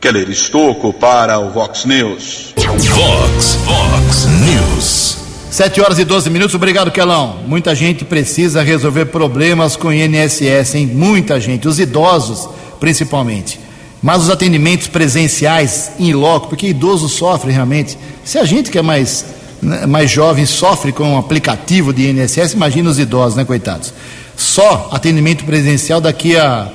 Keller 0.00 0.28
Estocco 0.28 0.92
para 0.92 1.38
o 1.38 1.50
Vox 1.50 1.84
News. 1.84 2.52
Vox, 2.56 3.54
Vox 3.64 4.26
News. 4.44 5.18
7 5.52 5.80
horas 5.80 6.00
e 6.00 6.04
12 6.04 6.30
minutos, 6.30 6.56
obrigado, 6.56 6.90
Kelão. 6.90 7.44
Muita 7.46 7.76
gente 7.76 8.04
precisa 8.04 8.60
resolver 8.60 9.04
problemas 9.06 9.76
com 9.76 9.92
INSS, 9.92 10.74
hein? 10.74 10.90
Muita 10.92 11.38
gente, 11.38 11.68
os 11.68 11.78
idosos 11.78 12.48
principalmente. 12.80 13.69
Mas 14.02 14.22
os 14.22 14.30
atendimentos 14.30 14.86
presenciais 14.86 15.92
em 15.98 16.12
loco, 16.12 16.48
porque 16.48 16.68
idoso 16.68 17.08
sofre 17.08 17.52
realmente. 17.52 17.98
Se 18.24 18.38
a 18.38 18.44
gente 18.44 18.70
que 18.70 18.78
é 18.78 18.82
mais, 18.82 19.24
né, 19.60 19.84
mais 19.86 20.10
jovem 20.10 20.46
sofre 20.46 20.90
com 20.90 21.04
um 21.04 21.18
aplicativo 21.18 21.92
de 21.92 22.08
INSS, 22.08 22.54
imagina 22.54 22.88
os 22.88 22.98
idosos, 22.98 23.36
né, 23.36 23.44
coitados? 23.44 23.92
Só 24.36 24.88
atendimento 24.90 25.44
presencial 25.44 26.00
daqui 26.00 26.36
a 26.36 26.68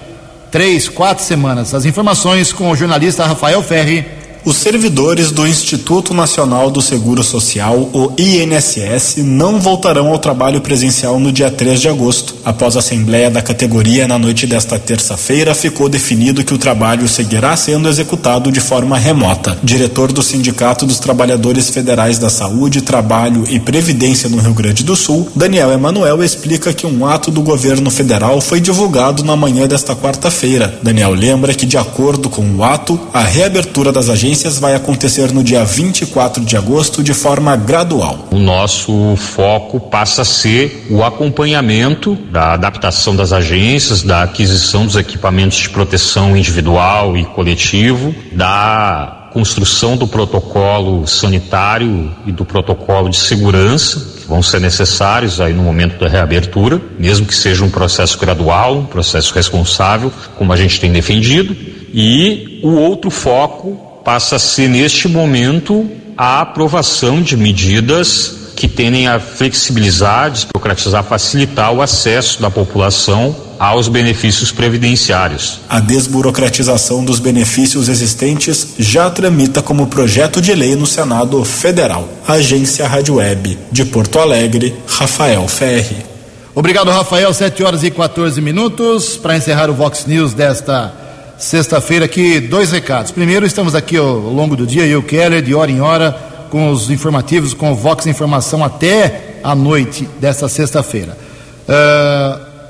três, 0.52 0.88
quatro 0.88 1.24
semanas. 1.24 1.74
As 1.74 1.84
informações 1.84 2.54
com 2.54 2.70
o 2.70 2.76
jornalista 2.76 3.26
Rafael 3.26 3.62
Ferri. 3.64 4.06
Os 4.46 4.58
servidores 4.58 5.32
do 5.32 5.48
Instituto 5.48 6.14
Nacional 6.14 6.70
do 6.70 6.80
Seguro 6.80 7.24
Social, 7.24 7.90
o 7.92 8.12
INSS, 8.16 9.16
não 9.18 9.60
voltarão 9.60 10.10
ao 10.10 10.20
trabalho 10.20 10.62
presencial 10.62 11.20
no 11.20 11.32
dia 11.32 11.50
3 11.50 11.82
de 11.82 11.90
agosto. 11.90 12.36
Após 12.46 12.76
a 12.76 12.80
assembleia 12.80 13.32
da 13.32 13.42
categoria 13.42 14.08
na 14.08 14.20
noite 14.20 14.46
desta 14.46 14.78
terça-feira, 14.78 15.56
ficou 15.56 15.90
definido 15.90 16.44
que 16.44 16.54
o 16.54 16.60
trabalho 16.60 17.08
seguirá 17.08 17.58
sendo 17.58 17.90
executado 17.90 18.52
de 18.52 18.60
forma 18.60 19.00
remota. 19.00 19.58
Diretor 19.64 20.12
do 20.12 20.22
Sindicato 20.22 20.86
dos 20.86 21.00
Trabalhadores 21.00 21.72
Federais 21.72 22.20
da 22.20 22.30
Saúde, 22.30 22.84
Trabalho 22.84 23.46
e 23.50 23.60
Previdência 23.60 24.30
no 24.30 24.38
Rio 24.38 24.54
Grande 24.54 24.84
do 24.84 24.96
Sul, 24.96 25.28
Daniel 25.36 25.72
Emanuel 25.72 26.24
explica 26.24 26.72
que 26.72 26.86
um 26.86 27.08
ato 27.08 27.32
do 27.32 27.42
governo 27.42 27.90
federal 27.90 28.40
foi 28.40 28.62
divulgado 28.62 29.24
na 29.24 29.36
manhã 29.36 29.68
desta 29.68 29.96
quarta-feira. 29.96 30.80
Daniel 30.84 31.16
lembra 31.16 31.52
que, 31.52 31.66
de 31.66 31.80
acordo 31.80 32.30
com 32.30 32.48
o 32.56 32.64
ato, 32.64 33.00
a 33.12 33.24
reabertura 33.24 33.92
das 33.92 34.08
agências 34.08 34.35
vai 34.60 34.76
acontecer 34.76 35.32
no 35.32 35.44
dia 35.44 35.64
24 35.64 36.44
de 36.44 36.58
agosto 36.58 37.02
de 37.02 37.14
forma 37.14 37.56
gradual. 37.56 38.28
O 38.32 38.38
nosso 38.38 39.16
foco 39.16 39.80
passa 39.80 40.24
a 40.24 40.26
ser 40.26 40.88
o 40.90 41.04
acompanhamento 41.04 42.16
da 42.32 42.54
adaptação 42.54 43.16
das 43.16 43.32
agências, 43.32 44.04
da 44.04 44.24
aquisição 44.24 44.86
dos 44.86 44.96
equipamentos 44.96 45.58
de 45.58 45.70
proteção 45.70 46.36
individual 46.36 47.16
e 47.16 47.24
coletivo, 47.26 48.14
da 48.34 49.30
construção 49.32 49.98
do 49.98 50.08
protocolo 50.08 51.06
sanitário 51.06 52.10
e 52.26 52.32
do 52.32 52.46
protocolo 52.46 53.10
de 53.10 53.18
segurança, 53.18 54.20
que 54.22 54.28
vão 54.28 54.42
ser 54.42 54.62
necessários 54.62 55.42
aí 55.42 55.54
no 55.54 55.62
momento 55.62 56.00
da 56.00 56.08
reabertura, 56.08 56.82
mesmo 56.98 57.26
que 57.26 57.36
seja 57.36 57.64
um 57.64 57.70
processo 57.70 58.18
gradual, 58.18 58.78
um 58.78 58.86
processo 58.86 59.34
responsável, 59.34 60.12
como 60.38 60.54
a 60.54 60.56
gente 60.56 60.80
tem 60.80 60.92
defendido. 60.92 61.56
E 61.94 62.60
o 62.64 62.72
outro 62.76 63.10
foco 63.12 63.95
passa 64.06 64.36
a 64.36 64.40
ser, 64.40 64.70
neste 64.70 65.08
momento, 65.08 65.90
a 66.16 66.40
aprovação 66.40 67.24
de 67.24 67.36
medidas 67.36 68.36
que 68.56 68.68
tendem 68.68 69.08
a 69.08 69.20
flexibilizar, 69.20 70.32
desburocratizar, 70.32 71.04
facilitar 71.04 71.74
o 71.74 71.82
acesso 71.82 72.42
da 72.42 72.50
população 72.50 73.36
aos 73.60 73.88
benefícios 73.88 74.52
previdenciários. 74.52 75.60
A 75.68 75.80
desburocratização 75.80 77.04
dos 77.04 77.20
benefícios 77.20 77.90
existentes 77.90 78.76
já 78.78 79.10
tramita 79.10 79.62
como 79.62 79.88
projeto 79.88 80.40
de 80.40 80.54
lei 80.54 80.76
no 80.76 80.86
Senado 80.86 81.44
Federal. 81.44 82.08
Agência 82.28 82.88
Rádio 82.88 83.16
Web 83.16 83.58
de 83.72 83.86
Porto 83.86 84.20
Alegre, 84.20 84.76
Rafael 84.88 85.48
Ferri. 85.48 86.06
Obrigado, 86.54 86.90
Rafael. 86.90 87.34
7 87.34 87.64
horas 87.64 87.84
e 87.84 87.92
14 87.92 88.40
minutos. 88.40 89.18
Para 89.18 89.36
encerrar 89.36 89.70
o 89.70 89.74
Vox 89.74 90.06
News 90.06 90.34
desta 90.34 91.05
sexta-feira 91.38 92.06
aqui, 92.06 92.40
dois 92.40 92.72
recados. 92.72 93.12
Primeiro, 93.12 93.46
estamos 93.46 93.76
aqui 93.76 93.98
ao 93.98 94.18
longo 94.20 94.56
do 94.56 94.66
dia, 94.66 94.86
eu, 94.86 95.04
Keller, 95.04 95.42
de 95.42 95.54
hora 95.54 95.72
em 95.72 95.82
hora, 95.82 96.12
com 96.50 96.70
os 96.70 96.90
informativos, 96.90 97.54
com 97.54 97.72
o 97.72 97.76
Vox 97.76 98.08
Informação 98.08 98.64
até 98.64 99.40
a 99.44 99.54
noite 99.54 100.08
desta 100.20 100.48
sexta-feira. 100.48 101.18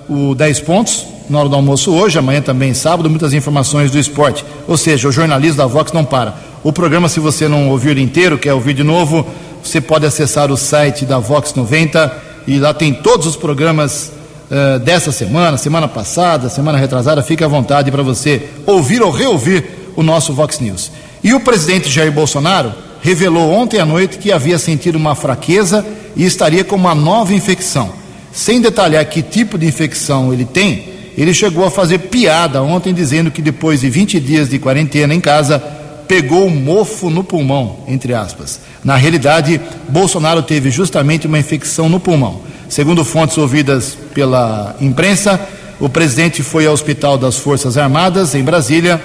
Uh, 0.09 0.31
o 0.31 0.35
10 0.35 0.59
pontos, 0.61 1.05
na 1.29 1.39
hora 1.39 1.49
do 1.49 1.55
almoço 1.55 1.91
hoje, 1.93 2.17
amanhã 2.17 2.41
também 2.41 2.73
sábado, 2.73 3.09
muitas 3.09 3.33
informações 3.33 3.91
do 3.91 3.99
esporte. 3.99 4.43
Ou 4.67 4.77
seja, 4.77 5.07
o 5.07 5.11
jornalismo 5.11 5.57
da 5.57 5.65
Vox 5.65 5.91
não 5.91 6.03
para. 6.03 6.35
O 6.63 6.73
programa, 6.73 7.07
se 7.07 7.19
você 7.19 7.47
não 7.47 7.69
ouviu 7.69 7.97
inteiro, 7.97 8.37
quer 8.37 8.53
ouvir 8.53 8.73
de 8.73 8.83
novo, 8.83 9.25
você 9.63 9.79
pode 9.79 10.05
acessar 10.05 10.51
o 10.51 10.57
site 10.57 11.05
da 11.05 11.19
Vox 11.19 11.53
90 11.53 12.23
e 12.47 12.59
lá 12.59 12.73
tem 12.73 12.93
todos 12.93 13.27
os 13.27 13.35
programas 13.35 14.11
uh, 14.49 14.79
dessa 14.79 15.11
semana, 15.11 15.57
semana 15.57 15.87
passada, 15.87 16.49
semana 16.49 16.77
retrasada, 16.77 17.23
fique 17.23 17.43
à 17.43 17.47
vontade 17.47 17.91
para 17.91 18.03
você 18.03 18.49
ouvir 18.65 19.01
ou 19.01 19.11
reouvir 19.11 19.63
o 19.95 20.03
nosso 20.03 20.33
Vox 20.33 20.59
News. 20.59 20.91
E 21.23 21.33
o 21.33 21.39
presidente 21.39 21.89
Jair 21.89 22.11
Bolsonaro 22.11 22.73
revelou 23.01 23.51
ontem 23.51 23.79
à 23.79 23.85
noite 23.85 24.17
que 24.17 24.31
havia 24.31 24.57
sentido 24.57 24.95
uma 24.95 25.15
fraqueza 25.15 25.85
e 26.15 26.25
estaria 26.25 26.63
com 26.63 26.75
uma 26.75 26.95
nova 26.95 27.33
infecção. 27.33 27.91
Sem 28.31 28.59
detalhar 28.59 29.05
que 29.05 29.21
tipo 29.21 29.57
de 29.57 29.65
infecção 29.65 30.33
ele 30.33 30.45
tem, 30.45 30.89
ele 31.17 31.33
chegou 31.33 31.65
a 31.65 31.71
fazer 31.71 31.99
piada 31.99 32.61
ontem 32.61 32.93
dizendo 32.93 33.31
que 33.31 33.41
depois 33.41 33.81
de 33.81 33.89
20 33.89 34.19
dias 34.19 34.49
de 34.49 34.59
quarentena 34.59 35.13
em 35.13 35.21
casa, 35.21 35.59
pegou 36.07 36.45
um 36.45 36.49
mofo 36.49 37.09
no 37.09 37.23
pulmão, 37.23 37.77
entre 37.87 38.13
aspas. 38.13 38.59
Na 38.83 38.95
realidade, 38.95 39.59
Bolsonaro 39.89 40.43
teve 40.43 40.69
justamente 40.69 41.27
uma 41.27 41.39
infecção 41.39 41.89
no 41.89 41.99
pulmão. 41.99 42.41
Segundo 42.75 43.05
fontes 43.05 43.37
ouvidas 43.37 43.97
pela 44.13 44.75
imprensa, 44.81 45.39
o 45.79 45.87
presidente 45.87 46.43
foi 46.43 46.67
ao 46.67 46.73
Hospital 46.73 47.17
das 47.17 47.37
Forças 47.37 47.77
Armadas, 47.77 48.35
em 48.35 48.43
Brasília. 48.43 49.01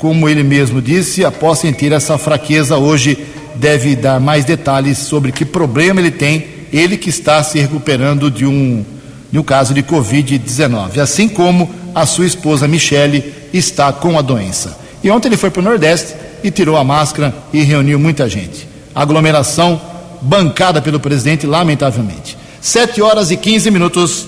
Como 0.00 0.28
ele 0.28 0.42
mesmo 0.42 0.82
disse, 0.82 1.24
após 1.24 1.60
sentir 1.60 1.92
essa 1.92 2.18
fraqueza, 2.18 2.76
hoje 2.76 3.16
deve 3.54 3.94
dar 3.94 4.18
mais 4.18 4.44
detalhes 4.44 4.98
sobre 4.98 5.30
que 5.30 5.44
problema 5.44 6.00
ele 6.00 6.10
tem, 6.10 6.44
ele 6.72 6.96
que 6.96 7.08
está 7.08 7.40
se 7.44 7.60
recuperando 7.60 8.28
de 8.32 8.44
um, 8.44 8.84
de 9.30 9.38
um 9.38 9.44
caso 9.44 9.72
de 9.72 9.84
Covid-19, 9.84 10.98
assim 10.98 11.28
como 11.28 11.72
a 11.94 12.04
sua 12.06 12.26
esposa 12.26 12.66
Michele 12.66 13.32
está 13.52 13.92
com 13.92 14.18
a 14.18 14.22
doença. 14.22 14.76
E 15.04 15.08
ontem 15.08 15.28
ele 15.28 15.36
foi 15.36 15.50
para 15.50 15.60
o 15.60 15.64
Nordeste 15.64 16.16
e 16.42 16.50
tirou 16.50 16.76
a 16.76 16.82
máscara 16.82 17.32
e 17.52 17.62
reuniu 17.62 17.96
muita 17.96 18.28
gente. 18.28 18.66
Aglomeração 18.92 19.80
bancada 20.20 20.82
pelo 20.82 20.98
presidente, 20.98 21.46
lamentavelmente. 21.46 22.42
7 22.64 23.02
horas 23.02 23.30
e 23.30 23.36
15 23.36 23.70
minutos. 23.70 24.26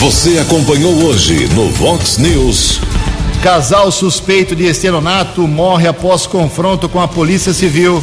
Você 0.00 0.40
acompanhou 0.40 0.92
hoje 1.04 1.46
no 1.54 1.70
Vox 1.70 2.18
News. 2.18 2.80
Casal 3.40 3.92
suspeito 3.92 4.56
de 4.56 4.64
estelionato 4.64 5.46
morre 5.46 5.86
após 5.86 6.26
confronto 6.26 6.88
com 6.88 7.00
a 7.00 7.06
Polícia 7.06 7.52
Civil. 7.52 8.02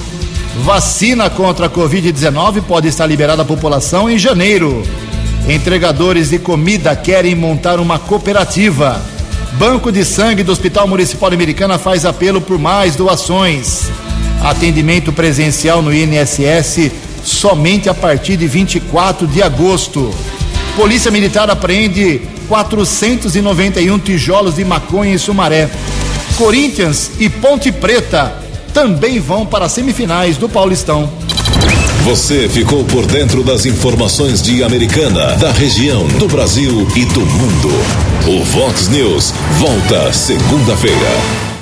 Vacina 0.63 1.29
contra 1.29 1.65
a 1.65 1.69
Covid-19 1.69 2.61
pode 2.61 2.87
estar 2.87 3.05
liberada 3.05 3.41
à 3.41 3.45
população 3.45 4.09
em 4.09 4.17
janeiro. 4.17 4.81
Entregadores 5.45 6.29
de 6.29 6.39
comida 6.39 6.95
querem 6.95 7.35
montar 7.35 7.81
uma 7.81 7.99
cooperativa. 7.99 9.01
Banco 9.59 9.91
de 9.91 10.05
Sangue 10.05 10.41
do 10.41 10.53
Hospital 10.53 10.87
Municipal 10.87 11.33
Americana 11.33 11.77
faz 11.77 12.05
apelo 12.05 12.39
por 12.39 12.57
mais 12.57 12.95
doações. 12.95 13.89
Atendimento 14.41 15.11
presencial 15.11 15.81
no 15.81 15.93
INSS 15.93 17.11
somente 17.23 17.89
a 17.89 17.93
partir 17.93 18.37
de 18.37 18.47
24 18.47 19.27
de 19.27 19.41
agosto. 19.41 20.13
Polícia 20.75 21.11
Militar 21.11 21.49
apreende 21.49 22.21
491 22.47 23.99
tijolos 23.99 24.55
de 24.55 24.65
maconha 24.65 25.13
em 25.13 25.17
Sumaré. 25.17 25.69
Corinthians 26.37 27.11
e 27.19 27.29
Ponte 27.29 27.71
Preta 27.71 28.35
também 28.73 29.19
vão 29.19 29.45
para 29.45 29.65
as 29.65 29.71
semifinais 29.71 30.37
do 30.37 30.49
Paulistão. 30.49 31.09
Você 32.03 32.49
ficou 32.49 32.83
por 32.83 33.05
dentro 33.05 33.43
das 33.43 33.65
informações 33.65 34.41
de 34.41 34.61
Americana, 34.61 35.37
da 35.37 35.51
região, 35.51 36.05
do 36.19 36.27
Brasil 36.27 36.85
e 36.95 37.05
do 37.05 37.21
mundo. 37.21 37.69
O 38.27 38.43
Vox 38.43 38.89
News 38.89 39.33
volta 39.59 40.11
segunda-feira. 40.11 41.52